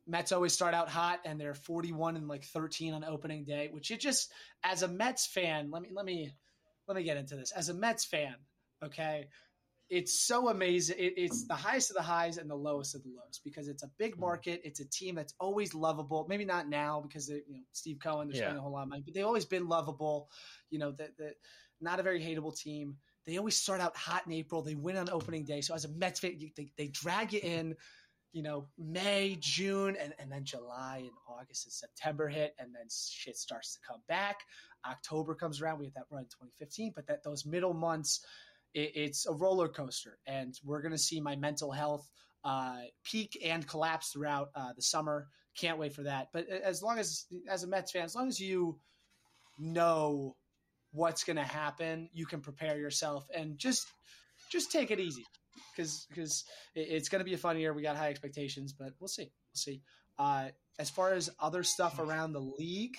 Mets 0.07 0.31
always 0.31 0.53
start 0.53 0.73
out 0.73 0.89
hot, 0.89 1.19
and 1.25 1.39
they're 1.39 1.53
41 1.53 2.15
and 2.15 2.27
like 2.27 2.45
13 2.45 2.93
on 2.93 3.03
opening 3.03 3.43
day, 3.43 3.69
which 3.71 3.91
it 3.91 3.99
just 3.99 4.31
as 4.63 4.81
a 4.83 4.87
Mets 4.87 5.27
fan, 5.27 5.69
let 5.71 5.81
me 5.81 5.89
let 5.93 6.05
me 6.05 6.31
let 6.87 6.95
me 6.95 7.03
get 7.03 7.17
into 7.17 7.35
this. 7.35 7.51
As 7.51 7.69
a 7.69 7.73
Mets 7.73 8.05
fan, 8.05 8.35
okay, 8.83 9.27
it's 9.89 10.19
so 10.19 10.49
amazing. 10.49 10.97
It, 10.99 11.13
it's 11.17 11.45
the 11.47 11.55
highest 11.55 11.91
of 11.91 11.95
the 11.95 12.01
highs 12.01 12.37
and 12.37 12.49
the 12.49 12.55
lowest 12.55 12.95
of 12.95 13.03
the 13.03 13.09
lows 13.09 13.39
because 13.43 13.67
it's 13.67 13.83
a 13.83 13.89
big 13.97 14.13
mm-hmm. 14.13 14.21
market. 14.21 14.61
It's 14.63 14.79
a 14.79 14.89
team 14.89 15.15
that's 15.15 15.33
always 15.39 15.73
lovable. 15.73 16.25
Maybe 16.29 16.45
not 16.45 16.67
now 16.67 17.01
because 17.01 17.29
you 17.29 17.43
know 17.49 17.59
Steve 17.71 17.97
Cohen, 18.01 18.27
they're 18.27 18.37
yeah. 18.37 18.43
spending 18.43 18.59
a 18.59 18.61
whole 18.61 18.73
lot 18.73 18.83
of 18.83 18.89
money, 18.89 19.03
but 19.05 19.13
they've 19.13 19.25
always 19.25 19.45
been 19.45 19.67
lovable. 19.67 20.29
You 20.69 20.79
know, 20.79 20.91
that 20.91 21.17
the, 21.17 21.33
not 21.81 21.99
a 21.99 22.03
very 22.03 22.21
hateable 22.21 22.57
team. 22.57 22.97
They 23.25 23.37
always 23.37 23.57
start 23.57 23.81
out 23.81 23.95
hot 23.95 24.23
in 24.25 24.33
April. 24.33 24.61
They 24.61 24.75
win 24.75 24.95
on 24.95 25.09
opening 25.09 25.43
day. 25.43 25.59
So 25.59 25.75
as 25.75 25.83
a 25.83 25.89
Mets 25.89 26.21
fan, 26.21 26.37
they, 26.55 26.71
they 26.77 26.87
drag 26.87 27.33
you 27.33 27.41
in. 27.43 27.75
You 28.33 28.43
know, 28.43 28.67
May, 28.77 29.37
June, 29.39 29.95
and, 29.99 30.13
and 30.19 30.31
then 30.31 30.43
July 30.43 30.99
and 30.99 31.11
August 31.27 31.65
and 31.65 31.73
September 31.73 32.27
hit, 32.27 32.55
and 32.59 32.73
then 32.73 32.85
shit 32.89 33.37
starts 33.37 33.73
to 33.73 33.79
come 33.87 34.01
back. 34.07 34.41
October 34.85 35.35
comes 35.35 35.61
around, 35.61 35.79
we 35.79 35.85
had 35.85 35.95
that 35.95 36.05
run 36.09 36.23
in 36.23 36.27
2015, 36.27 36.93
but 36.95 37.07
that 37.07 37.23
those 37.23 37.45
middle 37.45 37.73
months, 37.73 38.21
it, 38.73 38.91
it's 38.95 39.25
a 39.25 39.33
roller 39.33 39.67
coaster, 39.67 40.19
and 40.27 40.59
we're 40.63 40.81
gonna 40.81 40.97
see 40.97 41.19
my 41.19 41.35
mental 41.35 41.71
health 41.71 42.07
uh, 42.43 42.81
peak 43.03 43.37
and 43.43 43.67
collapse 43.67 44.09
throughout 44.09 44.49
uh, 44.55 44.73
the 44.75 44.81
summer. 44.81 45.27
Can't 45.57 45.79
wait 45.79 45.93
for 45.93 46.03
that. 46.03 46.27
But 46.31 46.47
as 46.47 46.83
long 46.83 46.99
as, 46.99 47.25
as 47.49 47.63
a 47.63 47.67
Mets 47.67 47.91
fan, 47.91 48.03
as 48.03 48.15
long 48.15 48.27
as 48.27 48.39
you 48.39 48.79
know 49.57 50.35
what's 50.91 51.23
going 51.23 51.37
to 51.37 51.43
happen, 51.43 52.09
you 52.13 52.25
can 52.25 52.41
prepare 52.41 52.77
yourself 52.77 53.27
and 53.35 53.57
just 53.57 53.87
just 54.49 54.71
take 54.71 54.91
it 54.91 54.99
easy 54.99 55.25
because 55.75 56.05
because 56.09 56.43
it's 56.75 57.09
going 57.09 57.19
to 57.19 57.25
be 57.25 57.33
a 57.33 57.37
fun 57.37 57.57
year. 57.59 57.73
We 57.73 57.81
got 57.81 57.95
high 57.97 58.09
expectations, 58.09 58.73
but 58.73 58.93
we'll 58.99 59.07
see. 59.07 59.23
We'll 59.23 59.55
see. 59.55 59.81
Uh, 60.19 60.49
as 60.79 60.89
far 60.89 61.13
as 61.13 61.29
other 61.39 61.63
stuff 61.63 61.99
around 61.99 62.33
the 62.33 62.39
league, 62.39 62.97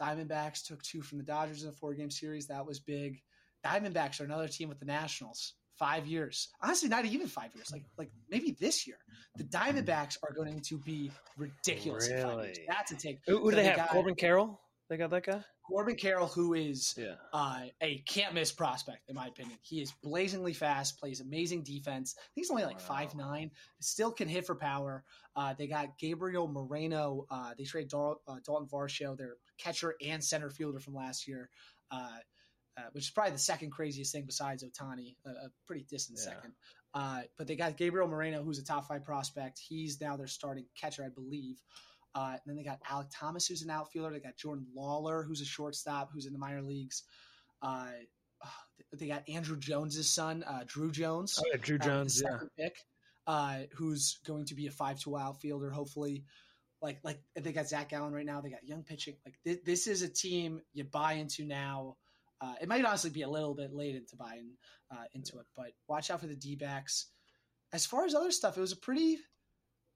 Diamondbacks 0.00 0.64
took 0.64 0.82
two 0.82 1.02
from 1.02 1.18
the 1.18 1.24
Dodgers 1.24 1.62
in 1.64 1.70
a 1.70 1.72
four 1.72 1.94
game 1.94 2.10
series. 2.10 2.46
That 2.48 2.66
was 2.66 2.78
big. 2.80 3.20
Diamondbacks 3.66 4.20
are 4.20 4.24
another 4.24 4.48
team 4.48 4.68
with 4.68 4.78
the 4.78 4.86
Nationals. 4.86 5.54
Five 5.78 6.06
years, 6.08 6.48
honestly, 6.60 6.88
not 6.88 7.04
even 7.04 7.28
five 7.28 7.54
years. 7.54 7.70
Like, 7.70 7.84
like 7.96 8.10
maybe 8.28 8.56
this 8.58 8.84
year, 8.84 8.96
the 9.36 9.44
Diamondbacks 9.44 10.16
are 10.24 10.32
going 10.34 10.60
to 10.62 10.78
be 10.78 11.12
ridiculous. 11.36 12.10
Really? 12.10 12.52
That's 12.68 12.90
a 12.90 12.96
take. 12.96 13.20
Who, 13.28 13.38
who 13.38 13.50
do 13.50 13.50
So 13.50 13.56
they 13.56 13.62
they 13.62 13.68
have? 13.68 13.76
got- 13.76 13.88
Corbin 13.90 14.16
Carroll. 14.16 14.60
They 14.88 14.96
got 14.96 15.10
that 15.10 15.24
guy. 15.26 15.44
Corbin 15.66 15.96
Carroll, 15.96 16.28
who 16.28 16.54
is 16.54 16.94
Yeah. 16.96 17.16
uh, 17.34 17.66
a 17.82 17.98
can't 18.06 18.32
miss 18.32 18.50
prospect 18.50 19.08
in 19.10 19.14
my 19.16 19.26
opinion. 19.26 19.58
He 19.60 19.82
is 19.82 19.92
blazingly 20.02 20.54
fast, 20.54 20.98
plays 20.98 21.20
amazing 21.20 21.62
defense. 21.62 22.16
He's 22.32 22.50
only 22.50 22.64
like 22.64 22.78
Wow. 22.78 22.84
five 22.84 23.14
nine, 23.14 23.50
still 23.80 24.10
can 24.10 24.28
hit 24.28 24.46
for 24.46 24.54
power. 24.54 25.04
Uh, 25.36 25.52
they 25.52 25.66
got 25.66 25.98
Gabriel 25.98 26.48
Moreno. 26.48 27.26
Uh, 27.30 27.52
they 27.54 27.64
traded 27.64 27.90
Dal- 27.90 28.22
uh, 28.26 28.40
Dalton 28.42 28.66
Varsho, 28.66 29.14
their 29.16 29.36
catcher 29.58 29.94
and 30.00 30.24
center 30.24 30.48
fielder 30.48 30.80
from 30.80 30.94
last 30.94 31.28
year, 31.28 31.50
uh, 31.90 32.18
uh, 32.78 32.88
which 32.92 33.04
is 33.04 33.10
probably 33.10 33.32
the 33.32 33.38
second 33.38 33.70
craziest 33.70 34.10
thing 34.12 34.24
besides 34.24 34.64
Ohtani, 34.64 35.16
a, 35.26 35.30
a 35.30 35.52
pretty 35.66 35.82
distant 35.84 36.18
Yeah. 36.18 36.24
second. 36.34 36.54
Uh, 36.94 37.22
but 37.36 37.46
they 37.46 37.56
got 37.56 37.76
Gabriel 37.76 38.08
Moreno, 38.08 38.42
who's 38.42 38.58
a 38.58 38.64
top 38.64 38.88
five 38.88 39.04
prospect. 39.04 39.58
He's 39.58 40.00
now 40.00 40.16
their 40.16 40.26
starting 40.26 40.64
catcher, 40.74 41.04
I 41.04 41.10
believe. 41.10 41.62
Uh, 42.14 42.32
and 42.32 42.40
then 42.46 42.56
they 42.56 42.62
got 42.62 42.82
Alek 42.84 43.10
Thomas, 43.12 43.46
who's 43.46 43.62
an 43.62 43.70
outfielder. 43.70 44.12
They 44.12 44.20
got 44.20 44.36
Jordan 44.36 44.66
Lawlar, 44.76 45.24
who's 45.26 45.40
a 45.40 45.44
shortstop, 45.44 46.10
who's 46.12 46.26
in 46.26 46.32
the 46.32 46.38
minor 46.38 46.62
leagues. 46.62 47.04
Uh, 47.62 47.88
they 48.96 49.08
got 49.08 49.26
Andruw 49.26 49.58
Jones's 49.58 50.10
son, 50.10 50.44
uh, 50.46 50.64
Drew 50.66 50.90
Jones, 50.90 51.38
Oh 51.38 51.44
yeah, 51.50 51.58
Drew 51.60 51.76
uh, 51.76 51.84
Jones. 51.84 52.22
Yeah. 52.24 52.38
pick, 52.58 52.76
uh, 53.26 53.58
who's 53.74 54.18
going 54.26 54.46
to 54.46 54.54
be 54.54 54.66
a 54.66 54.70
five-tool 54.70 55.16
outfielder, 55.16 55.70
hopefully. 55.70 56.24
Like, 56.80 57.00
like 57.02 57.20
they 57.34 57.52
got 57.52 57.68
Zac 57.68 57.90
Gallen 57.90 58.12
right 58.12 58.24
now. 58.24 58.40
They 58.40 58.50
got 58.50 58.66
young 58.66 58.84
pitching. 58.84 59.16
Like, 59.26 59.34
this, 59.44 59.58
this 59.64 59.86
is 59.88 60.02
a 60.02 60.08
team 60.08 60.60
you 60.72 60.84
buy 60.84 61.14
into 61.14 61.44
now. 61.44 61.96
Uh, 62.40 62.54
it 62.62 62.68
might 62.68 62.84
honestly 62.84 63.10
be 63.10 63.22
a 63.22 63.28
little 63.28 63.54
bit 63.54 63.74
late 63.74 63.96
into 63.96 64.14
buying 64.16 64.52
uh, 64.92 65.04
into 65.12 65.38
it, 65.38 65.46
but 65.56 65.72
watch 65.88 66.10
out 66.10 66.20
for 66.20 66.28
the 66.28 66.36
D-backs. 66.36 67.06
As 67.72 67.84
far 67.84 68.04
as 68.04 68.14
other 68.14 68.30
stuff, 68.30 68.56
it 68.56 68.60
was 68.60 68.72
a 68.72 68.76
pretty 68.76 69.18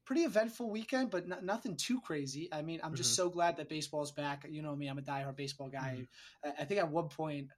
pretty 0.05 0.23
eventful 0.23 0.71
weekend, 0.71 1.11
but 1.11 1.25
n- 1.25 1.39
nothing 1.45 1.77
too 1.77 2.01
crazy. 2.01 2.49
I 2.53 2.63
mean, 2.63 2.81
I'm 2.83 2.95
just 2.95 3.13
Mhm. 3.13 3.17
so 3.17 3.31
glad 3.31 3.57
that 3.57 3.69
baseball 3.69 4.03
is 4.03 4.11
back. 4.13 4.45
You 4.49 4.63
know 4.63 4.75
me, 4.75 4.89
I'm 4.89 4.99
a 4.99 5.03
diehard 5.03 5.37
baseball 5.37 5.69
guy. 5.69 6.07
I, 6.45 6.51
I 6.61 6.65
think 6.65 6.81
at 6.81 6.91
one 6.91 7.09
point 7.09 7.49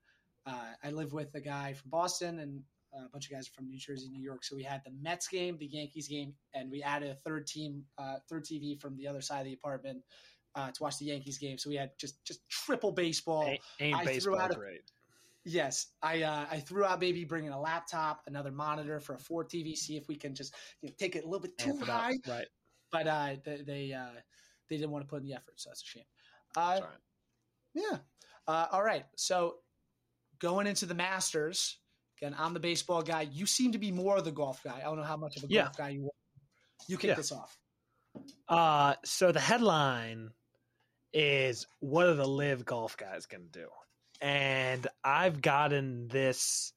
uh, 0.45 0.73
I 0.83 0.91
lived 0.91 1.11
with 1.11 1.33
a 1.33 1.41
guy 1.41 1.73
from 1.73 1.89
Boston 1.89 2.39
and 2.39 2.61
a 2.93 3.09
bunch 3.09 3.25
of 3.25 3.31
guys 3.31 3.47
from 3.47 3.67
New 3.67 3.77
Jersey, 3.79 4.09
New 4.09 4.21
York. 4.21 4.43
So 4.43 4.55
we 4.55 4.63
had 4.63 4.81
the 4.85 4.91
Mets 5.01 5.27
game, 5.27 5.57
the 5.57 5.65
Yankees 5.65 6.07
game, 6.07 6.33
and 6.53 6.69
we 6.71 6.81
added 6.83 7.09
a 7.09 7.15
third 7.15 7.45
team, 7.47 7.83
uh, 7.97 8.17
third 8.29 8.45
TV 8.45 8.79
from 8.79 8.95
the 8.95 9.07
other 9.07 9.21
side 9.21 9.39
of 9.39 9.45
the 9.47 9.53
apartment 9.53 10.01
uh, 10.53 10.71
to 10.71 10.83
watch 10.83 10.97
the 10.99 11.05
Yankees 11.05 11.37
game. 11.39 11.57
So 11.57 11.69
we 11.69 11.75
had 11.75 11.91
just 11.99 12.23
just 12.23 12.47
triple 12.47 12.91
baseball. 12.93 13.43
Ain't, 13.47 13.61
ain't 13.81 13.95
I 13.97 14.03
threw 14.03 14.13
baseball 14.13 14.39
out 14.39 14.51
a- 14.51 14.55
great? 14.55 14.91
Yes, 15.47 15.87
I 16.01 16.23
uh, 16.23 16.47
I 16.49 16.59
threw 16.59 16.83
out 16.83 16.99
maybe 16.99 17.23
bringing 17.23 17.51
a 17.51 17.59
laptop, 17.59 18.21
another 18.25 18.51
monitor 18.51 18.99
for 18.99 19.13
a 19.13 19.19
four 19.19 19.45
TV, 19.45 19.75
see 19.75 19.95
if 19.95 20.07
we 20.07 20.15
can 20.15 20.33
just 20.33 20.55
you 20.81 20.89
know, 20.89 20.95
take 20.97 21.15
it 21.15 21.23
a 21.23 21.27
little 21.27 21.39
bit 21.41 21.55
too 21.57 21.69
Amp 21.69 21.83
it 21.83 21.89
up. 21.89 22.01
high. 22.01 22.13
Right. 22.27 22.47
But 22.91 23.07
uh, 23.07 23.35
they 23.45 23.61
they, 23.61 23.93
uh, 23.93 24.19
they 24.69 24.77
didn't 24.77 24.89
want 24.91 25.03
to 25.05 25.07
put 25.09 25.21
in 25.21 25.27
the 25.27 25.33
effort, 25.35 25.59
so 25.59 25.69
that's 25.69 25.83
a 25.83 25.85
shame. 25.85 26.03
Uh, 26.55 26.81
yeah. 27.75 27.97
Uh, 28.47 28.67
all 28.71 28.83
right. 28.83 29.05
So 29.17 29.57
going 30.39 30.65
into 30.65 30.85
the 30.87 30.95
Masters, 30.95 31.77
again, 32.17 32.35
I'm 32.39 32.53
the 32.53 32.59
baseball 32.59 33.03
guy. 33.03 33.21
You 33.31 33.45
seem 33.45 33.71
to 33.73 33.77
be 33.77 33.91
more 33.91 34.17
of 34.17 34.25
the 34.25 34.31
golf 34.31 34.63
guy. 34.63 34.77
I 34.79 34.83
don't 34.83 34.97
know 34.97 35.03
how 35.03 35.17
much 35.17 35.37
of 35.37 35.43
a 35.43 35.47
Yeah. 35.47 35.63
golf 35.65 35.77
guy 35.77 35.89
you 35.89 36.05
are. 36.05 36.11
You 36.87 36.97
kick 36.97 37.09
Yeah. 37.09 37.15
this 37.15 37.31
off. 37.31 37.59
Uh, 38.47 38.95
so 39.03 39.31
the 39.31 39.39
headline 39.39 40.31
is 41.13 41.67
what 41.79 42.07
are 42.07 42.13
the 42.15 42.27
live 42.27 42.65
golf 42.65 42.97
guys 42.97 43.25
going 43.25 43.43
to 43.43 43.59
do? 43.59 43.69
And 44.21 44.87
I've 45.03 45.41
gotten 45.41 46.07
this 46.07 46.73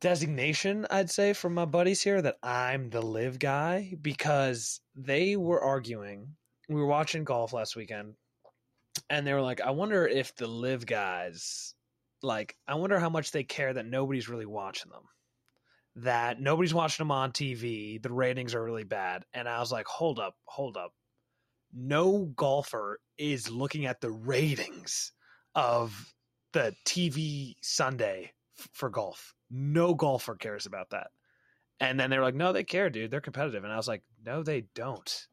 designation, 0.00 0.86
I'd 0.90 1.10
say, 1.10 1.32
from 1.32 1.54
my 1.54 1.64
buddies 1.64 2.02
here 2.02 2.20
that 2.20 2.38
I'm 2.42 2.90
the 2.90 3.02
live 3.02 3.38
guy 3.38 3.94
because 4.00 4.80
they 4.94 5.36
were 5.36 5.62
arguing. 5.62 6.36
We 6.68 6.76
were 6.76 6.86
watching 6.86 7.24
golf 7.24 7.52
last 7.52 7.76
weekend 7.76 8.14
and 9.08 9.26
they 9.26 9.32
were 9.32 9.40
like, 9.40 9.60
I 9.60 9.70
wonder 9.70 10.06
if 10.06 10.34
the 10.34 10.46
live 10.46 10.86
guys, 10.86 11.74
like, 12.22 12.56
I 12.66 12.74
wonder 12.74 12.98
how 12.98 13.10
much 13.10 13.30
they 13.30 13.44
care 13.44 13.72
that 13.72 13.86
nobody's 13.86 14.28
really 14.28 14.46
watching 14.46 14.90
them 14.90 15.04
that 15.96 16.40
nobody's 16.40 16.74
watching 16.74 17.04
them 17.04 17.10
on 17.10 17.32
TV. 17.32 18.02
The 18.02 18.12
ratings 18.12 18.54
are 18.54 18.64
really 18.64 18.84
bad. 18.84 19.24
And 19.34 19.48
I 19.48 19.60
was 19.60 19.70
like, 19.70 19.86
hold 19.86 20.18
up, 20.18 20.34
hold 20.44 20.76
up. 20.76 20.92
No 21.74 22.30
golfer 22.36 23.00
is 23.18 23.50
looking 23.50 23.86
at 23.86 24.00
the 24.00 24.10
ratings 24.10 25.12
of 25.54 26.14
the 26.52 26.74
TV 26.84 27.54
Sunday 27.62 28.32
f- 28.58 28.68
for 28.72 28.90
golf. 28.90 29.34
No 29.50 29.94
golfer 29.94 30.34
cares 30.34 30.66
about 30.66 30.90
that. 30.90 31.08
And 31.80 31.98
then 31.98 32.10
they 32.10 32.16
were 32.18 32.24
like, 32.24 32.34
no, 32.34 32.52
they 32.52 32.64
care, 32.64 32.90
dude. 32.90 33.10
They're 33.10 33.20
competitive. 33.20 33.64
And 33.64 33.72
I 33.72 33.76
was 33.76 33.88
like, 33.88 34.02
no, 34.24 34.42
they 34.42 34.62
don't. 34.74 35.26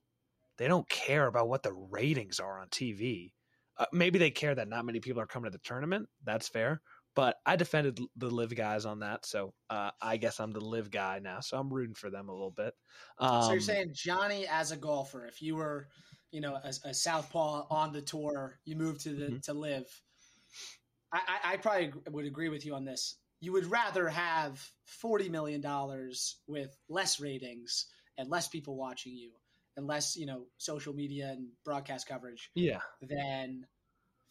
They 0.57 0.67
don't 0.67 0.89
care 0.89 1.27
about 1.27 1.47
what 1.47 1.63
the 1.63 1.73
ratings 1.73 2.39
are 2.39 2.59
on 2.59 2.67
TV. 2.69 3.33
Uh, 3.77 3.85
maybe 3.93 4.19
they 4.19 4.31
care 4.31 4.55
that 4.55 4.67
not 4.67 4.85
many 4.85 4.99
people 4.99 5.21
are 5.21 5.27
coming 5.27 5.49
to 5.51 5.57
the 5.57 5.63
tournament. 5.63 6.09
That's 6.23 6.49
fair 6.49 6.81
but 7.15 7.37
I 7.45 7.57
defended 7.57 7.99
the 8.15 8.29
live 8.29 8.55
guys 8.55 8.85
on 8.85 8.99
that, 8.99 9.25
so 9.25 9.53
uh, 9.69 9.91
I 10.01 10.17
guess 10.17 10.39
I'm 10.39 10.51
the 10.51 10.61
live 10.63 10.89
guy 10.91 11.19
now. 11.19 11.39
So 11.41 11.57
I'm 11.57 11.69
rooting 11.73 11.95
for 11.95 12.09
them 12.09 12.29
a 12.29 12.31
little 12.31 12.51
bit. 12.51 12.73
Um, 13.17 13.43
so 13.43 13.51
you're 13.51 13.59
saying 13.59 13.91
Johnny, 13.93 14.47
as 14.47 14.71
a 14.71 14.77
golfer, 14.77 15.25
if 15.25 15.41
you 15.41 15.55
were, 15.55 15.89
you 16.31 16.39
know, 16.39 16.55
a, 16.63 16.71
a 16.85 16.93
southpaw 16.93 17.67
on 17.69 17.91
the 17.91 18.01
tour, 18.01 18.59
you 18.63 18.75
moved 18.75 19.01
to 19.01 19.13
the 19.15 19.25
Mhm. 19.31 19.41
to 19.43 19.53
live. 19.53 20.01
I, 21.11 21.19
I, 21.27 21.53
I 21.53 21.57
probably 21.57 21.91
would 22.09 22.25
agree 22.25 22.49
with 22.49 22.65
you 22.65 22.75
on 22.75 22.85
this. 22.85 23.17
You 23.41 23.53
would 23.53 23.65
rather 23.65 24.07
have 24.09 24.61
forty 24.85 25.29
million 25.29 25.61
dollars 25.61 26.37
with 26.47 26.75
less 26.89 27.19
ratings 27.19 27.85
and 28.17 28.29
less 28.29 28.47
people 28.47 28.75
watching 28.75 29.15
you 29.15 29.31
and 29.77 29.87
less, 29.87 30.17
you 30.17 30.25
know, 30.25 30.43
social 30.57 30.93
media 30.93 31.29
and 31.29 31.47
broadcast 31.63 32.07
coverage 32.07 32.51
yeah, 32.53 32.79
than 33.01 33.65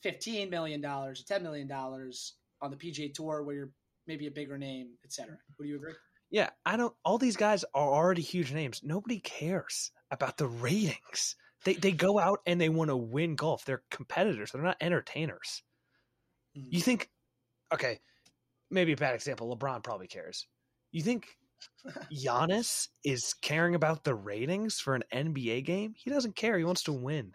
fifteen 0.02 0.50
million 0.50 0.80
dollars, 0.80 1.24
ten 1.24 1.42
million 1.42 1.66
dollars 1.66 2.34
on 2.60 2.70
the 2.70 2.76
PGA 2.76 3.12
Tour, 3.12 3.42
where 3.42 3.54
you're 3.54 3.70
maybe 4.06 4.26
a 4.26 4.30
bigger 4.30 4.58
name, 4.58 4.90
etc. 5.04 5.38
Would 5.58 5.68
you 5.68 5.76
agree? 5.76 5.94
yeah. 6.30 6.50
I 6.66 6.76
don't. 6.76 6.94
All 7.04 7.18
these 7.18 7.36
guys 7.36 7.64
are 7.74 7.94
already 7.94 8.22
huge 8.22 8.52
names. 8.52 8.82
Nobody 8.84 9.20
cares 9.20 9.90
about 10.10 10.36
the 10.36 10.46
ratings. 10.46 11.36
They 11.64 11.74
they 11.74 11.92
go 11.92 12.18
out 12.18 12.40
and 12.46 12.60
they 12.60 12.68
want 12.68 12.90
to 12.90 12.96
win 12.96 13.36
golf. 13.36 13.64
They're 13.64 13.82
competitors. 13.90 14.52
They're 14.52 14.62
not 14.62 14.76
entertainers. 14.80 15.62
Mhm. 16.58 16.68
You 16.70 16.80
think? 16.80 17.10
Okay, 17.72 18.00
maybe 18.70 18.92
a 18.92 18.96
bad 18.96 19.14
example. 19.14 19.54
LeBron 19.54 19.82
probably 19.82 20.08
cares. 20.08 20.46
You 20.90 21.02
think 21.02 21.26
Giannis 22.12 22.88
is 23.04 23.34
caring 23.34 23.74
about 23.74 24.04
the 24.04 24.14
ratings 24.14 24.80
for 24.80 24.94
an 24.94 25.04
NBA 25.12 25.64
game? 25.64 25.94
He 25.96 26.10
doesn't 26.10 26.36
care. 26.36 26.58
He 26.58 26.64
wants 26.64 26.84
to 26.84 26.92
win. 26.92 27.32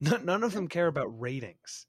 None 0.00 0.24
none 0.24 0.42
of 0.42 0.52
them 0.52 0.68
care 0.68 0.88
about 0.88 1.20
ratings. 1.20 1.86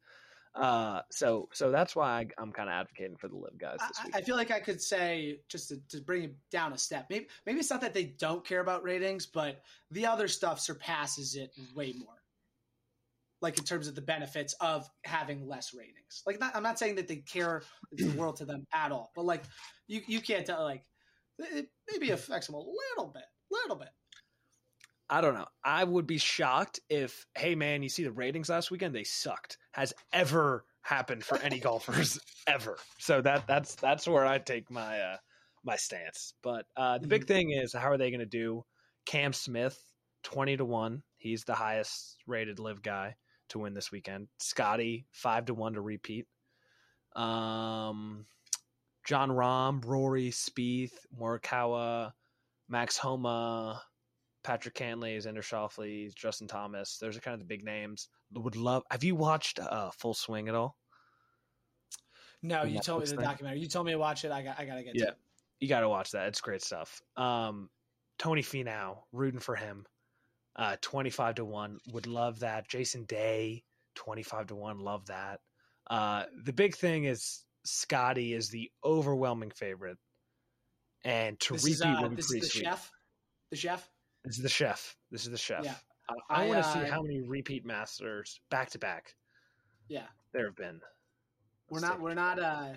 Uh, 0.56 1.02
so 1.12 1.50
so 1.54 1.70
that's 1.70 1.96
why 1.96 2.20
I, 2.20 2.28
I'm 2.42 2.52
kind 2.52 2.68
of 2.68 2.74
advocating 2.74 3.18
for 3.18 3.28
the 3.28 3.36
live 3.36 3.58
guys 3.60 3.78
this 3.88 4.00
I. 4.13 4.18
I 4.18 4.22
feel 4.22 4.36
like 4.36 4.50
I 4.50 4.60
could 4.60 4.82
say 4.82 5.42
just 5.50 5.70
to, 5.70 5.78
to 5.90 6.02
bring 6.02 6.24
it 6.24 6.36
down 6.49 6.74
a 6.74 6.78
step. 6.78 7.08
Maybe 7.10 7.28
maybe 7.45 7.60
it's 7.60 7.70
not 7.70 7.82
that 7.82 7.93
they 7.93 8.06
don't 8.06 8.43
care 8.43 8.60
about 8.60 8.84
ratings, 8.84 9.26
but 9.28 9.62
the 9.91 10.08
other 10.08 10.28
stuff 10.28 10.60
surpasses 10.60 11.36
it 11.36 11.51
way 11.76 11.93
more. 11.93 12.16
Like 13.42 13.58
in 13.58 13.64
terms 13.64 13.88
of 13.88 13.96
the 13.96 14.02
benefits 14.02 14.54
of 14.62 14.90
having 15.04 15.48
less 15.48 15.74
ratings. 15.74 16.24
Like 16.26 16.40
not, 16.40 16.56
I'm 16.56 16.64
not 16.64 16.80
saying 16.80 16.96
that 16.96 17.08
they 17.08 17.18
care 17.18 17.62
the 17.92 18.10
world 18.18 18.38
to 18.38 18.46
them 18.46 18.66
at 18.74 18.92
all, 18.92 19.12
but 19.16 19.26
like 19.26 19.44
you 19.88 20.02
you 20.08 20.22
can't 20.22 20.46
tell 20.46 20.64
like 20.64 20.84
it 21.40 21.70
maybe 21.92 22.12
affects 22.12 22.48
them 22.48 22.56
a 22.56 22.60
little 22.60 23.12
bit, 23.14 23.24
little 23.52 23.76
bit. 23.76 23.90
I 25.10 25.22
don't 25.22 25.36
know. 25.36 25.48
I 25.64 25.84
would 25.84 26.06
be 26.06 26.18
shocked 26.18 26.82
if, 26.90 27.26
hey 27.38 27.56
man, 27.56 27.82
you 27.82 27.90
see 27.90 28.04
the 28.04 28.12
ratings 28.12 28.50
last 28.50 28.72
weekend? 28.72 28.94
They 28.94 29.06
sucked. 29.06 29.58
Has 29.72 29.94
ever 30.12 30.66
happened 30.82 31.24
for 31.24 31.38
any 31.38 31.60
golfers 31.62 32.20
ever. 32.48 32.78
So 33.00 33.22
that 33.22 33.48
that's 33.48 33.76
that's 33.76 34.08
where 34.08 34.26
I 34.26 34.40
take 34.40 34.70
my 34.70 35.00
uh, 35.00 35.18
my 35.64 35.76
stance. 35.76 36.34
But 36.44 36.66
uh, 36.76 36.98
the 36.98 37.08
big 37.08 37.26
thing 37.26 37.52
is, 37.52 37.74
how 37.74 37.90
are 37.90 37.98
they 37.98 38.10
going 38.10 38.20
to 38.20 38.26
do? 38.26 38.64
Cam 39.06 39.32
Smith, 39.32 39.80
20 40.24 40.58
to 40.58 40.66
1. 40.66 41.02
He's 41.18 41.46
the 41.46 41.56
highest 41.56 42.18
rated 42.28 42.60
live 42.60 42.82
guy 42.82 43.16
to 43.50 43.60
win 43.60 43.74
this 43.74 43.91
weekend. 43.91 44.28
Scotty, 44.39 45.06
5 45.12 45.45
to 45.45 45.54
1 45.54 45.74
to 45.74 45.82
repeat. 45.82 46.28
Um, 47.16 48.26
Jon 49.06 49.30
Rahm, 49.30 49.84
Rory, 49.86 50.30
Spieth, 50.30 50.93
Morikawa, 51.20 52.14
Max 52.70 52.98
Homa, 52.98 53.82
Patrick 54.43 54.76
Cantlay, 54.76 55.18
Xander 55.18 55.39
Schauffele, 55.39 56.14
Justin 56.14 56.48
Thomas. 56.48 56.98
Those 57.00 57.18
are 57.18 57.22
kind 57.22 57.34
of 57.34 57.39
the 57.39 57.45
big 57.45 57.64
names. 57.64 58.10
Would 58.34 58.56
love. 58.56 58.84
Have 58.91 59.04
you 59.04 59.16
watched 59.16 59.60
uh, 59.60 59.89
Full 59.91 60.14
Swing 60.14 60.48
at 60.50 60.56
all? 60.56 60.78
No, 62.43 62.64
you 62.64 62.80
told 62.80 63.02
me 63.02 63.08
the 63.10 63.16
thing? 63.16 63.26
documentary. 63.26 63.60
You 63.62 63.68
told 63.68 63.86
me 63.86 63.93
to 63.93 63.98
watch 63.98 64.24
it. 64.26 64.32
I 64.32 64.43
got. 64.43 64.60
I 64.60 64.66
gotta 64.66 64.84
get 64.84 64.95
Yeah. 64.95 65.06
to 65.06 65.12
it. 65.12 65.18
You 65.60 65.68
got 65.68 65.80
to 65.80 65.89
watch 65.89 66.12
that. 66.12 66.28
It's 66.28 66.39
great 66.39 66.62
stuff. 66.62 67.02
Um, 67.16 67.70
Tony 68.20 68.43
Finau, 68.43 69.00
rooting 69.12 69.39
for 69.39 69.56
him. 69.56 69.88
Uh, 70.58 70.76
25 70.82 71.36
to 71.36 71.45
1. 71.45 71.78
Would 71.93 72.08
love 72.08 72.39
that. 72.39 72.68
Jason 72.68 73.03
Day, 73.05 73.64
25 73.95 74.47
to 74.47 74.55
1. 74.55 74.80
Love 74.80 75.05
that. 75.05 75.39
Uh, 75.89 76.24
the 76.43 76.53
big 76.53 76.76
thing 76.76 77.05
is 77.05 77.43
Scotty 77.64 78.34
is 78.34 78.49
the 78.49 78.72
overwhelming 78.84 79.51
favorite. 79.51 79.97
And 81.03 81.39
to 81.41 81.53
This 81.53 81.64
repeat 81.64 81.74
is, 81.76 81.82
uh, 81.84 82.10
this 82.16 82.26
is 82.32 82.41
the 82.41 82.47
sweet. 82.47 82.64
chef. 82.64 82.91
The 83.51 83.58
chef. 83.58 83.89
This 84.26 84.38
is 84.38 84.43
the 84.43 84.49
chef. 84.49 84.95
This 85.12 85.24
is 85.26 85.32
the 85.32 85.38
chef. 85.38 85.64
Yeah. 85.64 85.76
I, 86.10 86.14
I, 86.30 86.43
I, 86.43 86.47
want 86.47 86.64
to 86.64 86.72
see 86.72 86.80
uh, 86.80 86.91
how 86.91 87.01
many 87.01 87.22
repeat 87.22 87.66
masters 87.66 88.39
back 88.49 88.70
to 88.72 88.80
back 88.80 89.14
Yeah. 89.89 90.08
there 90.34 90.45
have 90.45 90.55
been. 90.55 90.82
We're 91.70 91.82
not. 91.82 92.01
We're 92.01 92.14
not. 92.14 92.39
Uh, 92.39 92.70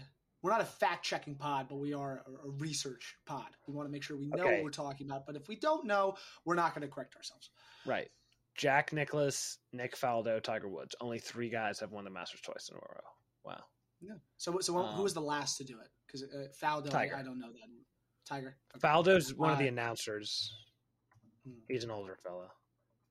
we're 0.43 0.51
not 0.51 0.61
a 0.61 0.65
fact 0.67 1.05
checking 1.05 1.35
pod, 1.35 1.67
but 1.69 1.77
we 1.77 1.93
are 1.93 2.23
a, 2.47 2.51
research 2.51 3.17
pod. 3.27 3.47
We 3.67 3.75
want 3.75 3.89
to 3.89 3.93
make 3.93 4.03
sure 4.03 4.17
we 4.17 4.27
know 4.29 4.43
Okay. 4.43 4.55
what 4.57 4.65
we're 4.65 4.71
talking 4.71 5.07
about. 5.07 5.27
But 5.27 5.37
if 5.37 5.49
we 5.49 5.57
don't 5.57 5.87
know, 5.87 6.17
we're 6.45 6.55
not 6.55 6.75
going 6.75 6.87
to 6.87 6.93
correct 6.93 7.15
ourselves. 7.17 7.51
Right. 7.85 8.09
Jack 8.57 8.93
Nicklaus, 8.93 9.59
Nick 9.73 9.97
Faldo, 9.97 10.43
Tiger 10.43 10.69
Woods. 10.69 10.95
Only 11.01 11.19
three 11.19 11.49
guys 11.51 11.79
have 11.81 11.93
won 11.93 12.05
the 12.05 12.11
Masters 12.11 12.41
twice 12.41 12.69
in 12.71 12.77
a 12.77 12.81
row. 12.81 13.01
Wow. 13.45 13.63
Yeah. 14.01 14.15
So, 14.39 14.59
so 14.61 14.73
who 14.73 14.79
Um, 14.81 15.03
was 15.03 15.15
the 15.15 15.21
last 15.21 15.57
to 15.59 15.65
do 15.65 15.79
it? 15.81 15.89
Because 16.07 16.23
uh, 16.25 16.49
Faldo, 16.61 16.89
I, 16.89 16.91
Tiger. 16.91 17.17
I 17.17 17.23
don't 17.23 17.39
know 17.39 17.53
that. 17.53 17.69
Tiger. 18.27 18.57
Okay. 18.77 18.87
Faldo's 18.87 19.35
one 19.35 19.51
of 19.51 19.59
the 19.59 19.67
Uh, 19.67 19.69
announcers. 19.69 20.55
Hmm. 21.45 21.53
He's 21.69 21.85
an 21.85 21.91
older 21.91 22.17
fella. 22.23 22.49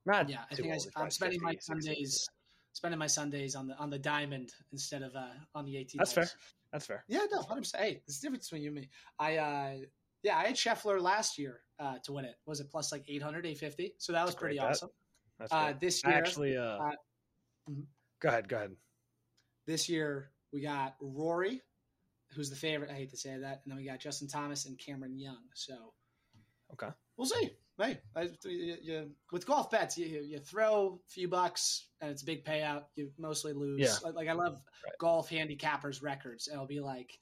Not 0.06 0.30
Yeah, 0.30 0.40
I 0.52 0.56
think 0.56 0.68
I, 0.68 0.72
old, 0.72 0.74
he's 0.76 0.86
I'm 0.88 0.92
probably 0.94 1.12
spending 1.12 1.42
my 1.42 1.52
50, 1.52 1.62
60, 1.62 1.82
Sundays, 1.86 2.30
spending 2.74 2.98
my 3.00 3.08
Sundays 3.08 3.56
on 3.56 3.68
the 3.68 3.76
on 3.78 3.90
the 3.90 4.00
diamond 4.00 4.52
instead 4.72 5.02
of 5.02 5.16
uh, 5.16 5.28
on 5.56 5.66
the 5.66 5.78
18. 5.78 5.98
That's 6.00 6.14
fair. 6.14 6.30
That's 6.72 6.86
fair. 6.86 7.04
Yeah, 7.08 7.26
no, 7.32 7.42
hundred 7.42 7.62
percent. 7.62 7.84
Hey, 7.84 8.02
there's 8.06 8.20
a 8.20 8.22
difference 8.22 8.48
between 8.50 8.62
you 8.64 8.70
and 8.70 8.76
me. 8.80 8.90
I, 9.18 9.38
uh, 9.38 9.72
yeah, 10.24 10.38
I 10.38 10.46
had 10.48 10.56
Scheffler 10.56 11.02
last 11.02 11.38
year 11.40 11.62
uh, 11.80 11.96
to 12.04 12.12
win 12.14 12.26
it. 12.26 12.36
Was 12.46 12.60
it 12.60 12.70
plus 12.70 12.92
like 12.92 13.04
800, 13.08 13.46
850? 13.46 13.96
So 13.98 14.14
that 14.14 14.22
was 14.24 14.32
That's 14.32 14.36
a 14.36 14.40
great 14.40 14.50
pretty 14.50 14.60
bet. 14.60 14.70
awesome. 14.70 14.90
That's 15.40 15.52
Uh, 15.54 15.66
great. 15.66 15.80
this 15.80 16.02
I 16.06 16.10
year, 16.10 16.18
actually. 16.18 16.58
Uh, 16.58 16.62
uh, 16.64 16.92
mhm. 17.70 17.86
Go 18.22 18.30
ahead. 18.30 18.48
Go 18.50 18.58
ahead. 18.58 18.76
this 19.66 19.88
year 19.90 20.32
we 20.52 20.62
got 20.62 20.96
Rory, 21.02 21.62
who's 22.36 22.50
the 22.50 22.56
favorite. 22.56 22.90
I 22.92 22.96
hate 22.96 23.10
to 23.12 23.18
say 23.18 23.38
that, 23.38 23.62
and 23.64 23.72
then 23.72 23.78
we 23.78 23.86
got 23.86 24.00
Justin 24.00 24.28
Thomas 24.28 24.66
and 24.66 24.78
Cameron 24.78 25.18
Young. 25.18 25.42
So 25.56 25.94
Okay. 26.74 26.90
we'll 27.18 27.28
see. 27.28 27.50
Hey, 27.80 27.98
I, 28.16 28.30
you, 28.44 28.76
you, 28.82 29.10
with 29.32 29.46
golf 29.46 29.72
bets, 29.72 29.98
you, 29.98 30.06
you, 30.06 30.40
throw 30.40 31.00
a 31.08 31.12
few 31.12 31.28
bucks 31.30 31.88
and 32.02 32.12
it's 32.12 32.22
a 32.24 32.26
big 32.26 32.44
payout. 32.44 32.84
You 32.96 33.10
mostly 33.18 33.54
lose. 33.54 33.80
Yeah. 33.80 33.94
Like, 34.04 34.16
like 34.16 34.28
I 34.28 34.34
love 34.34 34.54
Right. 34.86 34.94
golf 35.00 35.30
handicappers 35.30 36.02
records. 36.04 36.48
It'll 36.52 36.66
be 36.66 36.80
like 36.82 37.18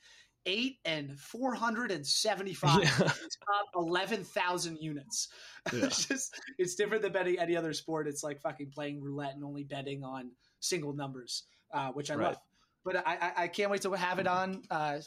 eight 0.46 0.78
and 0.86 1.20
four 1.20 1.54
hundred 1.54 1.92
and 1.92 2.06
seventy-five. 2.06 2.84
Yeah. 2.84 3.12
It's 3.24 3.38
eleven 3.76 4.24
thousand 4.24 4.78
units. 4.82 5.28
Yeah. 5.74 5.86
it's 5.86 6.06
just 6.06 6.34
it's 6.58 6.76
different 6.76 7.04
than 7.04 7.12
betting 7.12 7.38
any 7.40 7.56
other 7.58 7.74
sport. 7.74 8.08
It's 8.08 8.24
like 8.24 8.40
fucking 8.42 8.72
playing 8.74 9.02
roulette 9.02 9.36
and 9.36 9.44
only 9.44 9.64
betting 9.66 10.04
on 10.04 10.32
single 10.62 10.94
numbers, 10.94 11.44
uh, 11.74 11.90
which 11.92 12.10
I 12.10 12.16
Right. 12.16 12.28
love. 12.28 12.38
But 12.86 12.96
I, 13.06 13.18
I, 13.22 13.44
I 13.44 13.48
can't 13.50 13.70
wait 13.70 13.82
to 13.82 13.92
have 13.92 14.20
it 14.20 14.28
on. 14.28 14.62
Uh, 14.72 15.00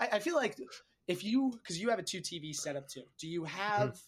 I, 0.00 0.08
I 0.14 0.18
feel 0.18 0.34
like 0.34 0.56
if 1.06 1.22
you 1.24 1.52
because 1.62 1.80
you 1.80 1.90
have 1.90 1.98
a 1.98 2.02
two 2.02 2.20
TV 2.20 2.52
setup 2.54 2.88
too. 2.88 3.02
Do 3.20 3.28
you 3.28 3.44
have? 3.44 4.00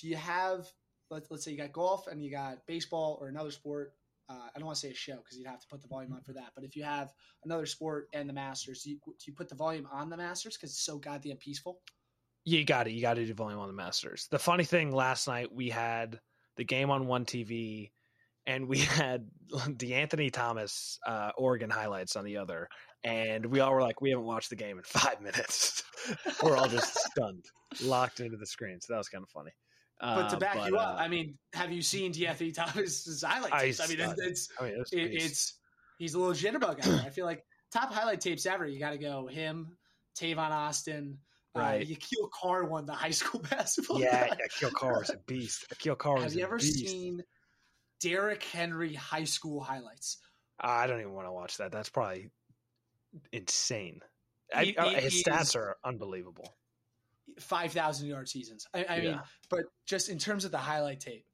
Do 0.00 0.08
you 0.08 0.16
have? 0.16 0.66
Let's 1.10 1.30
let's 1.30 1.44
say 1.44 1.52
you 1.52 1.56
got 1.56 1.72
golf 1.72 2.06
and 2.06 2.22
you 2.22 2.30
got 2.30 2.66
baseball 2.66 3.18
or 3.20 3.28
another 3.28 3.50
sport. 3.50 3.94
Uh, 4.30 4.48
I 4.54 4.58
don't 4.58 4.66
want 4.66 4.76
to 4.76 4.86
say 4.86 4.90
a 4.90 4.94
show 4.94 5.16
because 5.16 5.38
you'd 5.38 5.46
have 5.46 5.60
to 5.60 5.66
put 5.68 5.80
the 5.80 5.88
volume 5.88 6.12
on 6.12 6.20
for 6.20 6.34
that. 6.34 6.50
But 6.54 6.64
if 6.64 6.76
you 6.76 6.84
have 6.84 7.12
another 7.44 7.64
sport 7.64 8.08
and 8.12 8.28
the 8.28 8.34
Masters, 8.34 8.82
do 8.82 8.90
you, 8.90 8.98
do 9.06 9.14
you 9.26 9.32
put 9.32 9.48
the 9.48 9.54
volume 9.54 9.88
on 9.90 10.10
the 10.10 10.18
Masters 10.18 10.54
because 10.54 10.70
it's 10.70 10.84
so 10.84 10.98
goddamn 10.98 11.38
peaceful? 11.38 11.80
You 12.44 12.62
got 12.64 12.86
it. 12.86 12.92
You 12.92 13.00
got 13.00 13.14
to 13.14 13.24
do 13.24 13.32
volume 13.32 13.58
on 13.58 13.68
the 13.68 13.74
Masters. 13.74 14.28
The 14.30 14.38
funny 14.38 14.64
thing 14.64 14.92
last 14.92 15.28
night, 15.28 15.50
we 15.50 15.70
had 15.70 16.20
the 16.56 16.64
game 16.64 16.90
on 16.90 17.06
one 17.06 17.24
TV, 17.24 17.90
and 18.46 18.68
we 18.68 18.78
had 18.78 19.28
the 19.78 19.94
Anthony 19.94 20.28
Thomas 20.28 20.98
uh, 21.06 21.30
Oregon 21.38 21.70
highlights 21.70 22.14
on 22.14 22.26
the 22.26 22.36
other, 22.36 22.68
and 23.04 23.46
we 23.46 23.60
all 23.60 23.72
were 23.72 23.82
like, 23.82 24.02
we 24.02 24.10
haven't 24.10 24.26
watched 24.26 24.50
the 24.50 24.56
game 24.56 24.76
in 24.76 24.84
five 24.86 25.22
minutes. 25.22 25.82
we're 26.42 26.56
all 26.56 26.68
just 26.68 26.94
stunned, 26.94 27.44
locked 27.82 28.20
into 28.20 28.36
the 28.36 28.46
screen. 28.46 28.78
So 28.80 28.92
that 28.92 28.98
was 28.98 29.08
kind 29.08 29.24
of 29.24 29.30
funny. 29.30 29.52
But 30.00 30.28
to 30.28 30.36
Uh, 30.36 30.38
back 30.38 30.54
but, 30.54 30.68
you 30.70 30.76
up, 30.76 30.96
uh, 30.96 31.02
I 31.02 31.08
mean, 31.08 31.36
have 31.54 31.72
you 31.72 31.82
seen 31.82 32.12
De'Anthony 32.12 32.54
Thomas's 32.54 33.22
highlight 33.26 33.52
I 33.52 33.62
tapes? 33.66 33.80
I 33.80 33.86
mean, 33.88 34.00
it's, 34.00 34.20
it's 34.20 34.48
I 34.60 34.64
mean, 34.64 34.72
it 34.74 34.86
it, 34.92 35.22
it's 35.22 35.58
he's 35.98 36.14
a 36.14 36.18
little 36.20 36.34
jitterbug 36.34 36.82
there. 36.82 37.02
I 37.04 37.10
feel 37.10 37.24
like 37.26 37.44
top 37.72 37.92
highlight 37.92 38.20
tapes 38.20 38.46
ever. 38.46 38.66
You 38.66 38.78
got 38.78 38.90
to 38.90 38.98
go 38.98 39.26
him, 39.26 39.76
Tavon 40.18 40.50
Austin, 40.50 41.18
Right. 41.54 41.82
Uh, 41.84 41.90
Aquille 41.94 42.30
Carr 42.30 42.64
won 42.66 42.86
the 42.86 42.92
high 42.92 43.10
school 43.10 43.40
basketball. 43.50 44.00
yeah, 44.00 44.28
guy. 44.28 44.36
Aquille 44.48 44.72
Carr 44.72 44.98
was 45.00 45.10
a 45.10 45.16
beast. 45.26 45.66
Aquille 45.74 45.98
Carr 45.98 46.20
Have 46.20 46.34
you 46.34 46.44
ever 46.44 46.58
beast. 46.58 46.78
seen 46.86 47.24
Derrick 48.00 48.44
Henry 48.44 48.94
high 48.94 49.24
school 49.24 49.60
highlights? 49.60 50.18
I 50.60 50.86
don't 50.86 51.00
even 51.00 51.14
want 51.14 51.26
to 51.26 51.32
watch 51.32 51.56
that. 51.56 51.72
That's 51.72 51.88
probably 51.88 52.30
insane. 53.32 54.00
I, 54.54 54.74
uh, 54.78 54.90
his 54.90 55.14
is- 55.16 55.24
stats 55.24 55.56
are 55.56 55.76
unbelievable. 55.84 56.54
Five 57.40 57.72
thousand 57.72 58.08
yard 58.08 58.28
seasons. 58.28 58.66
I, 58.74 58.84
I 58.88 59.00
mean, 59.00 59.20
but 59.50 59.64
just 59.86 60.08
in 60.08 60.18
terms 60.18 60.44
of 60.44 60.50
the 60.50 60.58
highlight 60.58 61.00
tape, 61.00 61.24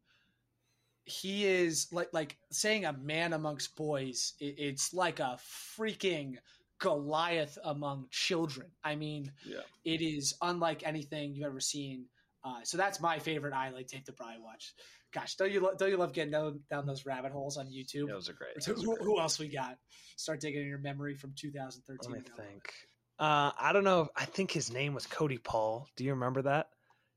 he 1.05 1.45
is 1.47 1.89
like 1.93 2.09
like 2.13 2.37
saying 2.51 2.85
a 2.85 2.93
man 2.93 3.33
amongst 3.33 3.77
boys. 3.77 4.35
It, 4.41 4.55
it's 4.59 4.95
like 4.95 5.21
a 5.21 5.39
freaking 5.79 6.37
Goliath 6.81 7.57
among 7.65 8.07
children. 8.11 8.69
I 8.83 8.97
mean, 8.97 9.33
Yeah. 9.47 9.61
it 9.85 10.03
is 10.03 10.35
unlike 10.43 10.83
anything 10.87 11.35
you've 11.35 11.47
ever 11.47 11.61
seen. 11.61 12.07
Uh, 12.43 12.61
so 12.65 12.77
that's 12.77 13.01
my 13.01 13.19
favorite 13.19 13.55
highlight 13.55 13.89
tape 13.89 14.05
to 14.05 14.13
probably 14.13 14.37
watch. 14.43 14.75
Gosh, 15.13 15.37
don't 15.37 15.51
you 15.53 15.61
lo- 15.61 15.75
don't 15.79 15.91
you 15.91 15.97
love 15.97 16.13
getting 16.13 16.33
down, 16.33 16.61
down 16.69 16.87
those 16.87 17.07
rabbit 17.07 17.33
holes 17.33 17.57
on 17.57 17.67
YouTube? 17.67 18.09
Those 18.09 18.29
are 18.29 18.35
great. 18.35 18.63
Who, 18.67 18.73
are 18.73 18.97
great. 18.97 19.05
who 19.07 19.21
else 19.21 19.39
we 19.39 19.49
got? 19.49 19.79
Start 20.17 20.41
digging 20.41 20.63
in 20.63 20.69
your 20.69 20.79
memory 20.79 21.15
from 21.15 21.33
2013. 21.39 22.13
Let 22.13 22.23
me 22.23 22.29
think. 22.37 22.73
Uh, 23.19 23.53
I 23.59 23.73
don't 23.73 23.85
know. 23.85 24.09
I 24.17 24.25
think 24.25 24.51
his 24.51 24.73
name 24.73 24.95
was 24.95 25.07
Cody 25.07 25.39
Paul. 25.39 25.87
Do 25.97 26.05
you 26.05 26.11
remember 26.12 26.43
that? 26.43 26.69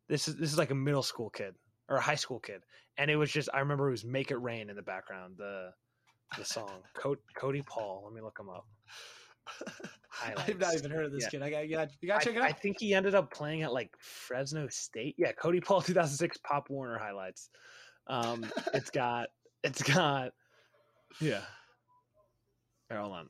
This 0.07 0.27
is 0.27 0.35
this 0.35 0.51
is 0.51 0.57
like 0.57 0.71
a 0.71 0.75
middle 0.75 1.03
school 1.03 1.29
kid 1.29 1.55
or 1.89 1.97
a 1.97 2.01
high 2.01 2.15
school 2.15 2.39
kid, 2.39 2.61
and 2.97 3.09
it 3.09 3.15
was 3.15 3.31
just 3.31 3.49
I 3.53 3.59
remember 3.59 3.87
it 3.87 3.91
was 3.91 4.05
"Make 4.05 4.31
It 4.31 4.37
Rain" 4.37 4.69
in 4.69 4.75
the 4.75 4.81
background. 4.81 5.35
The 5.37 5.71
the 6.37 6.45
song 6.45 6.69
Co- 6.93 7.17
Cody 7.35 7.63
Paul. 7.63 8.03
Let 8.05 8.13
me 8.13 8.21
look 8.21 8.37
him 8.39 8.49
up. 8.49 8.65
I've 10.23 10.59
not 10.59 10.75
even 10.75 10.91
heard 10.91 11.05
of 11.05 11.11
this 11.11 11.23
Yeah. 11.23 11.29
kid. 11.29 11.41
I 11.43 11.49
got, 11.49 11.67
you 11.69 11.75
got, 11.75 11.89
you 12.01 12.07
got 12.07 12.21
to 12.21 12.25
check 12.27 12.35
it 12.35 12.41
I, 12.41 12.47
I 12.47 12.51
think 12.51 12.77
he 12.79 12.93
ended 12.93 13.15
up 13.15 13.31
playing 13.31 13.61
at 13.63 13.71
like 13.71 13.91
Fresno 13.99 14.67
State. 14.67 15.15
Yeah, 15.17 15.31
Cody 15.31 15.61
Paul 15.61 15.81
2006 15.83 16.37
Pop 16.39 16.69
Warner 16.69 16.97
highlights. 16.97 17.49
Um, 18.07 18.45
it's 18.73 18.89
got 18.89 19.27
it's 19.63 19.83
got 19.83 20.31
yeah. 21.21 21.41
Here, 22.89 22.99
hold 22.99 23.13
on. 23.13 23.29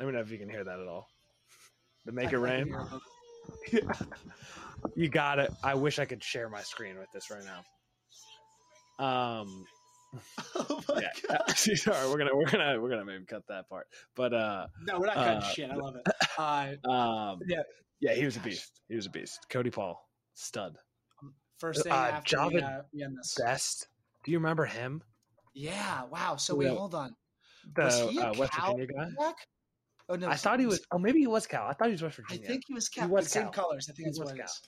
Let 0.00 0.06
me 0.06 0.12
know 0.14 0.20
if 0.20 0.30
you 0.30 0.38
can 0.38 0.48
hear 0.48 0.64
that 0.64 0.80
at 0.80 0.88
all. 0.88 1.06
The 2.06 2.12
make 2.12 2.32
it 2.32 2.38
rain. 2.38 2.74
You 4.96 5.10
got 5.10 5.38
it. 5.38 5.52
I 5.62 5.74
wish 5.74 5.98
I 5.98 6.06
could 6.06 6.24
share 6.24 6.48
my 6.48 6.62
screen 6.62 6.96
with 6.98 7.08
this 7.12 7.30
right 7.30 7.44
now. 7.44 7.58
Um, 9.04 9.66
oh 10.54 10.80
my 10.88 11.02
yeah. 11.02 11.08
god! 11.28 11.50
Sorry, 11.56 12.08
we're 12.08 12.16
gonna 12.16 12.34
we're 12.34 12.48
gonna 12.50 12.80
we're 12.80 12.88
gonna 12.88 13.04
maybe 13.04 13.26
cut 13.26 13.42
that 13.48 13.68
part. 13.68 13.86
But 14.16 14.32
uh, 14.32 14.68
No, 14.86 14.98
we're 14.98 15.04
not 15.06 15.16
cutting 15.16 15.42
Uh, 15.42 15.50
shit. 15.50 15.70
I 15.70 15.74
love 15.74 15.96
it. 15.96 16.06
Uh, 16.38 16.90
um, 16.90 17.40
Yeah. 17.46 17.60
yeah, 18.00 18.14
he 18.14 18.24
was 18.24 18.38
a 18.38 18.40
beast. 18.40 18.80
He 18.88 18.96
was 18.96 19.04
a 19.04 19.10
beast. 19.10 19.38
Cody 19.50 19.68
Paul, 19.70 20.02
stud. 20.32 20.76
first 21.58 21.82
thing 21.82 21.92
Uh, 21.92 21.96
after 21.96 22.48
we, 22.48 22.60
uh, 22.62 22.80
we. 22.94 23.06
Best. 23.36 23.86
Do 24.24 24.32
you 24.32 24.38
remember 24.38 24.64
him? 24.64 25.02
Yeah. 25.54 26.04
Wow. 26.04 26.36
So 26.36 26.54
wait, 26.54 26.68
hold 26.68 26.94
on. 26.94 27.14
The 27.76 27.82
Was 27.84 28.00
he 28.10 28.18
a 28.18 28.30
uh, 28.30 28.34
West 28.38 28.54
Virginia 28.54 28.86
guy. 28.86 29.32
Oh 30.10 30.16
no. 30.16 30.28
I 30.28 30.34
thought 30.34 30.58
he 30.60 30.66
was. 30.66 30.84
Oh, 30.90 30.98
maybe 30.98 31.20
he 31.20 31.26
was 31.28 31.46
Cal. 31.46 31.66
I 31.66 31.72
thought 31.72 31.86
he 31.86 31.92
was 31.92 32.02
West 32.02 32.16
Virginia. 32.16 32.44
I 32.44 32.46
think 32.48 32.64
he 32.66 32.74
was 32.74 32.88
Cal. 32.88 33.08
was 33.08 33.28
Same 33.30 33.44
Cal. 33.44 33.52
colors. 33.52 33.88
I 33.88 33.92
think 33.94 34.08
He 34.08 34.10
that's 34.10 34.18
was 34.20 34.32
Cal. 34.32 34.44
is. 34.44 34.60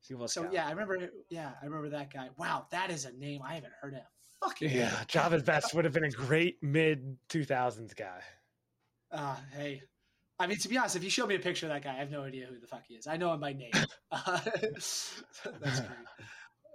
he 0.00 0.14
was 0.14 0.32
So 0.32 0.44
Cal. 0.44 0.52
yeah, 0.54 0.66
I 0.66 0.70
remember. 0.70 1.10
Yeah, 1.28 1.52
I 1.60 1.64
remember 1.66 1.90
that 1.90 2.12
guy. 2.12 2.28
Wow, 2.38 2.66
that 2.70 2.90
is 2.90 3.04
a 3.04 3.12
name 3.12 3.42
I 3.44 3.54
haven't 3.54 3.74
heard 3.80 3.94
of. 3.94 4.00
Fucking 4.42 4.70
Yeah, 4.70 4.90
Jahvid 5.08 5.44
Best 5.44 5.74
would 5.74 5.84
have 5.84 5.92
been 5.92 6.04
a 6.04 6.10
great 6.10 6.62
mid 6.62 7.18
two 7.28 7.44
thousands 7.44 7.92
guy. 7.92 8.20
Uh, 9.12 9.36
hey, 9.56 9.82
I 10.38 10.46
mean, 10.46 10.58
to 10.58 10.68
be 10.68 10.78
honest, 10.78 10.96
if 10.96 11.04
you 11.04 11.10
show 11.10 11.26
me 11.26 11.34
a 11.34 11.38
picture 11.40 11.66
of 11.66 11.72
that 11.72 11.82
guy, 11.82 11.94
I 11.94 11.98
have 11.98 12.10
no 12.10 12.22
idea 12.22 12.46
who 12.46 12.58
the 12.58 12.66
fuck 12.66 12.84
he 12.88 12.94
is. 12.94 13.06
I 13.06 13.16
know 13.16 13.32
him 13.34 13.40
by 13.40 13.52
name. 13.52 13.72
Uh, 14.10 14.40
that's 15.60 15.80
great. 15.80 15.90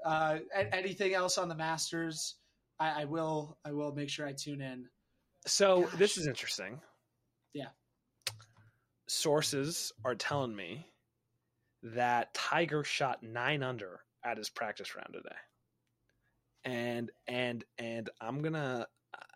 Uh, 0.06 0.38
anything 0.72 1.14
else 1.14 1.38
on 1.38 1.48
the 1.50 1.56
Masters? 1.56 2.36
I, 2.80 3.02
I, 3.02 3.06
will. 3.06 3.58
I 3.66 3.72
will 3.72 3.94
make 3.94 4.10
sure 4.10 4.28
I 4.28 4.34
tune 4.34 4.62
in. 4.62 4.86
So 5.48 5.84
Gosh. 5.84 5.94
this 5.94 6.18
is 6.18 6.28
interesting. 6.28 6.80
Yeah. 7.54 7.68
Sources 9.14 9.92
are 10.04 10.16
telling 10.16 10.56
me 10.56 10.88
that 11.84 12.34
Tiger 12.34 12.84
shot 12.84 13.24
nine 13.24 13.62
under 13.64 14.00
at 14.24 14.38
his 14.38 14.50
practice 14.50 14.96
round 14.96 15.14
today. 15.14 15.36
And 16.66 17.12
and 17.28 17.64
and 17.78 18.10
I'm 18.22 18.42
gonna 18.42 18.88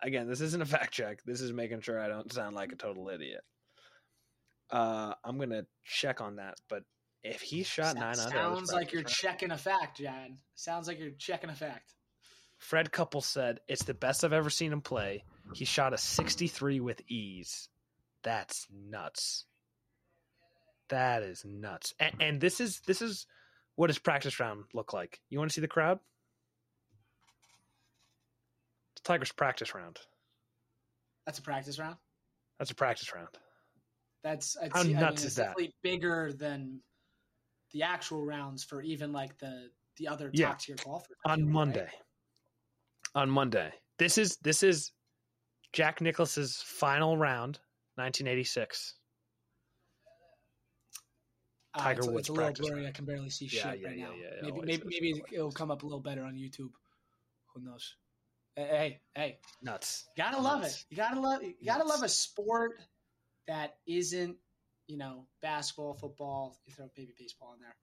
again, 0.02 0.28
this 0.28 0.40
isn't 0.40 0.62
a 0.62 0.66
fact 0.66 0.92
check. 0.92 1.22
This 1.24 1.40
is 1.40 1.52
making 1.52 1.82
sure 1.82 2.00
I 2.00 2.08
don't 2.08 2.32
sound 2.32 2.56
like 2.56 2.72
a 2.72 2.76
total 2.76 3.08
idiot. 3.08 3.42
Uh, 4.70 5.14
I'm 5.24 5.38
gonna 5.38 5.64
check 5.84 6.20
on 6.20 6.36
that, 6.36 6.54
but 6.68 6.82
if 7.22 7.40
he 7.40 7.62
shot 7.62 7.96
nine 7.96 8.14
sounds 8.14 8.26
under, 8.26 8.38
sounds 8.38 8.72
like 8.72 8.92
you're 8.92 9.02
checking 9.02 9.50
a 9.50 9.58
fact, 9.58 9.98
John. 9.98 10.38
Sounds 10.54 10.88
like 10.88 10.98
you're 10.98 11.10
checking 11.10 11.50
a 11.50 11.54
fact. 11.54 11.94
Fred 12.58 12.90
Couples 12.90 13.26
said 13.26 13.60
it's 13.68 13.84
the 13.84 13.94
best 13.94 14.24
I've 14.24 14.32
ever 14.32 14.50
seen 14.50 14.72
him 14.72 14.80
play. 14.80 15.24
He 15.54 15.64
shot 15.64 15.94
a 15.94 15.98
63 15.98 16.80
with 16.80 17.00
ease. 17.08 17.68
That's 18.24 18.66
nuts. 18.70 19.46
That 20.88 21.22
is 21.22 21.44
nuts. 21.44 21.94
And, 22.00 22.12
mm-hmm. 22.12 22.22
and 22.22 22.40
this 22.40 22.60
is 22.60 22.80
this 22.86 23.02
is 23.02 23.26
what 23.76 23.88
does 23.88 23.98
practice 23.98 24.40
round 24.40 24.64
look 24.74 24.92
like. 24.92 25.20
You 25.30 25.38
want 25.38 25.50
to 25.50 25.54
see 25.54 25.60
the 25.60 25.68
crowd? 25.68 25.98
It's 28.94 29.02
Tiger's 29.02 29.32
practice 29.32 29.74
round. 29.74 29.98
That's 31.26 31.38
a 31.38 31.42
practice 31.42 31.78
round. 31.78 31.96
That's 32.58 32.70
a 32.70 32.74
practice 32.74 33.14
round. 33.14 33.28
That's 34.24 34.56
how 34.72 34.82
see, 34.82 34.94
nuts 34.94 35.04
I 35.04 35.10
mean, 35.10 35.26
is 35.26 35.34
that? 35.36 35.56
Bigger 35.82 36.32
than 36.32 36.80
the 37.72 37.82
actual 37.82 38.24
rounds 38.24 38.64
for 38.64 38.82
even 38.82 39.12
like 39.12 39.38
the 39.38 39.70
the 39.98 40.08
other 40.08 40.30
top 40.30 40.60
tier 40.60 40.76
golfers 40.84 41.16
on 41.26 41.48
Monday. 41.48 41.80
Right? 41.80 43.22
On 43.22 43.30
Monday, 43.30 43.72
this 43.98 44.18
is 44.18 44.36
this 44.38 44.62
is 44.62 44.92
Jack 45.72 46.00
Nicklaus's 46.00 46.62
final 46.64 47.16
round, 47.16 47.58
1986. 47.96 48.97
Uh, 51.78 51.82
Tiger 51.82 52.02
uh, 52.02 52.04
it's, 52.04 52.06
Woods. 52.06 52.18
It's 52.18 52.28
a 52.28 52.32
little 52.32 52.52
blurry. 52.52 52.86
I 52.86 52.90
can 52.90 53.04
barely 53.04 53.30
see 53.30 53.46
yeah, 53.46 53.72
shit 53.72 53.80
yeah, 53.80 53.88
right 53.88 53.98
now. 53.98 54.10
maybe 54.42 54.60
maybe, 54.62 54.82
maybe 55.00 55.22
it'll 55.32 55.52
come 55.52 55.70
up 55.70 55.82
a 55.82 55.86
little 55.86 56.00
better 56.00 56.22
on 56.22 56.34
YouTube. 56.34 56.70
Who 57.54 57.62
knows? 57.62 57.94
Hey, 58.56 59.00
hey, 59.14 59.38
nuts! 59.62 60.06
You 60.16 60.24
gotta 60.24 60.42
nuts. 60.42 60.44
love 60.44 60.64
it. 60.64 60.84
You 60.90 60.96
gotta 60.96 61.20
love. 61.20 61.42
You 61.42 61.54
gotta 61.64 61.84
nuts. 61.84 61.90
love 61.90 62.02
a 62.02 62.08
sport 62.08 62.72
that 63.46 63.76
isn't, 63.86 64.36
you 64.88 64.98
know, 64.98 65.26
basketball, 65.40 65.94
football. 65.94 66.58
You 66.66 66.74
throw 66.74 66.90
maybe 66.96 67.12
baseball 67.16 67.54
in 67.54 67.60
there, 67.60 67.76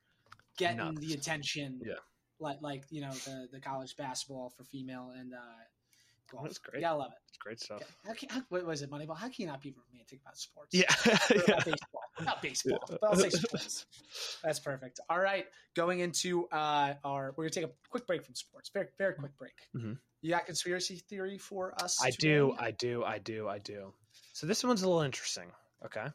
getting 0.57 0.77
nuts. 0.77 0.99
the 0.99 1.13
attention. 1.13 1.79
Yeah. 1.85 1.93
Like 2.39 2.57
like 2.61 2.83
you 2.89 3.01
know 3.01 3.11
the 3.11 3.47
the 3.53 3.61
college 3.61 3.95
basketball 3.95 4.49
for 4.49 4.65
female 4.65 5.13
and 5.17 5.33
uh, 5.33 5.37
golf. 6.29 6.43
That's 6.43 6.57
great. 6.57 6.81
You 6.81 6.87
gotta 6.87 6.97
love 6.97 7.11
it. 7.11 7.19
It's 7.29 7.37
great 7.37 7.59
stuff. 7.61 7.81
How 8.05 8.13
can, 8.13 8.29
how, 8.29 8.41
what 8.49 8.65
was 8.65 8.81
it, 8.81 8.91
Moneyball? 8.91 9.17
How 9.17 9.27
can 9.27 9.35
you 9.37 9.47
not 9.47 9.61
be 9.61 9.73
romantic 9.91 10.19
about 10.21 10.37
sports? 10.37 10.73
Yeah. 10.73 10.83
yeah. 11.05 11.39
About 11.39 11.65
baseball. 11.65 12.01
Not 12.23 12.41
baseball, 12.41 12.79
I'll 13.03 13.15
say 13.15 13.29
sports. 13.31 13.85
That's 14.43 14.59
perfect. 14.59 14.99
All 15.09 15.19
right. 15.19 15.45
Going 15.75 15.99
into 15.99 16.47
uh, 16.47 16.93
our, 17.03 17.33
we're 17.35 17.43
going 17.43 17.51
to 17.51 17.59
take 17.61 17.69
a 17.69 17.73
quick 17.89 18.07
break 18.07 18.23
from 18.23 18.35
sports. 18.35 18.69
Very, 18.73 18.87
very 18.97 19.13
quick 19.15 19.37
break. 19.37 19.53
Mm-hmm. 19.75 19.93
You 20.21 20.29
got 20.29 20.45
conspiracy 20.45 21.03
theory 21.09 21.37
for 21.37 21.73
us? 21.81 21.97
I 22.01 22.11
today? 22.11 22.27
do. 22.27 22.55
I 22.57 22.71
do. 22.71 23.03
I 23.03 23.17
do. 23.19 23.47
I 23.47 23.59
do. 23.59 23.93
So 24.33 24.47
this 24.47 24.63
one's 24.63 24.81
a 24.81 24.87
little 24.87 25.03
interesting. 25.03 25.51
Okay. 25.85 26.05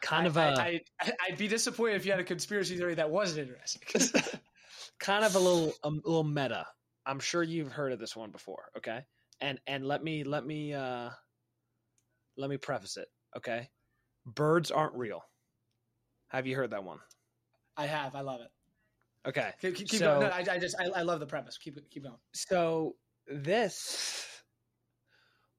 Kind 0.00 0.24
I, 0.24 0.28
of 0.28 0.36
a. 0.36 0.40
I, 0.40 0.80
I, 1.00 1.12
I'd 1.28 1.38
be 1.38 1.48
disappointed 1.48 1.96
if 1.96 2.06
you 2.06 2.12
had 2.12 2.20
a 2.20 2.24
conspiracy 2.24 2.76
theory 2.76 2.94
that 2.94 3.10
wasn't 3.10 3.48
interesting. 3.48 4.22
kind 5.00 5.24
of 5.24 5.34
a 5.34 5.38
little, 5.38 5.72
a 5.82 5.90
little 5.90 6.24
meta. 6.24 6.66
I'm 7.04 7.20
sure 7.20 7.42
you've 7.42 7.72
heard 7.72 7.92
of 7.92 7.98
this 7.98 8.14
one 8.14 8.30
before. 8.30 8.70
Okay 8.78 9.00
and 9.40 9.60
and 9.66 9.86
let 9.86 10.02
me 10.02 10.24
let 10.24 10.44
me 10.44 10.72
uh 10.74 11.10
let 12.36 12.50
me 12.50 12.56
preface 12.56 12.96
it 12.96 13.08
okay 13.36 13.68
birds 14.26 14.70
aren't 14.70 14.94
real. 14.94 15.22
Have 16.28 16.46
you 16.46 16.56
heard 16.56 16.70
that 16.70 16.84
one? 16.84 16.98
I 17.76 17.86
have. 17.86 18.14
I 18.14 18.20
love 18.20 18.40
it. 18.40 18.48
Okay. 19.28 19.50
Keep, 19.60 19.76
keep 19.76 19.88
so, 19.88 20.18
going. 20.18 20.20
No, 20.20 20.26
I, 20.28 20.44
I 20.54 20.58
just 20.58 20.76
I, 20.78 21.00
I 21.00 21.02
love 21.02 21.20
the 21.20 21.26
premise. 21.26 21.58
Keep 21.58 21.90
keep 21.90 22.04
going. 22.04 22.16
So 22.34 22.96
this 23.26 24.26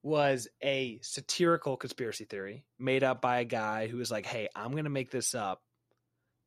was 0.03 0.47
a 0.63 0.99
satirical 1.01 1.75
conspiracy 1.77 2.25
theory 2.25 2.63
made 2.77 3.03
up 3.03 3.21
by 3.21 3.39
a 3.39 3.45
guy 3.45 3.87
who 3.87 3.97
was 3.97 4.11
like 4.11 4.23
hey 4.23 4.47
i'm 4.55 4.69
going 4.69 4.83
to 4.83 4.89
make 4.91 5.09
this 5.09 5.33
up 5.33 5.63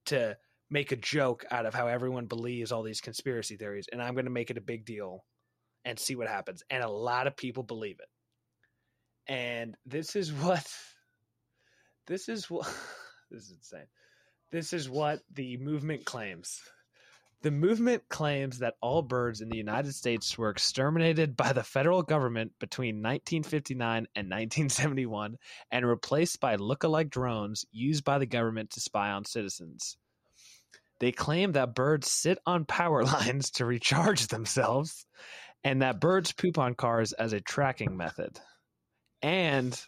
to 0.07 0.37
make 0.71 0.93
a 0.93 0.97
joke 0.97 1.45
out 1.51 1.66
of 1.66 1.75
how 1.75 1.89
everyone 1.89 2.27
believes 2.27 2.71
all 2.71 2.85
these 2.85 3.01
conspiracy 3.01 3.57
theories 3.57 3.87
and 3.91 4.01
i'm 4.01 4.14
going 4.14 4.27
to 4.27 4.31
make 4.31 4.53
it 4.53 4.59
a 4.59 4.61
big 4.61 4.85
deal 4.85 5.25
and 5.89 5.99
see 5.99 6.16
what 6.16 6.29
happens. 6.29 6.62
And 6.71 6.83
a 6.83 6.89
lot 6.89 7.27
of 7.27 7.37
people 7.37 7.62
believe 7.62 7.97
it. 7.99 9.33
And 9.33 9.75
this 9.87 10.16
is 10.16 10.33
what 10.45 10.66
this 12.09 12.29
is 12.29 12.51
what 12.51 12.67
this 13.31 13.45
is 13.45 13.53
insane. 13.53 13.87
This 14.51 14.73
is 14.73 14.91
what 14.91 15.21
the 15.33 15.59
movement 15.59 16.05
claims. 16.05 16.61
The 17.43 17.51
movement 17.53 18.03
claims 18.09 18.59
that 18.59 18.75
all 18.81 19.01
birds 19.01 19.41
in 19.41 19.49
the 19.49 19.57
United 19.59 19.95
States 19.95 20.37
were 20.37 20.51
exterminated 20.51 21.37
by 21.37 21.53
the 21.53 21.63
federal 21.63 22.03
government 22.03 22.51
between 22.59 22.97
1959 22.97 24.09
and 24.17 24.27
1971 24.27 25.37
and 25.71 25.87
replaced 25.87 26.41
by 26.41 26.57
look-alike 26.57 27.11
drones 27.11 27.65
used 27.71 28.03
by 28.03 28.19
the 28.19 28.27
government 28.27 28.71
to 28.71 28.81
spy 28.81 29.11
on 29.11 29.25
citizens. 29.25 29.97
They 30.99 31.13
claim 31.13 31.53
that 31.53 31.77
birds 31.77 32.11
sit 32.11 32.39
on 32.45 32.65
power 32.65 33.05
lines 33.05 33.53
to 33.53 33.65
recharge 33.65 34.27
themselves 34.27 35.07
and 35.65 35.83
that 35.83 36.01
birds 36.01 36.33
poop 36.33 36.59
on 36.59 36.75
cars 36.75 37.13
as 37.13 37.33
a 37.33 37.41
tracking 37.41 37.97
method, 37.97 38.39
and 39.23 39.81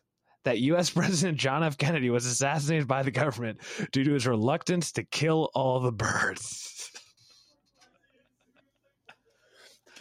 that 0.44 0.58
U.S. 0.58 0.90
President 0.90 1.38
John 1.38 1.62
F. 1.62 1.78
Kennedy 1.78 2.10
was 2.10 2.26
assassinated 2.26 2.86
by 2.86 3.02
the 3.02 3.10
government 3.10 3.60
due 3.92 4.04
to 4.04 4.12
his 4.12 4.26
reluctance 4.26 4.92
to 4.92 5.04
kill 5.04 5.50
all 5.54 5.80
the 5.80 5.92
birds. 5.92 6.90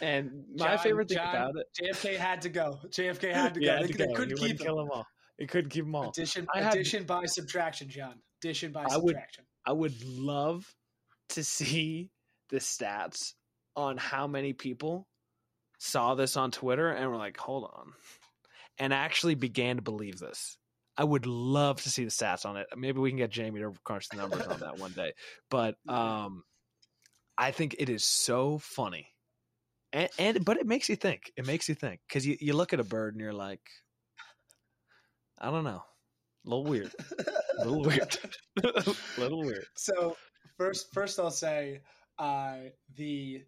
and 0.00 0.44
my 0.56 0.68
John, 0.68 0.78
favorite 0.78 1.08
thing 1.08 1.18
John, 1.18 1.34
about 1.34 1.54
it, 1.56 1.66
JFK 1.80 2.16
had 2.16 2.40
to 2.42 2.48
go. 2.48 2.78
JFK 2.88 3.32
had 3.32 3.54
to 3.54 3.60
go. 3.60 3.72
Had 3.72 3.84
they, 3.84 3.88
to 3.88 3.98
they 3.98 4.12
couldn't 4.12 4.38
he 4.38 4.48
keep 4.48 4.60
kill 4.60 4.76
them 4.76 4.88
all. 4.92 5.06
He 5.38 5.46
couldn't 5.46 5.70
keep 5.70 5.84
them 5.84 5.94
all. 5.94 6.10
Addition, 6.10 6.46
addition 6.54 7.04
by 7.04 7.24
subtraction, 7.24 7.88
John. 7.88 8.14
Addition 8.42 8.72
by 8.72 8.84
I 8.84 8.88
subtraction. 8.88 9.44
Would, 9.66 9.70
I 9.70 9.72
would 9.72 10.04
love 10.04 10.74
to 11.30 11.44
see 11.44 12.10
the 12.50 12.58
stats 12.58 13.34
on 13.76 13.96
how 13.96 14.26
many 14.26 14.52
people 14.52 15.06
saw 15.78 16.14
this 16.14 16.36
on 16.36 16.50
Twitter 16.50 16.90
and 16.90 17.10
were 17.10 17.16
like, 17.16 17.38
hold 17.38 17.64
on, 17.64 17.92
and 18.80 18.94
actually 18.94 19.36
began 19.36 19.76
to 19.76 19.82
believe 19.82 20.18
this. 20.18 20.56
I 20.96 21.04
would 21.04 21.26
love 21.26 21.80
to 21.82 21.90
see 21.90 22.04
the 22.04 22.10
stats 22.10 22.44
on 22.44 22.56
it. 22.56 22.66
Maybe 22.76 22.98
we 22.98 23.10
can 23.10 23.18
get 23.18 23.30
Jamie 23.30 23.60
to 23.60 23.72
crunch 23.84 24.08
the 24.08 24.16
numbers 24.16 24.46
on 24.46 24.60
that 24.60 24.78
one 24.78 24.92
day. 24.92 25.12
But 25.50 25.76
um, 25.88 26.42
I 27.38 27.52
think 27.52 27.76
it 27.78 27.88
is 27.88 28.04
so 28.04 28.58
funny, 28.58 29.06
and, 29.92 30.08
and 30.18 30.44
but 30.44 30.56
it 30.56 30.66
makes 30.66 30.88
you 30.88 30.96
think. 30.96 31.30
It 31.36 31.46
makes 31.46 31.68
you 31.68 31.74
think 31.74 32.00
because 32.08 32.26
you, 32.26 32.36
you 32.40 32.54
look 32.54 32.72
at 32.72 32.80
a 32.80 32.84
bird 32.84 33.14
and 33.14 33.20
you're 33.20 33.32
like, 33.32 33.60
I 35.38 35.50
don't 35.50 35.64
know, 35.64 35.82
a 36.46 36.48
little 36.48 36.64
weird, 36.64 36.92
a 37.58 37.64
little 37.64 37.82
weird, 37.82 38.18
a 38.64 38.94
little 39.18 39.42
weird. 39.42 39.66
So 39.76 40.16
first, 40.58 40.92
first 40.92 41.18
I'll 41.18 41.30
say 41.30 41.80
uh, 42.18 42.56
the 42.96 43.42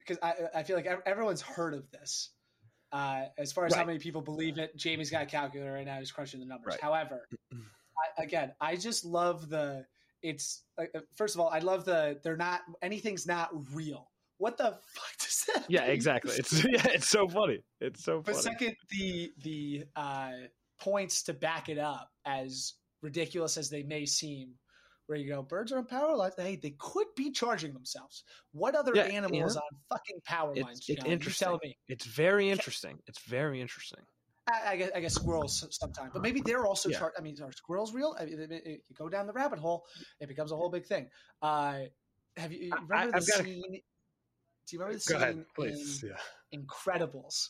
because 0.00 0.18
I, 0.22 0.34
I 0.54 0.62
feel 0.62 0.76
like 0.76 0.88
everyone's 1.06 1.42
heard 1.42 1.74
of 1.74 1.90
this. 1.90 2.30
Uh, 2.92 3.24
as 3.38 3.52
far 3.52 3.64
as 3.64 3.72
right. 3.72 3.78
how 3.78 3.84
many 3.86 3.98
people 3.98 4.20
believe 4.20 4.58
it, 4.58 4.76
Jamie's 4.76 5.10
got 5.10 5.22
a 5.22 5.26
calculator 5.26 5.72
right 5.72 5.86
now. 5.86 5.98
He's 5.98 6.12
crunching 6.12 6.40
the 6.40 6.46
numbers. 6.46 6.72
Right. 6.72 6.80
However, 6.80 7.26
I, 7.52 8.22
again, 8.22 8.52
I 8.60 8.76
just 8.76 9.04
love 9.04 9.48
the. 9.48 9.86
It's 10.22 10.62
uh, 10.78 10.84
first 11.16 11.34
of 11.34 11.40
all, 11.40 11.48
I 11.48 11.60
love 11.60 11.84
the. 11.84 12.20
They're 12.22 12.36
not 12.36 12.60
anything's 12.82 13.26
not 13.26 13.50
real. 13.74 14.10
What 14.38 14.58
the 14.58 14.64
fuck 14.64 15.16
does 15.18 15.44
that? 15.54 15.64
Yeah, 15.68 15.82
mean? 15.82 15.90
exactly. 15.90 16.34
It's 16.36 16.64
yeah, 16.70 16.86
it's 16.88 17.08
so 17.08 17.28
funny. 17.28 17.60
It's 17.80 18.04
so. 18.04 18.22
Funny. 18.22 18.34
But 18.34 18.42
second, 18.42 18.76
the 18.90 19.32
the 19.42 19.84
uh, 19.96 20.32
points 20.80 21.22
to 21.24 21.32
back 21.32 21.68
it 21.68 21.78
up, 21.78 22.10
as 22.26 22.74
ridiculous 23.02 23.56
as 23.56 23.70
they 23.70 23.82
may 23.82 24.04
seem, 24.04 24.54
where 25.06 25.18
you 25.18 25.28
go, 25.28 25.42
birds 25.42 25.72
are 25.72 25.78
on 25.78 25.86
power 25.86 26.14
lines. 26.16 26.34
Hey, 26.36 26.56
they 26.56 26.74
could 26.78 27.08
be 27.16 27.30
charging 27.30 27.72
themselves. 27.72 28.24
What 28.52 28.74
other 28.74 28.92
yeah, 28.94 29.02
animals 29.02 29.56
on 29.56 29.62
fucking 29.90 30.20
power 30.24 30.52
it's, 30.54 30.62
lines? 30.62 30.84
It's 30.88 31.04
interesting. 31.04 31.48
tell 31.48 31.58
me. 31.62 31.76
It's 31.88 32.06
very 32.06 32.50
interesting. 32.50 32.98
It's 33.06 33.20
very 33.20 33.60
interesting. 33.60 34.00
I, 34.48 34.72
I, 34.72 34.76
guess, 34.76 34.90
I 34.94 35.00
guess 35.00 35.14
squirrels 35.14 35.66
sometimes, 35.70 36.10
but 36.12 36.22
maybe 36.22 36.40
they're 36.40 36.66
also. 36.66 36.88
Yeah. 36.88 36.98
Char- 36.98 37.12
I 37.16 37.20
mean, 37.22 37.36
are 37.42 37.52
squirrels 37.52 37.94
real? 37.94 38.16
I 38.18 38.24
mean, 38.24 38.40
it, 38.40 38.50
it, 38.50 38.82
you 38.88 38.96
go 38.96 39.08
down 39.08 39.26
the 39.26 39.32
rabbit 39.32 39.58
hole, 39.58 39.84
it 40.20 40.28
becomes 40.28 40.50
a 40.50 40.56
whole 40.56 40.68
big 40.68 40.84
thing. 40.84 41.08
Uh, 41.40 41.80
have 42.36 42.52
you, 42.52 42.66
you 42.66 42.72
remember 42.88 43.16
I, 43.16 43.20
the 43.20 43.22
scene? 43.22 43.62
A... 43.74 43.82
Do 44.66 44.76
you 44.76 44.78
remember 44.78 44.98
the 44.98 45.12
go 45.12 45.18
scene 45.18 45.22
ahead, 45.22 45.44
please. 45.54 46.02
in 46.02 46.10
yeah. 46.10 46.60
Incredibles 46.60 47.48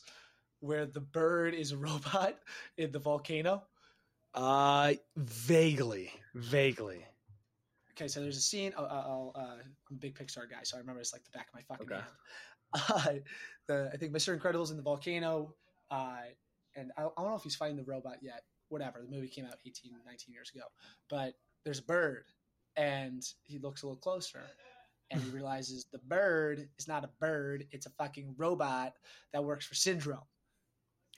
where 0.59 0.85
the 0.85 1.01
bird 1.01 1.53
is 1.53 1.71
a 1.71 1.77
robot 1.77 2.37
in 2.77 2.91
the 2.91 2.99
volcano? 2.99 3.63
Uh, 4.33 4.93
vaguely, 5.15 6.11
vaguely. 6.33 7.05
Okay, 7.95 8.07
so 8.07 8.21
there's 8.21 8.37
a 8.37 8.41
scene. 8.41 8.73
Oh, 8.75 8.85
I'll, 8.85 9.31
uh, 9.35 9.57
I'm 9.61 9.75
a 9.91 9.93
big 9.93 10.15
Pixar 10.15 10.49
guy, 10.49 10.63
so 10.63 10.77
I 10.77 10.79
remember 10.79 10.99
it's 10.99 11.13
like 11.13 11.23
the 11.23 11.31
back 11.31 11.47
of 11.49 11.53
my 11.53 11.61
fucking 11.61 11.87
Okay. 11.87 11.95
hand. 11.95 12.05
Uh, 12.75 13.13
the 13.67 13.91
I 13.93 13.97
think 13.97 14.13
Mr. 14.13 14.33
Incredible's 14.33 14.71
in 14.71 14.77
the 14.77 14.81
volcano, 14.83 15.53
uh, 15.91 16.23
and 16.75 16.91
I, 16.97 17.03
I 17.03 17.09
don't 17.17 17.29
know 17.29 17.35
if 17.35 17.43
he's 17.43 17.55
fighting 17.55 17.77
the 17.77 17.83
robot 17.83 18.17
yet. 18.23 18.41
Whatever. 18.69 19.03
The 19.03 19.15
movie 19.15 19.27
came 19.27 19.45
out 19.45 19.57
18, 19.63 19.91
19 20.03 20.33
years 20.33 20.51
ago, 20.55 20.63
but 21.07 21.35
there's 21.63 21.77
a 21.77 21.83
bird, 21.83 22.25
and 22.75 23.21
he 23.43 23.59
looks 23.59 23.83
a 23.83 23.85
little 23.85 24.01
closer, 24.01 24.41
and 25.11 25.21
he 25.21 25.29
realizes 25.29 25.85
the 25.91 25.99
bird 25.99 26.67
is 26.79 26.87
not 26.87 27.03
a 27.03 27.09
bird; 27.19 27.67
it's 27.71 27.85
a 27.85 27.91
fucking 27.91 28.33
robot 28.39 28.93
that 29.33 29.43
works 29.43 29.67
for 29.67 29.75
Syndrome. 29.75 30.25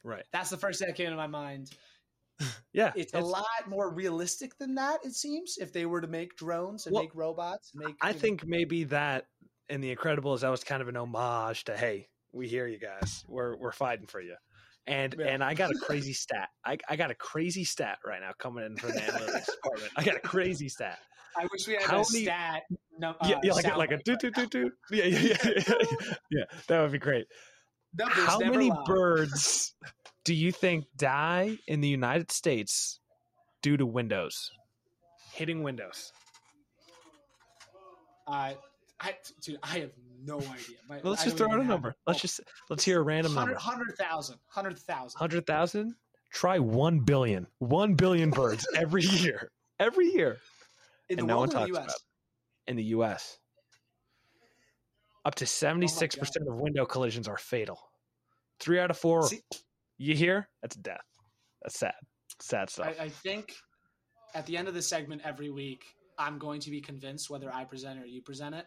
Right. 0.03 0.25
That's 0.33 0.49
the 0.49 0.57
first 0.57 0.79
thing 0.79 0.87
that 0.89 0.97
came 0.97 1.09
to 1.09 1.15
my 1.15 1.27
mind. 1.27 1.71
Yeah. 2.73 2.91
It's, 2.95 3.13
a 3.13 3.19
lot 3.21 3.45
more 3.69 3.93
realistic 3.93 4.57
than 4.57 4.75
that. 4.75 4.99
It 5.05 5.13
seems 5.15 5.57
if 5.57 5.71
they 5.71 5.85
were 5.85 6.01
to 6.01 6.07
make 6.07 6.35
drones 6.35 6.85
and 6.85 6.93
Well, 6.93 7.03
make 7.03 7.15
robots, 7.15 7.71
make 7.73 7.95
I 8.01 8.09
you 8.09 8.13
know- 8.13 8.19
think 8.19 8.45
maybe 8.45 8.83
that 8.85 9.27
in 9.69 9.79
The 9.81 9.95
Incredibles 9.95 10.41
that 10.41 10.49
was 10.49 10.63
kind 10.63 10.81
of 10.81 10.87
an 10.89 10.97
homage 10.97 11.63
to 11.65 11.77
hey, 11.77 12.09
we 12.33 12.47
hear 12.49 12.67
you 12.67 12.77
guys. 12.79 13.23
We're 13.27 13.55
we're 13.57 13.71
fighting 13.71 14.07
for 14.07 14.19
you. 14.19 14.35
And 14.87 15.15
Yeah. 15.17 15.27
and 15.27 15.43
I 15.43 15.53
got 15.53 15.71
a 15.71 15.75
crazy 15.79 16.11
stat. 16.23 16.49
I, 16.65 16.77
I 16.89 16.97
got 16.97 17.11
a 17.11 17.15
crazy 17.15 17.63
stat 17.63 17.99
right 18.05 18.19
now 18.19 18.31
coming 18.37 18.65
in 18.65 18.75
from 18.75 18.91
the 18.91 18.99
analytics 18.99 19.45
department. 19.55 19.91
I 19.95 20.03
got 20.03 20.15
a 20.17 20.19
crazy 20.27 20.67
stat. 20.67 20.99
I 21.37 21.47
wish 21.51 21.67
we 21.67 21.73
had 21.75 21.83
How 21.83 22.01
a 22.01 22.05
many- 22.11 22.25
stat. 22.25 22.63
No, 22.99 23.15
yeah, 23.23 23.35
uh, 23.37 23.39
yeah, 23.43 23.53
like 23.53 23.67
a, 23.67 23.77
like 23.77 23.91
a 23.91 23.97
do 24.03 24.15
do 24.17 24.31
do 24.31 24.45
do. 24.47 24.71
Yeah, 24.91 25.05
yeah, 25.05 25.37
yeah, 25.45 25.73
yeah. 26.31 26.43
That 26.67 26.81
would 26.81 26.91
be 26.91 26.99
great. 26.99 27.25
Numbers 27.97 28.17
How 28.25 28.39
many 28.39 28.69
lie. 28.69 28.83
birds 28.85 29.73
do 30.25 30.33
you 30.33 30.51
think 30.51 30.85
die 30.97 31.57
in 31.67 31.79
the 31.79 31.87
United 31.87 32.31
States 32.31 32.99
due 33.61 33.77
to 33.77 33.85
windows 33.85 34.51
hitting 35.31 35.63
windows? 35.63 36.11
Uh, 38.27 38.53
I, 38.99 39.15
dude, 39.41 39.59
I 39.61 39.79
have 39.79 39.91
no 40.23 40.37
idea. 40.39 40.77
My- 40.89 40.99
Let's 41.03 41.21
I 41.21 41.25
just 41.25 41.37
throw 41.37 41.51
out 41.51 41.59
a 41.59 41.63
number. 41.63 41.89
it. 41.89 41.95
Let's 42.07 42.21
just 42.21 42.41
let's 42.69 42.83
hear 42.83 42.99
a 42.99 43.03
random 43.03 43.33
number. 43.35 43.53
100,000. 43.53 44.35
100,000. 44.53 45.17
Hundred 45.19 45.45
thousand. 45.45 45.95
Try 46.31 46.59
one 46.59 46.99
billion. 46.99 47.47
One 47.59 47.93
billion 47.93 48.31
birds 48.31 48.67
every 48.75 49.03
year. 49.03 49.51
Every 49.79 50.07
year 50.07 50.37
in 51.09 51.17
the 51.17 51.21
and 51.21 51.27
no 51.27 51.37
one 51.39 51.49
talks 51.49 51.69
US? 51.71 51.83
about 51.83 51.95
in 52.67 52.77
the 52.77 52.83
U.S. 52.85 53.37
Up 55.25 55.35
to 55.35 55.45
seventy-six 55.45 56.15
percent 56.15 56.47
of 56.47 56.55
window 56.55 56.85
collisions 56.85 57.27
are 57.27 57.37
fatal. 57.37 57.79
Three 58.59 58.79
out 58.79 58.89
of 58.89 58.97
four. 58.97 59.27
See- 59.27 59.41
you 59.97 60.15
hear? 60.15 60.49
That's 60.61 60.75
death. 60.75 61.05
That's 61.63 61.79
sad. 61.79 61.93
Sad 62.41 62.69
stuff. 62.69 62.95
I, 62.99 63.05
I 63.05 63.09
think 63.09 63.53
at 64.33 64.45
the 64.45 64.57
end 64.57 64.67
of 64.67 64.73
the 64.73 64.81
segment 64.81 65.21
every 65.23 65.49
week, 65.49 65.85
I'm 66.17 66.37
going 66.37 66.59
to 66.61 66.69
be 66.69 66.81
convinced 66.81 67.29
whether 67.29 67.53
I 67.53 67.63
present 67.63 67.99
it 67.99 68.03
or 68.03 68.07
you 68.07 68.21
present 68.21 68.55
it. 68.55 68.65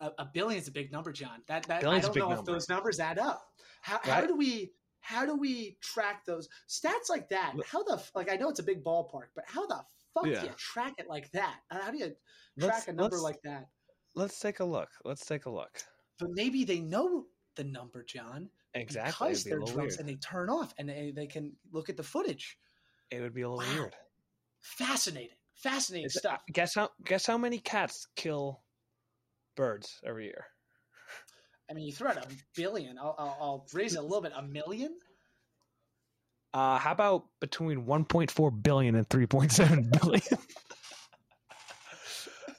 A, 0.00 0.10
a 0.18 0.28
billion 0.32 0.60
is 0.60 0.68
a 0.68 0.72
big 0.72 0.90
number, 0.92 1.12
John. 1.12 1.40
That 1.46 1.64
that 1.64 1.78
I 1.78 1.80
Billion's 1.80 2.08
don't 2.08 2.16
know 2.16 2.32
if 2.32 2.44
those 2.44 2.68
numbers 2.68 3.00
add 3.00 3.18
up. 3.18 3.46
How, 3.82 3.98
how 4.02 4.26
do 4.26 4.36
we 4.36 4.72
how 5.00 5.24
do 5.26 5.36
we 5.36 5.76
track 5.82 6.24
those 6.24 6.48
stats 6.68 7.08
like 7.10 7.28
that? 7.28 7.54
How 7.70 7.82
the 7.82 8.02
like 8.14 8.30
I 8.32 8.36
know 8.36 8.48
it's 8.48 8.60
a 8.60 8.64
big 8.64 8.82
ballpark, 8.82 9.28
but 9.34 9.44
how 9.46 9.66
the 9.66 9.80
fuck 10.14 10.24
do 10.24 10.30
you 10.30 10.50
track 10.56 10.94
it 10.98 11.08
like 11.08 11.30
that? 11.32 11.56
How 11.70 11.90
do 11.90 11.98
you 11.98 12.12
Let's- 12.56 12.84
track 12.84 12.88
a 12.88 12.92
number 12.92 13.18
like 13.18 13.40
that? 13.44 13.66
Let's 14.16 14.38
take 14.38 14.60
a 14.60 14.64
look. 14.64 14.90
Let's 15.04 15.26
take 15.26 15.46
a 15.46 15.50
look. 15.50 15.82
But 16.20 16.30
maybe 16.34 16.64
they 16.64 16.78
know 16.78 17.24
the 17.56 17.64
number, 17.64 18.04
John, 18.04 18.48
Exactly. 18.74 19.28
because 19.28 19.44
be 19.44 19.50
they're 19.50 19.58
drunks 19.60 19.76
weird. 19.76 20.00
and 20.00 20.08
they 20.08 20.14
turn 20.16 20.50
off 20.50 20.74
and 20.78 20.88
they, 20.88 21.12
they 21.14 21.26
can 21.26 21.52
look 21.72 21.88
at 21.88 21.96
the 21.96 22.02
footage. 22.02 22.58
It 23.10 23.20
would 23.20 23.34
be 23.34 23.42
a 23.42 23.48
little 23.48 23.64
Wow. 23.64 23.80
weird. 23.82 23.94
Fascinating, 24.60 25.36
fascinating 25.56 26.08
stuff. 26.10 26.40
Guess 26.52 26.74
how? 26.74 26.90
Guess 27.04 27.26
how 27.26 27.38
many 27.38 27.58
cats 27.58 28.08
kill 28.16 28.62
birds 29.56 30.00
every 30.04 30.24
year? 30.24 30.46
I 31.70 31.74
mean, 31.74 31.86
you 31.86 31.92
throw 31.92 32.10
out 32.10 32.16
a 32.16 32.26
billion. 32.56 32.98
I'll, 32.98 33.14
I'll, 33.18 33.36
I'll 33.40 33.66
raise 33.72 33.94
it 33.94 33.98
a 33.98 34.02
little 34.02 34.22
bit. 34.22 34.32
A 34.34 34.42
million? 34.42 34.96
Uh, 36.52 36.78
how 36.78 36.92
about 36.92 37.24
between 37.40 37.84
1.4 37.86 38.62
billion 38.62 38.94
and 38.94 39.08
3.7 39.08 40.00
billion? 40.02 40.22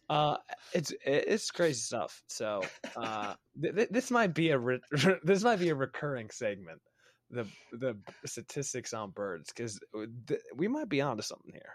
uh, 0.09 0.37
it's 0.75 0.93
it's 1.05 1.51
crazy 1.51 1.79
stuff. 1.79 2.21
So, 2.27 2.61
uh, 2.95 3.33
th- 3.61 3.75
th- 3.75 3.89
this 3.89 4.11
might 4.11 4.33
be 4.33 4.49
a 4.51 4.57
re- 4.57 4.81
this 5.23 5.43
might 5.43 5.59
be 5.59 5.69
a 5.69 5.75
recurring 5.75 6.29
segment. 6.29 6.81
The 7.31 7.47
the 7.71 7.97
statistics 8.25 8.93
on 8.93 9.11
birds 9.11 9.51
because 9.55 9.79
th- 10.27 10.39
we 10.55 10.67
might 10.67 10.89
be 10.89 11.01
onto 11.01 11.23
something 11.23 11.51
here. 11.53 11.73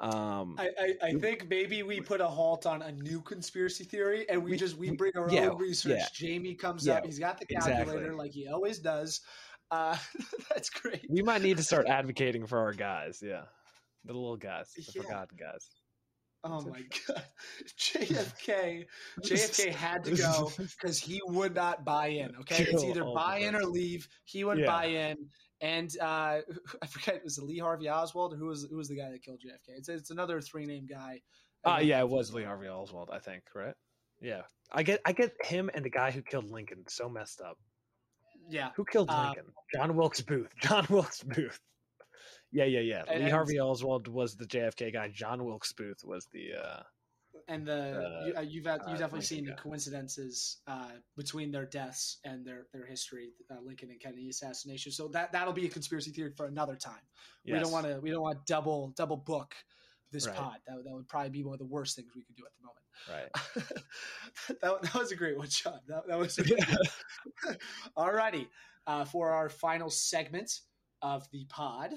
Um, 0.00 0.56
I, 0.58 0.70
I, 0.80 0.94
I 1.08 1.12
think 1.14 1.48
maybe 1.48 1.82
we 1.84 2.00
put 2.00 2.20
a 2.20 2.26
halt 2.26 2.66
on 2.66 2.82
a 2.82 2.90
new 2.90 3.20
conspiracy 3.20 3.84
theory 3.84 4.28
and 4.28 4.42
we, 4.42 4.52
We- 4.52 4.56
just 4.56 4.76
we 4.76 4.90
bring 4.90 5.12
our 5.16 5.30
yeah, 5.30 5.48
own 5.50 5.58
research. 5.58 5.98
yeah. 5.98 6.06
Jamie 6.12 6.54
comes 6.54 6.86
Yeah, 6.86 6.94
up. 6.94 7.04
He's 7.06 7.20
got 7.20 7.38
the 7.38 7.46
calculator 7.46 7.82
exactly. 7.92 8.10
like 8.16 8.32
he 8.32 8.48
always 8.48 8.78
does. 8.80 9.20
Uh, 9.70 9.96
that's 10.50 10.70
great. 10.70 11.06
we 11.08 11.22
might 11.22 11.42
need 11.42 11.58
to 11.58 11.62
start 11.62 11.86
advocating 11.86 12.46
for 12.46 12.58
our 12.58 12.72
guys. 12.72 13.20
Yeah, 13.22 13.42
the 14.04 14.12
little 14.14 14.36
guys, 14.36 14.72
the 14.74 14.82
forgotten 15.02 15.36
guys. 15.38 15.68
Oh 16.44 16.60
my 16.66 16.82
god, 17.08 17.22
JFK! 17.78 18.84
JFK 19.22 19.72
had 19.72 20.04
to 20.04 20.16
go 20.16 20.50
because 20.56 20.98
he 20.98 21.20
would 21.26 21.54
not 21.54 21.84
buy 21.84 22.08
in. 22.08 22.34
Okay, 22.40 22.64
it's 22.68 22.82
either 22.84 23.04
buy 23.04 23.38
in 23.38 23.54
or 23.54 23.62
leave. 23.64 24.08
He 24.24 24.44
wouldn't 24.44 24.66
Yeah. 24.66 24.72
buy 24.72 24.84
in, 24.86 25.16
and 25.60 25.90
uh, 26.00 26.40
I 26.82 26.86
forget 26.88 27.22
was 27.22 27.38
it 27.38 27.44
Lee 27.44 27.58
Harvey 27.58 27.88
Oswald 27.88 28.32
or 28.34 28.36
who 28.36 28.46
was 28.46 28.66
who 28.68 28.76
was 28.76 28.88
the 28.88 28.96
guy 28.96 29.10
that 29.10 29.22
killed 29.22 29.40
JFK? 29.46 29.76
It's 29.78 29.88
it's 29.88 30.10
another 30.10 30.40
three 30.40 30.66
name 30.66 30.86
guy. 30.86 31.20
Uh, 31.64 31.78
yeah, 31.80 32.00
it 32.00 32.08
was 32.08 32.34
Lee 32.34 32.42
Harvey 32.42 32.66
Oswald, 32.68 33.10
I 33.12 33.20
think, 33.20 33.44
right? 33.54 33.74
Yeah, 34.20 34.42
I 34.72 34.82
get 34.82 35.00
I 35.04 35.12
get 35.12 35.34
him 35.44 35.70
and 35.74 35.84
the 35.84 35.90
guy 35.90 36.10
who 36.10 36.22
killed 36.22 36.50
Lincoln 36.50 36.84
so 36.88 37.08
messed 37.08 37.40
up. 37.40 37.56
yeah. 38.50 38.70
Who 38.76 38.84
killed 38.84 39.10
Uh, 39.10 39.26
Lincoln? 39.26 39.52
John 39.74 39.94
Wilkes 39.96 40.20
Booth. 40.22 40.52
John 40.60 40.86
Wilkes 40.90 41.22
Booth. 41.22 41.60
Yeah, 42.52 42.64
yeah, 42.64 42.80
yeah. 42.80 43.02
And- 43.08 43.24
Lee 43.24 43.30
Harvey 43.30 43.58
Oswald 43.58 44.08
was 44.08 44.36
the 44.36 44.46
JFK 44.46 44.92
guy. 44.92 45.08
John 45.08 45.44
Wilkes 45.44 45.72
Booth 45.72 46.04
was 46.04 46.26
the. 46.32 46.54
Uh, 46.54 46.82
and 47.48 47.66
the 47.66 47.72
uh, 47.98 48.24
you, 48.26 48.34
uh, 48.36 48.40
you've 48.42 48.66
had, 48.66 48.82
uh, 48.82 48.84
you've 48.90 48.98
definitely 48.98 49.20
Lincoln 49.20 49.36
seen 49.36 49.44
the 49.46 49.52
coincidences 49.54 50.58
uh, 50.68 50.90
between 51.16 51.50
their 51.50 51.64
deaths 51.66 52.18
and 52.24 52.46
their 52.46 52.66
their 52.72 52.86
history, 52.86 53.30
uh, 53.50 53.56
Lincoln 53.64 53.90
and 53.90 53.98
Kennedy 53.98 54.28
assassination. 54.28 54.92
So 54.92 55.08
that 55.08 55.32
that'll 55.32 55.52
be 55.52 55.66
a 55.66 55.68
conspiracy 55.68 56.12
theory 56.12 56.30
for 56.36 56.46
another 56.46 56.76
time. 56.76 57.00
We 57.44 57.52
don't 57.58 57.72
want 57.72 57.86
to 57.86 57.98
we 58.00 58.10
don't 58.10 58.22
want 58.22 58.46
double 58.46 58.92
double 58.96 59.16
book 59.16 59.54
this 60.12 60.26
Right. 60.28 60.36
pod. 60.36 60.56
That, 60.68 60.76
would- 60.76 60.84
that 60.86 60.92
would 60.94 61.08
probably 61.08 61.30
be 61.30 61.42
one 61.42 61.54
of 61.54 61.58
the 61.58 61.66
worst 61.66 61.96
things 61.96 62.12
we 62.14 62.22
could 62.22 62.36
do 62.36 62.44
at 62.44 62.52
the 62.58 62.64
moment. 62.64 62.78
Right. 63.08 64.60
that, 64.60 64.82
that 64.82 64.94
was 64.94 65.10
a 65.10 65.16
great 65.16 65.36
one, 65.36 65.48
Sean. 65.48 65.80
That, 65.88 66.06
that 66.06 66.18
was 66.18 66.38
a 66.38 66.44
good 66.44 66.60
one. 66.68 67.56
Alrighty, 67.96 68.46
uh, 68.86 69.04
for 69.06 69.30
our 69.30 69.48
final 69.48 69.90
segment 69.90 70.60
of 71.00 71.28
the 71.32 71.44
pod, 71.48 71.92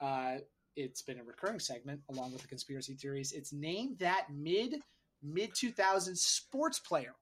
uh, 0.00 0.36
it's 0.76 1.02
been 1.02 1.18
a 1.18 1.24
recurring 1.24 1.58
segment 1.58 2.00
along 2.10 2.32
with 2.32 2.42
the 2.42 2.48
conspiracy 2.48 2.94
theories. 2.94 3.32
It's 3.32 3.52
name 3.52 3.96
that 3.98 4.26
mid 4.32 4.76
mid 5.22 5.50
two 5.54 5.70
thousands 5.72 6.22
sports 6.22 6.78
player. 6.78 7.14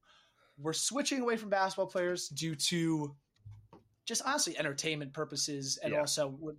We're 0.59 0.73
switching 0.73 1.21
away 1.21 1.37
from 1.37 1.51
basketball 1.51 1.87
players 1.87 2.29
due 2.29 2.55
to 2.55 3.15
just 4.07 4.23
honestly 4.25 4.57
entertainment 4.59 5.13
purposes, 5.13 5.79
and 5.83 5.93
Yeah. 5.93 6.01
also 6.01 6.29
we're, 6.39 6.55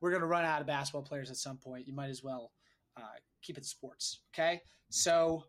we're 0.00 0.10
going 0.10 0.20
to 0.20 0.26
run 0.26 0.44
out 0.44 0.60
of 0.60 0.66
basketball 0.66 1.02
players 1.02 1.30
at 1.30 1.36
some 1.36 1.56
point. 1.56 1.86
You 1.86 1.94
might 1.94 2.10
as 2.10 2.22
well 2.22 2.52
uh, 2.96 3.02
keep 3.40 3.56
it 3.56 3.64
sports. 3.64 4.20
Okay, 4.34 4.60
so 4.90 5.44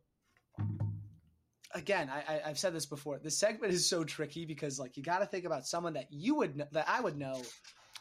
again, 1.75 2.09
I, 2.09 2.35
I, 2.35 2.41
I've 2.49 2.59
said 2.59 2.73
this 2.73 2.85
before. 2.85 3.19
This 3.19 3.37
segment 3.37 3.73
is 3.73 3.87
so 3.87 4.03
tricky 4.03 4.45
because 4.45 4.79
like 4.79 4.95
you 4.95 5.03
got 5.03 5.19
to 5.19 5.25
think 5.25 5.45
about 5.45 5.65
someone 5.67 5.93
that 5.93 6.07
you 6.11 6.35
would 6.35 6.65
that 6.71 6.85
I 6.87 7.01
would 7.01 7.17
know, 7.17 7.41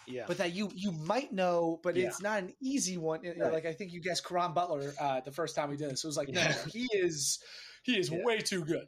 Yeah. 0.06 0.24
but 0.26 0.38
that 0.38 0.52
you 0.52 0.70
you 0.74 0.92
might 0.92 1.32
know, 1.32 1.80
but 1.82 1.96
Yeah. 1.96 2.08
it's 2.08 2.20
not 2.20 2.38
an 2.40 2.52
easy 2.60 2.96
one. 2.96 3.20
Right. 3.22 3.52
Like 3.52 3.66
I 3.66 3.72
think 3.72 3.92
you 3.92 4.00
guessed 4.00 4.24
Caron 4.26 4.52
Butler 4.52 4.92
uh, 5.00 5.20
the 5.20 5.30
first 5.32 5.54
time 5.54 5.70
we 5.70 5.76
did 5.76 5.90
this. 5.90 6.02
It 6.04 6.06
was 6.06 6.16
like, 6.16 6.28
Yeah. 6.28 6.48
no, 6.48 6.56
he 6.72 6.88
is 6.92 7.38
he 7.82 7.98
is 7.98 8.10
Yeah. 8.10 8.22
way 8.24 8.38
too 8.38 8.64
good. 8.64 8.86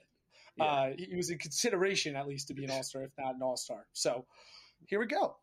Uh, 0.61 0.91
he 0.97 1.17
was 1.17 1.31
in 1.31 1.39
consideration 1.39 2.15
at 2.15 2.29
least 2.29 2.47
to 2.49 2.55
be 2.55 2.65
an 2.65 2.71
all 2.71 2.83
star, 2.85 3.03
if 3.03 3.11
not 3.19 3.35
an 3.35 3.43
all 3.43 3.57
star. 3.57 3.87
So 3.93 4.25
here 4.87 5.01
we 5.01 5.07
go. 5.07 5.37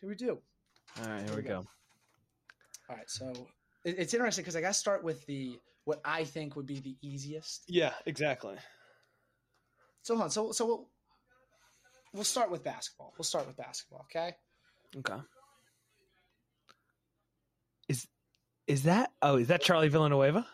Here 0.00 0.08
we 0.08 0.14
do. 0.14 0.38
All 1.02 1.06
right, 1.08 1.18
here 1.18 1.26
Here 1.26 1.36
we 1.36 1.42
we 1.42 1.48
go. 1.48 1.66
All 2.88 2.96
right, 2.96 3.08
so 3.10 3.30
it, 3.84 3.98
it's 3.98 4.14
interesting 4.14 4.42
because 4.42 4.56
I 4.56 4.60
got 4.62 4.68
to 4.68 4.74
start 4.74 5.04
with 5.04 5.24
the 5.26 5.58
what 5.84 6.00
I 6.04 6.24
think 6.24 6.56
would 6.56 6.66
be 6.66 6.80
the 6.80 6.96
easiest. 7.02 7.64
Yeah, 7.68 7.92
exactly. 8.06 8.56
So 10.02 10.14
hold 10.14 10.24
on, 10.24 10.30
so 10.30 10.52
so 10.52 10.66
we'll, 10.66 10.88
we'll 12.14 12.24
start 12.24 12.50
with 12.50 12.64
basketball. 12.64 13.12
We'll 13.18 13.24
start 13.24 13.46
with 13.46 13.56
basketball, 13.56 14.06
okay? 14.10 14.34
Okay. 14.96 15.20
Is 17.88 18.06
is 18.66 18.84
that? 18.84 19.10
Oh, 19.20 19.36
is 19.36 19.48
that 19.48 19.62
Charlie 19.62 19.88
Villanueva? 19.88 20.46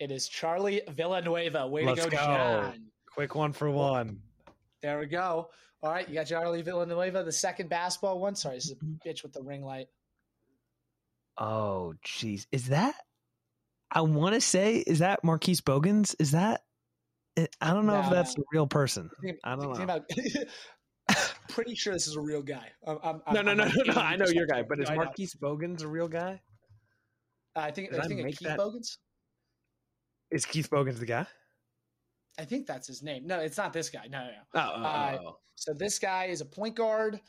It 0.00 0.10
is 0.10 0.28
Charlie 0.28 0.82
Villanueva. 0.88 1.66
Way 1.66 1.86
Let's 1.86 2.04
to 2.04 2.10
go, 2.10 2.16
go. 2.16 2.24
John. 2.24 2.86
Quick 3.14 3.34
one 3.34 3.52
for 3.52 3.70
one. 3.70 4.20
There 4.82 4.98
we 4.98 5.06
go. 5.06 5.48
All 5.82 5.90
right, 5.90 6.08
you 6.08 6.14
got 6.14 6.26
Charlie 6.26 6.62
Villanueva, 6.62 7.24
the 7.24 7.32
second 7.32 7.68
basketball 7.68 8.18
one. 8.18 8.34
Sorry, 8.34 8.56
this 8.56 8.66
is 8.66 8.72
a 8.72 8.76
mm-hmm. 8.76 9.06
bitch 9.06 9.22
with 9.22 9.32
the 9.34 9.42
ring 9.42 9.62
light. 9.62 9.86
Oh, 11.36 11.94
jeez. 12.04 12.46
Is 12.52 12.68
that? 12.68 12.94
I 13.90 14.00
want 14.00 14.34
to 14.34 14.40
say, 14.40 14.78
is 14.78 15.00
that 15.00 15.22
Marquise 15.24 15.60
Bogans? 15.60 16.16
Is 16.18 16.32
that? 16.32 16.62
I 17.60 17.74
don't 17.74 17.86
know 17.86 18.00
No, 18.00 18.06
if 18.06 18.10
that's 18.10 18.38
no. 18.38 18.42
a 18.42 18.46
real 18.52 18.66
person. 18.66 19.10
Think- 19.22 19.38
I 19.44 19.56
don't 19.56 19.72
know. 19.76 19.82
about- 19.82 20.08
pretty 21.54 21.74
sure 21.74 21.92
this 21.92 22.06
is 22.06 22.16
a 22.16 22.20
real 22.20 22.42
guy. 22.42 22.70
I'm, 22.86 22.98
I'm, 23.02 23.20
No, 23.32 23.40
I'm- 23.40 23.44
no, 23.46 23.54
no, 23.54 23.64
no, 23.64 23.92
no. 23.92 24.00
I 24.00 24.16
know 24.16 24.26
your 24.26 24.46
guy, 24.46 24.62
but 24.62 24.80
is 24.80 24.90
I 24.90 24.94
know. 24.96 25.04
Marquise 25.04 25.34
Bogans 25.34 25.82
a 25.82 25.88
real 25.88 26.08
guy? 26.08 26.40
I 27.56 27.70
think 27.70 27.90
Did 27.90 28.00
I 28.00 28.04
I 28.04 28.06
think 28.08 28.20
of 28.20 28.26
Keith 28.26 28.38
that- 28.40 28.56
Bogans. 28.58 28.98
Is 30.30 30.44
Keith 30.44 30.68
Bogans 30.70 30.98
the 30.98 31.06
guy? 31.06 31.26
I 32.38 32.44
think 32.44 32.66
that's 32.66 32.88
his 32.88 33.02
name. 33.02 33.26
No, 33.26 33.38
it's 33.38 33.56
not 33.56 33.72
this 33.72 33.88
guy. 33.90 34.08
No, 34.10 34.18
no, 34.18 34.26
no. 34.26 34.32
Oh, 34.54 34.72
oh, 34.74 34.82
Uh, 34.82 35.18
oh, 35.22 35.26
oh. 35.28 35.38
So 35.54 35.72
this 35.72 36.00
guy 36.00 36.24
is 36.24 36.40
a 36.40 36.44
point 36.44 36.74
guard. 36.74 37.20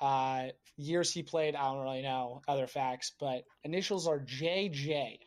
Uh, 0.00 0.46
years 0.78 1.12
he 1.12 1.22
played, 1.22 1.54
I 1.54 1.64
don't 1.64 1.82
really 1.82 2.00
know 2.02 2.40
other 2.48 2.66
facts, 2.66 3.12
but 3.20 3.42
initials 3.64 4.06
are 4.06 4.20
JJ. 4.20 5.18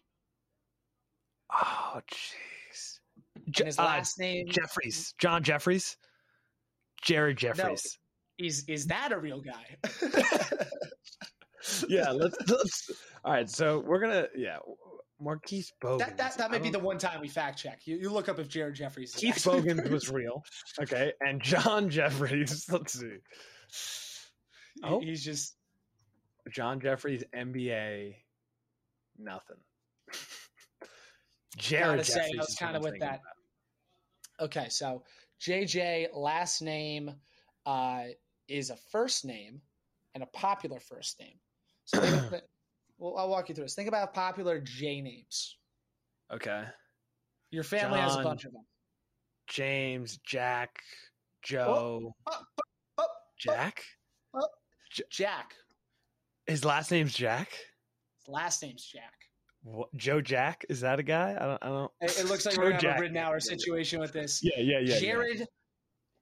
Oh, 1.54 2.02
jeez. 2.12 3.00
His 3.66 3.80
uh, 3.80 3.84
last 3.84 4.20
name 4.20 4.48
Jeffries, 4.50 5.14
John 5.20 5.44
Jeffries, 5.44 5.98
Jared 7.02 7.38
Jeffries. 7.38 7.98
Is 8.40 8.64
is 8.68 8.88
that 8.88 9.12
a 9.12 9.20
real 9.20 9.42
guy? 9.42 9.78
yeah, 11.90 12.10
let's, 12.12 12.38
let's. 12.50 12.92
All 13.24 13.34
right, 13.34 13.50
so 13.50 13.80
we're 13.86 14.00
gonna 14.00 14.28
yeah, 14.36 14.58
Marquise 15.20 15.74
Bogans. 15.82 16.08
that 16.08 16.18
that, 16.18 16.38
that 16.38 16.52
may 16.52 16.60
be 16.60 16.70
the 16.70 16.80
one 16.80 16.98
time 16.98 17.20
we 17.22 17.28
fact 17.28 17.60
check. 17.60 17.82
You, 17.86 17.98
you 17.98 18.10
look 18.10 18.30
up 18.30 18.40
if 18.40 18.48
Jared 18.48 18.76
Jeffries. 18.76 19.14
Is 19.14 19.16
Keith 19.20 19.44
Bogans 19.46 19.90
was 19.92 20.10
real. 20.10 20.44
Okay, 20.82 21.12
and 21.20 21.42
John 21.42 21.90
Jeffries. 21.90 22.66
Let's 22.72 23.00
see, 23.00 23.18
Oh. 24.84 25.02
He's 25.02 25.24
just 25.24 25.56
John 26.50 26.80
Jeffries 26.80 27.24
NBA, 27.36 28.16
nothing. 29.18 29.58
Jared 31.58 31.98
Gotta 31.98 32.04
say, 32.06 32.20
I 32.20 32.24
Jeffries. 32.24 32.38
was 32.40 32.50
is 32.50 32.56
kinda 32.56 32.80
with 32.80 33.00
that. 33.00 33.20
about. 34.40 34.46
okay. 34.46 34.68
So 34.70 35.04
JJ 35.42 36.08
last 36.14 36.62
name 36.62 37.12
uh, 37.66 38.04
is 38.50 38.70
a 38.70 38.76
first 38.92 39.26
name 39.26 39.62
and 40.16 40.24
a 40.24 40.28
popular 40.28 40.80
first 40.80 41.20
name. 41.20 41.38
So 41.86 42.02
well, 42.98 43.18
I'll 43.18 43.30
walk 43.30 43.50
you 43.50 43.56
through 43.56 43.66
this. 43.66 43.76
Think 43.76 43.88
about 43.88 44.14
popular 44.14 44.60
J 44.60 45.02
names. 45.02 45.58
Okay, 46.32 46.64
Your 47.52 47.64
family 47.64 48.00
has 48.00 48.16
a 48.16 48.22
bunch 48.22 48.46
of 48.46 48.54
them. 48.54 48.66
James, 49.48 50.20
Jack, 50.24 50.70
Joe, 51.42 51.66
Oh, 51.68 52.14
oh, 52.28 52.32
oh, 52.32 52.64
oh, 53.00 53.04
oh. 53.04 53.08
Jack. 53.40 53.84
Jack. 55.10 55.54
His 56.46 56.66
last 56.66 56.92
name's 56.92 57.14
Jack. 57.14 57.52
His 58.20 58.28
last 58.28 58.62
name's 58.62 58.84
Jack. 58.86 59.14
What, 59.62 59.96
Joe 59.96 60.22
Jack 60.22 60.66
is 60.70 60.82
that 60.82 61.00
a 61.00 61.04
guy? 61.04 61.36
I 61.40 61.46
don't. 61.46 61.64
I 61.64 61.68
don't. 61.68 61.92
It, 62.02 62.20
it 62.20 62.26
looks 62.28 62.46
like 62.46 62.56
Joe 62.56 62.62
we're 62.62 62.72
gonna 62.72 62.94
have 62.94 63.02
a 63.02 63.08
Ridnour 63.08 63.42
situation 63.42 64.00
with 64.00 64.14
this. 64.14 64.42
Yeah, 64.42 64.52
yeah, 64.58 64.80
yeah. 64.80 64.94
yeah. 64.94 65.00
Jared, 65.00 65.48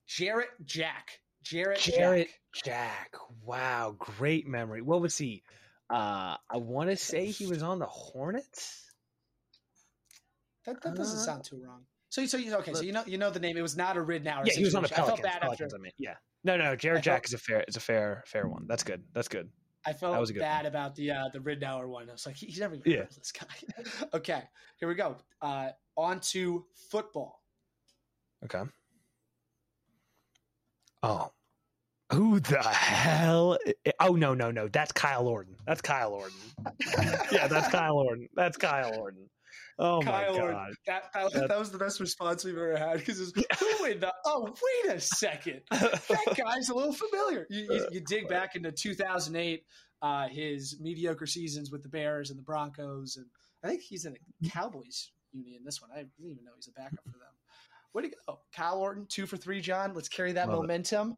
Jarrett 0.07 0.49
Jack. 0.65 1.19
Jarrett 1.43 1.79
Jarrett 1.79 2.27
Jack. 2.53 3.11
Jack. 3.11 3.11
Wow, 3.43 3.95
great 3.97 4.47
memory. 4.47 4.81
What 4.81 5.01
was 5.01 5.17
he? 5.17 5.43
Uh, 5.89 6.35
I 6.49 6.57
want 6.57 6.89
to 6.89 6.97
say 6.97 7.27
he 7.27 7.45
was 7.47 7.63
on 7.63 7.79
the 7.79 7.85
Hornets. 7.85 8.83
That, 10.65 10.81
that 10.83 10.95
doesn't 10.95 11.19
Uh, 11.19 11.23
sound 11.23 11.43
too 11.45 11.61
wrong. 11.65 11.85
So, 12.09 12.25
so 12.25 12.37
you 12.37 12.53
okay? 12.55 12.73
So 12.73 12.81
you 12.81 12.91
know 12.93 13.03
you 13.05 13.17
know 13.17 13.29
the 13.29 13.39
name. 13.39 13.57
It 13.57 13.61
was 13.61 13.77
not 13.77 13.95
a 13.97 14.01
Ridnour. 14.01 14.45
yeah, 14.45 14.53
he 14.53 14.63
was 14.63 14.75
on 14.75 14.81
the 14.83 14.87
situation. 14.89 15.03
I 15.03 15.07
felt 15.07 15.19
Pelicans. 15.21 15.25
after. 15.35 15.45
Pelicans, 15.45 15.73
I 15.73 15.77
mean, 15.77 15.91
yeah. 15.97 16.15
No, 16.43 16.57
no, 16.57 16.75
Jared 16.75 16.99
I 16.99 17.01
Jack 17.01 17.15
felt- 17.23 17.25
is 17.27 17.33
a 17.33 17.37
fair. 17.37 17.59
It's 17.67 17.77
a 17.77 17.81
fair, 17.81 18.23
fair 18.27 18.47
one. 18.47 18.65
That's 18.67 18.83
good. 18.83 19.03
That's 19.13 19.27
good. 19.27 19.49
I 19.85 19.93
felt 19.93 20.13
That 20.13 20.19
was 20.19 20.29
a 20.29 20.33
good 20.33 20.39
bad 20.41 20.65
about 20.65 20.95
the 20.95 21.11
uh, 21.11 21.29
the 21.31 21.39
Ridnour 21.39 21.87
one. 21.87 22.09
I 22.09 22.13
was 22.13 22.25
like, 22.25 22.35
he's 22.35 22.59
never 22.59 22.75
even 22.75 22.91
Yeah. 22.91 23.03
this 23.03 23.31
guy. 23.31 23.85
okay, 24.13 24.43
here 24.79 24.89
we 24.89 24.95
go. 24.95 25.17
Uh, 25.41 25.69
on 25.95 26.19
to 26.31 26.65
football. 26.89 27.41
Okay. 28.43 28.63
Oh, 31.03 31.31
who 32.11 32.39
the 32.39 32.61
hell? 32.63 33.57
Oh 33.99 34.13
no, 34.15 34.33
no, 34.33 34.51
no. 34.51 34.67
That's 34.67 34.91
Kyle 34.91 35.27
Orton. 35.27 35.55
That's 35.65 35.81
Kyle 35.81 36.13
Orton. 36.13 36.37
yeah, 37.31 37.47
that's 37.47 37.67
Kyle 37.69 37.97
Orton. 37.97 38.29
That's 38.33 38.57
Kyle 38.57 38.97
Orton. 38.97 39.29
Oh 39.79 39.99
Kyle 40.01 40.33
my 40.33 40.39
Orton. 40.39 40.53
god. 40.55 40.69
That, 40.87 41.03
that, 41.13 41.33
That- 41.33 41.47
that 41.49 41.59
was 41.59 41.71
the 41.71 41.77
best 41.77 41.99
response 41.99 42.43
we've 42.43 42.55
ever 42.57 42.77
had 42.77 42.97
because 42.99 43.19
who 43.59 43.85
in 43.85 43.99
the? 43.99 44.13
Oh, 44.25 44.53
wait 44.85 44.93
a 44.95 44.99
second. 44.99 45.61
That 45.71 46.33
guy's 46.37 46.69
a 46.69 46.73
little 46.73 46.93
familiar. 46.93 47.45
You, 47.49 47.67
you, 47.73 47.87
you 47.93 47.99
dig 48.01 48.27
back 48.27 48.55
into 48.55 48.71
2008, 48.71 49.63
uh, 50.01 50.27
his 50.29 50.77
mediocre 50.79 51.27
seasons 51.27 51.71
with 51.71 51.83
the 51.83 51.89
Bears 51.89 52.29
and 52.31 52.39
the 52.39 52.43
Broncos, 52.43 53.17
and 53.17 53.25
I 53.63 53.67
think 53.67 53.81
he's 53.81 54.05
in 54.05 54.15
the 54.41 54.49
Cowboys 54.49 55.11
union. 55.33 55.61
This 55.63 55.81
one, 55.81 55.91
I 55.93 55.97
didn't 55.97 56.31
even 56.31 56.43
know 56.45 56.51
he's 56.55 56.67
a 56.69 56.71
backup 56.71 57.03
for 57.05 57.17
them. 57.19 57.27
Way 57.97 58.03
to 58.03 58.15
go, 58.27 58.39
Kyle 58.55 58.77
Orton, 58.77 59.07
two 59.07 59.25
for 59.25 59.37
three. 59.37 59.59
John, 59.59 59.95
let's 59.95 60.07
carry 60.07 60.31
that 60.33 60.47
Love 60.49 60.59
it. 60.59 60.61
momentum. 60.61 61.17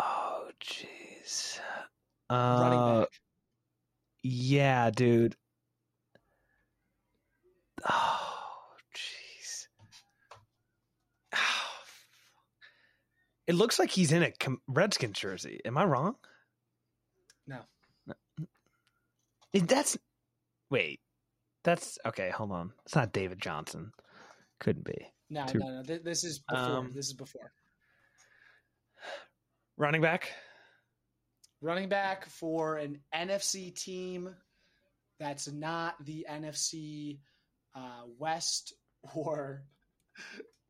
Oh 0.00 0.48
jeez. 0.64 1.58
Running 2.30 2.78
Uh, 2.78 3.00
back. 3.00 3.08
yeah, 4.22 4.90
dude. 4.90 5.36
Oh 7.86 8.70
jeez. 8.96 9.66
Oh, 11.34 11.38
It 13.46 13.54
looks 13.54 13.78
like 13.78 13.90
he's 13.90 14.10
in 14.12 14.22
a 14.22 14.32
Redskins 14.68 15.18
jersey. 15.18 15.60
Am 15.66 15.76
I 15.76 15.84
wrong? 15.84 16.16
No. 17.46 17.60
It- 19.52 19.68
That's 19.68 19.98
wait. 20.70 21.00
That's 21.62 21.98
okay. 22.06 22.30
Hold 22.30 22.52
on. 22.52 22.72
It's 22.86 22.94
not 22.94 23.12
David 23.12 23.38
Johnson. 23.38 23.92
Couldn't 24.62 24.84
be 24.84 25.12
No, 25.28 25.44
Two. 25.46 25.58
no, 25.58 25.82
no. 25.82 25.82
This 25.82 26.22
is 26.22 26.38
before. 26.38 26.64
Um, 26.64 26.92
this 26.94 27.06
is 27.06 27.14
before. 27.14 27.52
running 29.76 30.00
back. 30.00 30.30
Running 31.60 31.88
back 31.88 32.28
for 32.28 32.76
an 32.76 33.00
NFC 33.14 33.74
team 33.74 34.32
that's 35.18 35.50
not 35.50 35.94
the 36.04 36.26
NFC 36.30 37.18
uh, 37.74 38.02
West 38.18 38.74
or 39.14 39.64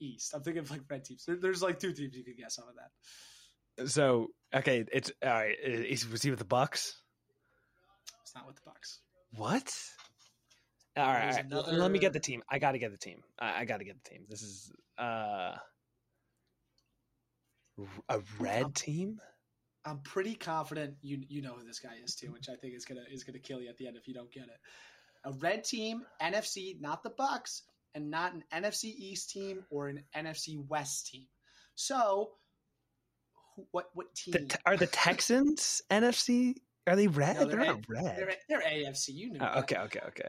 East. 0.00 0.32
I'm 0.34 0.42
thinking 0.42 0.62
of 0.62 0.70
like 0.70 0.82
red 0.88 1.04
teams. 1.04 1.24
There, 1.26 1.36
there's 1.36 1.62
like 1.62 1.78
two 1.78 1.92
teams 1.92 2.16
you 2.16 2.24
could 2.24 2.38
guess 2.38 2.58
off 2.58 2.66
of 2.68 2.74
that. 2.76 3.88
So 3.90 4.28
okay, 4.54 4.84
it's 4.90 5.12
all 5.22 5.30
right. 5.30 5.56
Is, 5.62 6.08
was 6.08 6.22
he 6.22 6.30
with 6.30 6.38
the 6.38 6.44
Bucs? 6.46 6.92
It's 8.22 8.34
not 8.34 8.46
with 8.46 8.56
the 8.56 8.62
Bucs. 8.70 8.98
What? 9.34 9.74
All 10.96 11.04
right, 11.04 11.22
There's 11.22 11.36
all 11.36 11.42
right. 11.42 11.52
Another- 11.52 11.72
let 11.72 11.90
me 11.90 11.98
get 11.98 12.12
the 12.12 12.20
team. 12.20 12.42
I 12.50 12.58
got 12.58 12.72
to 12.72 12.78
get 12.78 12.90
the 12.90 12.98
team. 12.98 13.22
I, 13.38 13.60
I 13.60 13.64
got 13.64 13.78
to 13.78 13.84
get 13.84 14.02
the 14.02 14.10
team. 14.10 14.24
This 14.28 14.42
is 14.42 14.72
uh 14.98 15.56
a 18.08 18.20
red 18.38 18.74
team. 18.74 19.18
I'm 19.84 19.98
pretty 20.00 20.34
confident 20.34 20.94
you 21.00 21.22
you 21.28 21.42
know 21.42 21.54
who 21.54 21.64
this 21.64 21.80
guy 21.80 21.94
is 22.04 22.14
too, 22.14 22.30
which 22.32 22.48
I 22.48 22.56
think 22.56 22.74
is 22.74 22.84
gonna 22.84 23.04
is 23.10 23.24
gonna 23.24 23.38
kill 23.38 23.60
you 23.60 23.68
at 23.68 23.78
the 23.78 23.86
end 23.86 23.96
if 23.96 24.06
you 24.06 24.14
don't 24.14 24.30
get 24.30 24.44
it. 24.44 24.60
A 25.24 25.32
red 25.32 25.64
team, 25.64 26.02
NFC, 26.20 26.80
not 26.80 27.02
the 27.02 27.10
Bucs, 27.10 27.62
and 27.94 28.10
not 28.10 28.34
an 28.34 28.44
NFC 28.52 28.84
East 28.84 29.30
team 29.30 29.64
or 29.70 29.88
an 29.88 30.02
NFC 30.16 30.64
West 30.68 31.06
team. 31.06 31.26
So, 31.74 32.32
who, 33.56 33.66
what 33.70 33.86
what 33.94 34.14
team? 34.14 34.32
The, 34.32 34.58
are 34.66 34.76
the 34.76 34.86
Texans 34.86 35.82
NFC? 35.90 36.54
Are 36.86 36.96
they 36.96 37.06
red? 37.06 37.36
No, 37.36 37.46
they're, 37.46 37.56
they're 37.56 37.66
not 37.66 37.84
red. 37.88 38.16
they're, 38.16 38.34
they're 38.48 38.60
AFC. 38.60 39.08
You 39.14 39.32
know. 39.32 39.44
Uh, 39.44 39.54
that. 39.54 39.58
okay, 39.64 39.76
okay, 39.78 40.00
okay. 40.08 40.28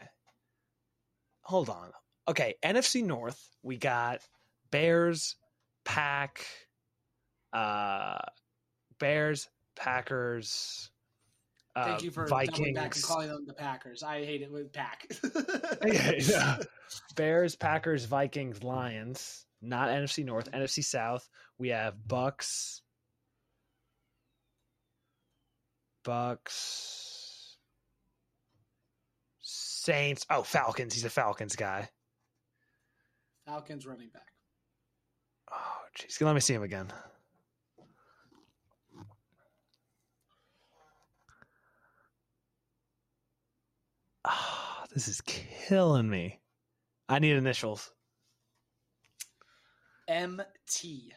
Hold 1.44 1.70
on. 1.70 1.92
Okay, 2.28 2.56
NFC 2.64 3.04
North. 3.04 3.50
We 3.64 3.78
got 3.78 4.22
Bears, 4.72 5.36
Pack, 5.84 6.46
uh, 7.52 8.20
Bears, 9.00 9.50
Packers. 9.76 10.90
Uh, 11.76 11.86
Thank 11.86 12.04
you 12.04 12.12
for 12.12 12.26
doubling 12.26 12.76
back 12.76 12.96
and 12.96 13.04
calling 13.04 13.30
them 13.30 13.46
the 13.48 13.54
Packers. 13.54 14.04
I 14.04 14.24
hate 14.24 14.42
it 14.42 14.52
with 14.52 14.72
Pack. 14.72 15.08
Yeah. 16.30 16.58
Bears, 17.16 17.56
Packers, 17.56 18.06
Vikings, 18.06 18.64
Lions. 18.64 19.46
Not 19.62 19.90
NFC 19.90 20.26
North, 20.26 20.52
NFC 20.52 20.84
South. 20.84 21.28
We 21.58 21.70
have 21.70 21.96
Bucs, 22.08 22.82
Bucs, 26.06 27.03
Saints. 29.84 30.26
Oh, 30.30 30.44
Falcons. 30.44 30.94
He's 30.94 31.04
a 31.04 31.10
Falcons 31.10 31.58
guy. 31.58 31.90
Falcons 33.46 33.86
running 33.86 34.08
back. 34.14 34.28
Oh, 35.52 35.82
jeez. 36.00 36.22
Let 36.22 36.34
me 36.34 36.40
see 36.40 36.54
him 36.54 36.64
again. 36.64 36.88
Ah, 44.24 44.86
this 44.94 45.10
is 45.10 45.20
killing 45.20 46.10
me. 46.10 46.40
I 47.10 47.20
need 47.20 47.36
initials. 47.36 47.92
MT. 50.08 51.12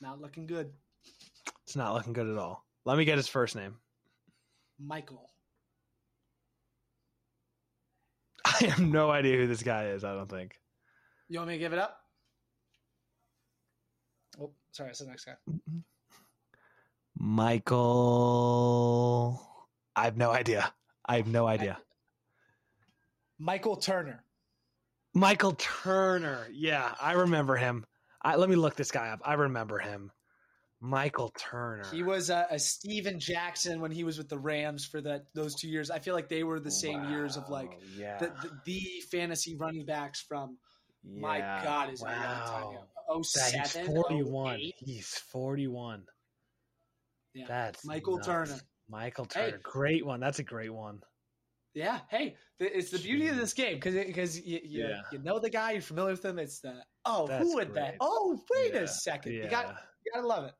Not 0.00 0.22
looking 0.22 0.46
good. 0.46 0.72
It's 1.70 1.76
not 1.76 1.94
looking 1.94 2.12
good 2.12 2.26
at 2.26 2.36
all. 2.36 2.66
Let 2.84 2.98
me 2.98 3.04
get 3.04 3.16
his 3.16 3.28
first 3.28 3.54
name. 3.54 3.76
Michael. 4.80 5.30
I 8.44 8.64
have 8.64 8.80
no 8.80 9.08
idea 9.12 9.36
who 9.36 9.46
this 9.46 9.62
guy 9.62 9.90
is. 9.90 10.02
I 10.02 10.12
don't 10.12 10.28
think. 10.28 10.58
You 11.28 11.38
want 11.38 11.46
me 11.46 11.54
to 11.54 11.60
give 11.60 11.72
it 11.72 11.78
up? 11.78 11.96
Oh, 14.40 14.50
sorry, 14.72 14.88
that's 14.88 14.98
the 14.98 15.06
next 15.06 15.26
guy. 15.26 15.34
Michael. 17.16 17.80
I 19.94 20.06
have 20.06 20.16
no 20.16 20.32
idea. 20.32 20.74
I 21.06 21.18
have 21.18 21.28
no 21.28 21.46
idea. 21.46 21.78
Michael 23.38 23.76
Turner. 23.76 24.24
Michael 25.14 25.52
Turner. 25.52 26.48
Yeah, 26.52 26.96
I 27.00 27.12
remember 27.12 27.54
him. 27.54 27.86
I, 28.22 28.34
let 28.34 28.50
me 28.50 28.56
look 28.56 28.74
this 28.74 28.90
guy 28.90 29.10
up. 29.10 29.20
I 29.24 29.34
remember 29.34 29.78
him. 29.78 30.10
Michael 30.80 31.30
Turner. 31.36 31.84
He 31.92 32.02
was 32.02 32.30
a, 32.30 32.46
a 32.50 32.58
Steven 32.58 33.20
Jackson 33.20 33.80
when 33.80 33.90
he 33.90 34.02
was 34.04 34.16
with 34.16 34.28
the 34.28 34.38
Rams 34.38 34.86
for 34.86 35.00
that 35.02 35.26
those 35.34 35.54
two 35.54 35.68
years. 35.68 35.90
I 35.90 35.98
feel 35.98 36.14
like 36.14 36.28
they 36.28 36.42
were 36.42 36.58
the 36.58 36.70
same 36.70 37.10
years 37.10 37.36
of 37.36 37.48
like 37.50 37.78
yeah. 37.96 38.18
the, 38.18 38.26
the, 38.42 38.50
the 38.64 38.80
fantasy 39.10 39.56
running 39.56 39.84
backs 39.84 40.20
from 40.22 40.56
my 41.04 41.38
God, 41.38 41.92
is 41.92 42.00
it 42.02 42.06
a 42.06 42.08
long 42.08 42.16
time 42.22 42.62
Wow. 42.64 42.70
ago? 42.70 42.84
Oh 43.08 43.22
That 43.34 43.52
he's 43.52 43.86
41. 43.86 44.56
08? 44.60 44.74
He's 44.78 45.08
41. 45.32 46.02
Yeah. 47.34 47.44
That's 47.48 47.84
Michael 47.84 48.16
nuts. 48.16 48.26
Turner. 48.26 48.60
Michael 48.88 49.26
Hey. 49.32 49.50
Turner. 49.50 49.60
Great 49.62 50.04
one. 50.06 50.20
That's 50.20 50.38
a 50.38 50.42
great 50.44 50.72
one. 50.72 51.00
Yeah. 51.74 52.00
Hey, 52.08 52.36
it's 52.58 52.90
the 52.90 52.98
beauty 52.98 53.28
of 53.28 53.36
this 53.36 53.52
game 53.54 53.74
because 53.74 53.94
because 53.94 54.40
you 54.40 54.60
you, 54.64 54.88
Yeah. 54.88 55.00
you 55.12 55.18
know 55.20 55.38
the 55.38 55.50
guy, 55.50 55.72
you're 55.72 55.82
familiar 55.82 56.12
with 56.12 56.24
him. 56.24 56.38
It's 56.38 56.60
the 56.60 56.82
oh 57.04 57.26
That's 57.28 57.44
who 57.44 57.54
would 57.56 57.74
that? 57.74 57.96
Oh 58.00 58.40
wait 58.54 58.74
Yeah, 58.74 58.80
a 58.80 58.88
second. 58.88 59.32
Yeah. 59.34 59.44
You 59.44 59.50
got 59.50 59.76
you 60.04 60.12
gotta 60.14 60.26
love 60.26 60.44
it. 60.46 60.54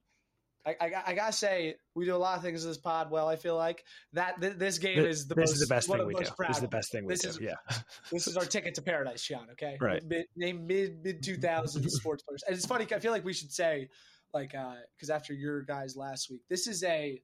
I, 0.66 0.76
I, 0.80 1.02
I 1.08 1.14
gotta 1.14 1.32
say 1.32 1.76
we 1.94 2.04
do 2.04 2.14
a 2.14 2.18
lot 2.18 2.36
of 2.36 2.42
things 2.42 2.64
in 2.64 2.70
this 2.70 2.76
pod. 2.78 3.10
Well, 3.10 3.28
I 3.28 3.36
feel 3.36 3.56
like 3.56 3.82
that 4.12 4.40
th- 4.40 4.56
this 4.56 4.76
game 4.78 4.98
is 4.98 5.26
the 5.26 5.34
this 5.34 5.50
most, 5.50 5.54
is 5.54 5.60
the 5.68 5.74
best 5.74 5.88
thing 5.88 6.06
we 6.06 6.12
do. 6.14 6.20
This 6.20 6.56
is 6.56 6.60
the 6.60 6.68
best 6.68 6.92
thing 6.92 7.04
we 7.06 7.14
This 7.14 7.22
do. 7.22 7.28
is- 7.30 7.40
yeah. 7.40 7.54
This 8.12 8.26
is 8.26 8.36
our 8.36 8.44
ticket 8.44 8.74
to 8.74 8.82
paradise, 8.82 9.22
Sean. 9.22 9.48
Okay, 9.52 9.78
Right. 9.80 10.02
Mid, 10.04 10.26
name 10.36 10.66
mid 10.66 11.02
mid 11.02 11.22
two 11.22 11.36
thousands 11.36 11.94
sports 12.00 12.22
players, 12.22 12.42
and 12.46 12.54
it's 12.54 12.66
funny. 12.66 12.86
I 12.92 12.98
feel 13.00 13.12
like 13.12 13.24
we 13.24 13.32
should 13.32 13.52
say 13.52 13.88
like 14.34 14.54
uh, 14.54 14.74
because 14.96 15.08
after 15.10 15.32
your 15.32 15.62
guys 15.62 15.96
last 15.96 16.30
week, 16.30 16.42
this 16.50 16.66
is 16.66 16.84
a 16.84 17.20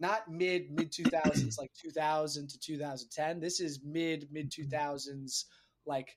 not 0.00 0.30
mid 0.30 0.70
mid 0.70 0.90
two 0.90 1.04
thousands 1.04 1.58
like 1.58 1.70
two 1.74 1.90
thousand 1.90 2.48
to 2.48 2.58
two 2.58 2.78
thousand 2.78 3.10
ten. 3.10 3.40
This 3.40 3.60
is 3.60 3.80
mid 3.84 4.28
mid 4.32 4.50
two 4.50 4.64
thousands 4.64 5.46
like 5.86 6.16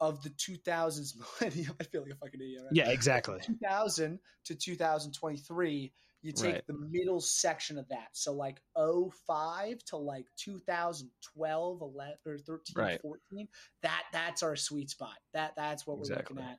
of 0.00 0.22
the 0.22 0.30
two 0.30 0.56
thousands 0.56 1.14
millennium. 1.40 1.74
I 1.80 1.84
feel 1.84 2.02
like 2.02 2.12
a 2.12 2.16
fucking 2.16 2.40
idiot. 2.40 2.62
Right? 2.64 2.72
Yeah, 2.76 2.90
exactly. 2.90 3.38
2000 3.42 4.18
to 4.44 4.54
2023 4.54 5.92
you 6.22 6.32
take 6.32 6.54
Right. 6.54 6.66
the 6.66 6.74
middle 6.90 7.20
section 7.20 7.78
of 7.78 7.88
that 7.90 8.08
so 8.12 8.32
like 8.32 8.60
05 8.74 9.84
to 9.86 9.96
like 9.96 10.26
2012 10.38 11.80
11 11.82 12.14
or 12.26 12.38
13 12.38 12.74
Right. 12.74 13.00
14 13.02 13.48
that 13.82 14.02
that's 14.12 14.42
our 14.42 14.56
sweet 14.56 14.90
spot 14.90 15.14
that 15.34 15.52
that's 15.56 15.86
what 15.86 15.98
we're 15.98 16.04
looking 16.16 16.38
at 16.38 16.58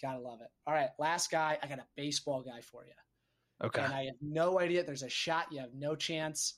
gotta 0.00 0.20
love 0.20 0.40
it 0.40 0.48
all 0.66 0.72
right 0.74 0.90
last 0.98 1.30
guy 1.30 1.58
i 1.62 1.66
got 1.66 1.78
a 1.80 1.86
baseball 1.96 2.42
guy 2.42 2.60
for 2.60 2.84
you 2.86 2.92
Okay. 3.66 3.82
and 3.82 3.92
i 3.92 4.04
have 4.04 4.14
no 4.22 4.60
idea 4.60 4.82
there's 4.84 5.02
a 5.02 5.08
shot 5.08 5.46
you 5.50 5.60
have 5.60 5.74
no 5.74 5.94
chance 5.96 6.54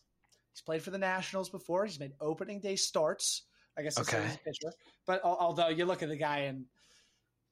he's 0.52 0.60
played 0.62 0.82
for 0.82 0.90
the 0.90 0.98
nationals 0.98 1.48
before 1.48 1.84
he's 1.86 1.98
made 1.98 2.12
opening 2.20 2.60
day 2.60 2.76
starts 2.76 3.44
i 3.80 3.82
guess 3.82 3.96
that's 3.96 4.12
Okay. 4.12 4.22
his 4.22 4.36
pitcher 4.36 4.72
but 5.06 5.20
although 5.24 5.68
you 5.68 5.84
look 5.86 6.02
at 6.02 6.08
the 6.08 6.16
guy 6.16 6.40
and 6.40 6.66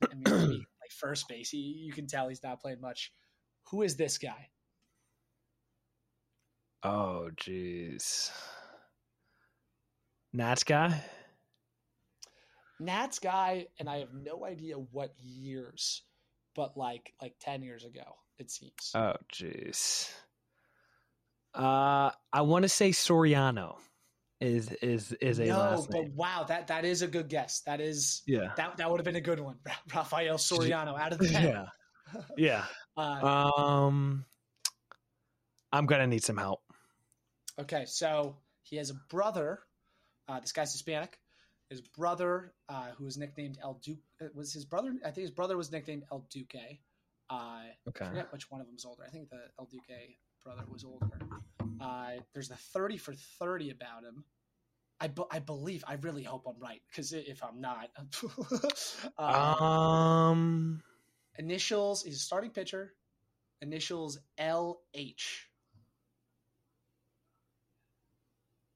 I 0.01 0.15
mean, 0.15 0.25
like 0.81 0.93
first 0.93 1.27
base, 1.29 1.51
he, 1.51 1.59
you 1.59 1.93
can 1.93 2.07
tell 2.07 2.29
he's 2.29 2.43
not 2.43 2.61
playing 2.61 2.81
much. 2.81 3.13
Who 3.71 3.83
is 3.83 3.97
this 3.97 4.17
guy? 4.19 4.49
Oh, 6.85 7.31
jeez. 7.37 8.31
Nats 10.33 10.63
guy? 10.63 11.03
Nats 12.79 13.19
guy, 13.19 13.67
and 13.81 13.91
I 13.91 13.99
have 13.99 14.15
no 14.15 14.45
idea 14.45 14.77
what 14.77 15.13
years, 15.19 16.03
but 16.55 16.77
like 16.77 17.13
like 17.21 17.35
ten 17.41 17.63
years 17.63 17.85
ago, 17.85 18.19
it 18.39 18.51
seems. 18.51 18.93
Oh, 18.95 19.15
jeez. 19.33 20.13
Uh, 21.55 22.13
I 22.33 22.43
want 22.43 22.63
to 22.63 22.69
say 22.69 22.91
Soriano 22.91 23.79
is 24.41 24.71
is 24.83 25.13
is 25.21 25.39
a 25.41 25.47
no, 25.47 25.59
last 25.59 25.91
but 25.91 26.01
name. 26.03 26.13
wow, 26.15 26.45
that 26.49 26.67
that 26.69 26.85
is 26.85 27.03
a 27.03 27.09
good 27.09 27.29
guess. 27.29 27.61
That 27.63 27.81
is 27.81 28.23
Yeah. 28.27 28.53
that 28.57 28.77
that 28.77 28.91
would 28.91 29.01
have 29.01 29.05
been 29.05 29.17
a 29.17 29.21
good 29.21 29.41
one. 29.41 29.57
Rafael 29.95 30.37
Soriano 30.39 30.99
out 30.99 31.13
of 31.13 31.19
the 31.19 31.29
ten. 31.29 31.45
Yeah. 31.49 31.67
Yeah. 32.37 32.65
Uh, 32.97 33.53
Um, 33.55 34.25
I'm 35.73 35.87
gonna 35.87 36.07
need 36.09 36.25
some 36.25 36.37
help. 36.37 36.61
Okay, 37.61 37.85
so 37.87 38.37
he 38.63 38.77
has 38.77 38.91
a 38.91 38.95
brother. 39.09 39.61
Uh, 40.27 40.41
this 40.41 40.51
guy's 40.53 40.73
Hispanic. 40.73 41.19
His 41.71 41.81
brother, 41.81 42.55
uh, 42.69 42.91
who 42.97 43.05
was 43.05 43.17
nicknamed 43.19 43.59
El 43.63 43.75
Duque, 43.75 43.99
uh, 44.21 44.27
was 44.35 44.53
his 44.53 44.65
brother. 44.65 44.95
I 45.05 45.11
think 45.13 45.23
his 45.23 45.31
brother 45.31 45.57
was 45.57 45.71
nicknamed 45.71 46.05
El 46.11 46.27
Duque. 46.31 46.81
Uh, 47.31 47.35
I 47.35 47.77
Okay. 47.89 48.07
forget 48.07 48.33
which 48.33 48.51
one 48.51 48.61
of 48.61 48.67
them 48.67 48.75
was 48.75 48.85
older. 48.85 49.05
I 49.07 49.11
think 49.11 49.29
the 49.31 49.43
El 49.59 49.67
Duque 49.67 50.17
brother 50.43 50.65
was 50.73 50.83
older. 50.83 51.21
Uh, 51.81 52.11
there's 52.33 52.49
the 52.49 52.57
30 52.57 52.97
for 52.97 53.15
30 53.15 53.71
about 53.71 54.05
him. 54.05 54.25
I, 55.01 55.09
be- 55.09 55.23
I 55.31 55.39
believe. 55.39 55.85
I 55.87 55.95
really 55.95 56.25
hope 56.25 56.45
I'm 56.47 56.59
right 56.61 56.83
because 56.91 57.13
if 57.13 57.43
I'm 57.43 57.61
not, 57.61 57.91
uh, 59.19 59.23
Um, 59.23 60.83
initials. 61.39 62.03
He's 62.03 62.17
a 62.17 62.21
starting 62.21 62.51
pitcher. 62.51 62.95
Initials 63.63 64.19
L 64.39 64.81
H. 64.95 65.49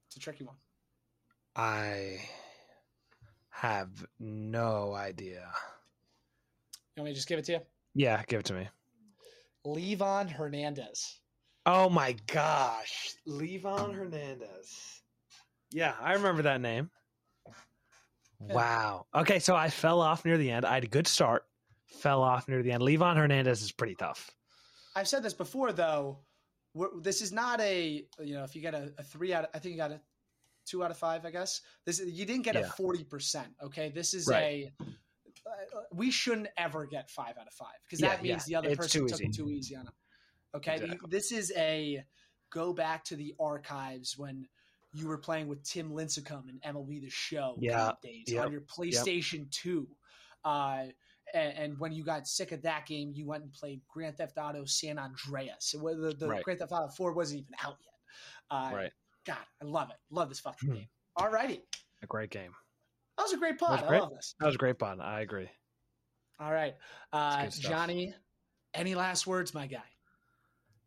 It's 0.09 0.17
a 0.17 0.21
tricky 0.21 0.45
one. 0.45 0.57
I 1.57 2.19
have 3.51 3.91
no 4.19 4.95
idea. 4.95 5.51
You 6.97 7.03
want 7.03 7.07
me 7.07 7.11
to 7.13 7.15
just 7.17 7.29
give 7.29 7.39
it 7.39 7.45
to 7.47 7.53
you? 7.53 7.61
Yeah, 7.95 8.23
give 8.27 8.41
it 8.41 8.47
to 8.47 8.55
me. 8.55 8.69
Livan 9.67 10.31
Hernandez. 10.31 11.19
Oh 11.65 11.89
my 11.89 12.17
gosh, 12.27 13.15
Livan 13.29 13.95
Hernandez. 13.95 15.01
Yeah, 15.71 15.95
I 16.01 16.15
remember 16.15 16.43
that 16.43 16.61
name. 16.61 16.91
Wow. 18.41 19.07
Okay, 19.15 19.39
so 19.39 19.55
I 19.55 19.69
fell 19.71 20.01
off 20.01 20.25
near 20.25 20.37
the 20.37 20.51
end. 20.51 20.65
I 20.67 20.75
had 20.75 20.85
a 20.85 20.89
good 20.89 21.07
start, 21.07 21.45
fell 21.87 22.23
off 22.23 22.49
near 22.49 22.63
the 22.63 22.73
end. 22.73 22.83
Livan 22.83 23.17
Hernandez 23.17 23.63
is 23.63 23.71
pretty 23.71 23.95
tough. 23.95 24.31
I've 24.97 25.07
said 25.09 25.23
this 25.23 25.35
before, 25.35 25.73
though. 25.73 26.19
We're, 26.75 26.89
this 27.01 27.21
is 27.23 27.33
not 27.33 27.61
a 27.61 28.05
you 28.21 28.35
know 28.35 28.45
if 28.45 28.57
you 28.57 28.63
get 28.63 28.75
a, 28.75 28.93
a 28.99 29.03
three 29.03 29.33
out. 29.33 29.45
Of, 29.45 29.51
I 29.55 29.59
think 29.59 29.73
you 29.73 29.79
got 29.79 29.93
a 29.93 30.01
two 30.67 30.83
out 30.83 30.91
of 30.91 30.97
five. 30.97 31.25
I 31.25 31.31
guess 31.31 31.61
this 31.85 32.01
you 32.05 32.25
didn't 32.25 32.43
get 32.45 32.57
a 32.57 32.65
forty 32.65 33.05
percent. 33.05 33.49
Okay, 33.63 33.91
this 33.91 34.15
is 34.15 34.27
Right. 34.27 34.73
a. 34.81 34.85
Uh, 35.45 35.81
we 35.93 36.11
shouldn't 36.11 36.49
ever 36.57 36.87
get 36.87 37.11
five 37.11 37.37
out 37.39 37.47
of 37.47 37.53
five 37.53 37.75
because 37.85 38.01
Yeah, 38.01 38.09
that 38.09 38.23
means 38.23 38.49
yeah. 38.49 38.61
the 38.61 38.67
other 38.67 38.69
It's 38.71 38.77
person 38.79 39.03
too 39.03 39.09
took 39.09 39.21
it 39.21 39.35
too 39.35 39.51
easy 39.51 39.75
on 39.77 39.87
him. 39.87 39.93
Okay, 40.55 40.77
Exactly. 40.77 41.09
this 41.11 41.33
is 41.33 41.53
a 41.57 42.05
go 42.51 42.73
back 42.73 43.05
to 43.05 43.17
the 43.17 43.35
archives 43.41 44.17
when 44.19 44.47
you 44.93 45.09
were 45.09 45.17
playing 45.19 45.49
with 45.49 45.63
Tim 45.65 45.91
Lincecum 45.93 46.45
and 46.49 46.61
MLB 46.63 47.01
The 47.01 47.09
Show 47.09 47.57
Yeah, 47.59 47.93
days 48.03 48.25
yep, 48.27 48.45
on 48.45 48.53
your 48.53 48.61
PlayStation 48.63 49.51
Two. 49.51 49.89
Uh, 50.45 50.87
and, 51.33 51.57
and 51.57 51.79
when 51.79 51.93
you 51.93 52.05
got 52.05 52.27
sick 52.27 52.53
of 52.53 52.63
that 52.63 52.85
game, 52.85 53.13
you 53.15 53.27
went 53.27 53.43
and 53.45 53.53
played 53.53 53.81
Grand 53.89 54.19
Theft 54.19 54.37
Auto 54.37 54.65
San 54.67 54.99
Andreas. 54.99 55.73
It 55.73 55.81
The, 55.83 56.15
the 56.19 56.29
Right. 56.29 56.45
Grand 56.45 56.59
Theft 56.61 56.73
Auto 56.73 56.89
4 56.89 57.13
wasn't 57.15 57.41
even 57.41 57.55
out 57.65 57.77
yet. 57.81 57.95
Uh, 58.51 58.71
Right. 58.75 58.93
God, 59.25 59.39
I 59.63 59.65
love 59.65 59.89
it. 59.91 59.97
Love 60.11 60.29
this 60.29 60.41
fucking 60.41 60.69
Hmm. 60.69 60.75
game. 60.75 60.89
All 61.17 61.31
righty. 61.31 61.63
A 62.03 62.07
great 62.07 62.31
game. 62.31 62.53
That 63.17 63.23
was 63.23 63.33
a 63.33 63.39
great 63.39 63.59
pod. 63.59 63.81
was 63.83 63.91
I 63.91 63.99
love 63.99 64.11
this. 64.11 64.35
That 64.41 64.47
was 64.47 64.57
a 64.57 64.59
great 64.59 64.79
bond. 64.79 65.01
I 65.01 65.21
agree. 65.21 65.49
All 66.41 66.53
right. 66.53 66.75
Uh. 67.13 67.47
Johnny, 67.47 68.15
any 68.75 68.95
last 68.95 69.27
words, 69.27 69.55
my 69.55 69.67
guy? 69.67 69.85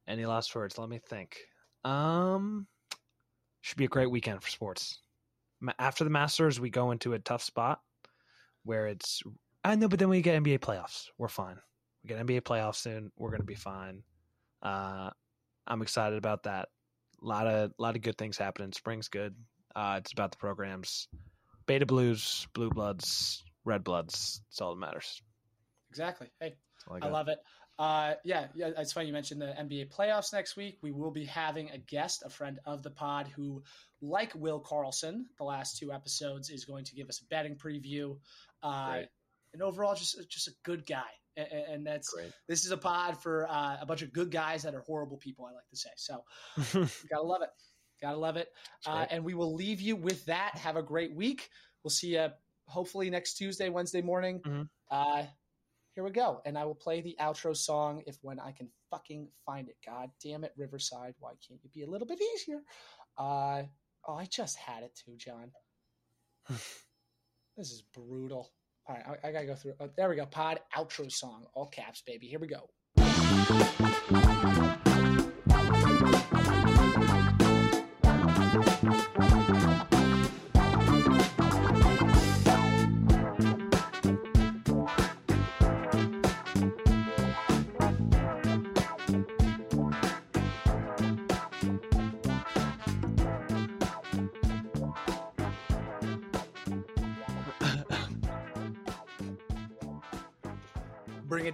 Any 0.08 0.26
last 0.26 0.54
words? 0.56 0.78
Let 0.78 0.90
me 0.90 1.00
think. 1.00 1.38
Um, 1.84 2.68
should 3.62 3.78
be 3.78 3.86
a 3.86 3.90
great 3.90 4.12
weekend 4.12 4.42
for 4.42 4.50
sports. 4.50 5.00
After 5.80 6.04
the 6.04 6.10
Masters, 6.10 6.60
we 6.60 6.70
go 6.70 6.92
into 6.92 7.14
a 7.14 7.20
tough 7.20 7.42
spot 7.42 7.82
where 8.64 8.88
it's. 8.88 9.24
I 9.64 9.76
know, 9.76 9.88
but 9.88 9.98
then 10.00 10.10
we 10.10 10.22
get 10.22 10.42
NBA 10.42 10.60
playoffs. 10.60 11.08
We're 11.18 11.28
fine. 11.28 11.58
We 12.04 12.10
get 12.10 12.24
NBA 12.24 12.42
playoffs 12.42 12.76
soon. 12.76 13.12
We're 13.18 13.32
gonna 13.32 13.44
be 13.44 13.56
fine. 13.56 14.04
Uh, 14.62 15.10
I'm 15.68 15.82
excited 15.82 16.18
about 16.18 16.44
that. 16.44 16.70
A 17.22 17.26
lot 17.26 17.48
of 17.48 17.72
lot 17.80 17.96
of 17.96 18.02
good 18.02 18.18
things 18.18 18.38
happening. 18.38 18.72
Spring's 18.74 19.08
good. 19.08 19.36
Uh, 19.76 19.96
it's 20.00 20.12
about 20.12 20.32
the 20.32 20.38
programs. 20.38 21.08
Beta 21.66 21.86
Blues, 21.86 22.48
Blue 22.54 22.70
Bloods, 22.70 23.44
Red 23.64 23.84
Bloods. 23.84 24.42
It's 24.50 24.62
all 24.62 24.76
that 24.76 24.80
matters. 24.80 25.22
Exactly. 25.90 26.30
Hey, 26.40 26.54
all 26.88 27.00
I 27.02 27.10
love 27.10 27.28
it. 27.28 27.40
Uh, 27.78 28.14
yeah, 28.24 28.48
yeah, 28.56 28.70
it's 28.78 28.94
funny 28.94 29.08
you 29.08 29.14
mentioned 29.14 29.42
the 29.42 29.48
NBA 29.48 29.94
playoffs 29.94 30.32
next 30.32 30.56
week. 30.56 30.78
We 30.82 30.92
will 30.92 31.12
be 31.12 31.26
having 31.26 31.72
a 31.72 31.78
guest, 31.78 32.24
a 32.26 32.30
friend 32.30 32.60
of 32.66 32.84
the 32.84 32.90
pod, 32.90 33.28
who, 33.36 33.64
like 34.02 34.34
Will 34.36 34.60
Carlson, 34.60 35.26
the 35.38 35.44
last 35.44 35.78
two 35.78 35.92
episodes, 35.92 36.50
is 36.50 36.64
going 36.66 36.86
to 36.86 36.96
give 36.96 37.10
us 37.10 37.22
a 37.22 37.26
betting 37.26 37.56
preview. 37.56 38.18
Uh. 38.64 39.02
And 39.54 39.62
overall, 39.62 39.96
just 39.96 40.18
just 40.30 40.50
a 40.50 40.52
good 40.64 40.86
guy, 40.86 41.08
and, 41.38 41.48
and 41.48 41.88
that's 41.88 42.10
Great. 42.10 42.32
this 42.46 42.66
is 42.66 42.72
a 42.72 42.78
pod 42.78 43.22
for 43.22 43.48
uh, 43.50 43.78
a 43.80 43.86
bunch 43.86 44.02
of 44.02 44.12
good 44.12 44.30
guys 44.30 44.64
that 44.64 44.76
are 44.76 44.82
horrible 44.82 45.16
people. 45.16 45.46
I 45.46 45.54
like 45.54 45.70
to 45.70 45.78
say 45.78 45.90
so. 45.96 46.24
gotta 47.10 47.24
love 47.24 47.42
it. 47.42 47.50
Gotta 48.02 48.18
love 48.18 48.36
it. 48.36 48.50
Uh, 48.86 49.06
and 49.10 49.24
we 49.24 49.34
will 49.34 49.54
leave 49.56 49.80
you 49.80 49.96
with 49.96 50.26
that. 50.26 50.58
Have 50.58 50.76
a 50.76 50.84
great 50.84 51.16
week. 51.16 51.50
We'll 51.84 51.92
see 51.92 52.16
you 52.16 52.28
hopefully 52.68 53.10
next 53.10 53.36
Tuesday, 53.36 53.70
Wednesday 53.70 54.02
morning. 54.02 54.42
Mhm. 54.42 54.70
Uh, 54.92 55.24
here 55.96 56.04
we 56.04 56.12
go. 56.12 56.42
And 56.46 56.58
I 56.58 56.66
will 56.66 56.76
play 56.76 57.00
the 57.02 57.16
outro 57.20 57.56
song 57.56 58.04
if 58.06 58.18
when 58.22 58.40
I 58.40 58.52
can 58.52 58.68
fucking 58.92 59.30
find 59.46 59.70
it. 59.70 59.78
God 59.86 60.10
damn 60.22 60.44
it, 60.44 60.54
Riverside. 60.58 61.16
Why 61.20 61.32
can't 61.48 61.64
you 61.64 61.70
be 61.74 61.84
a 61.84 61.90
little 61.90 62.06
bit 62.06 62.20
easier? 62.36 62.60
Uh, 63.18 63.64
oh, 64.06 64.16
I 64.16 64.26
just 64.26 64.58
had 64.58 64.84
it 64.84 64.92
too, 64.94 65.16
John. 65.18 65.52
this 66.50 67.72
is 67.72 67.84
brutal. 67.94 68.52
All 68.88 68.96
right, 68.96 69.20
I, 69.24 69.30
I 69.30 69.32
gotta 69.32 69.46
go 69.46 69.56
through. 69.56 69.74
Oh, 69.80 69.90
there 69.96 70.10
we 70.10 70.18
go. 70.18 70.26
Pod 70.26 70.60
outro 70.76 71.10
song, 71.12 71.46
all 71.54 71.68
caps, 71.68 72.04
baby. 72.06 72.28
Here 72.28 72.40
we 72.40 72.48
go. 72.48 72.70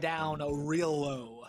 Down 0.01 0.41
a 0.41 0.51
real 0.51 0.99
low. 0.99 1.40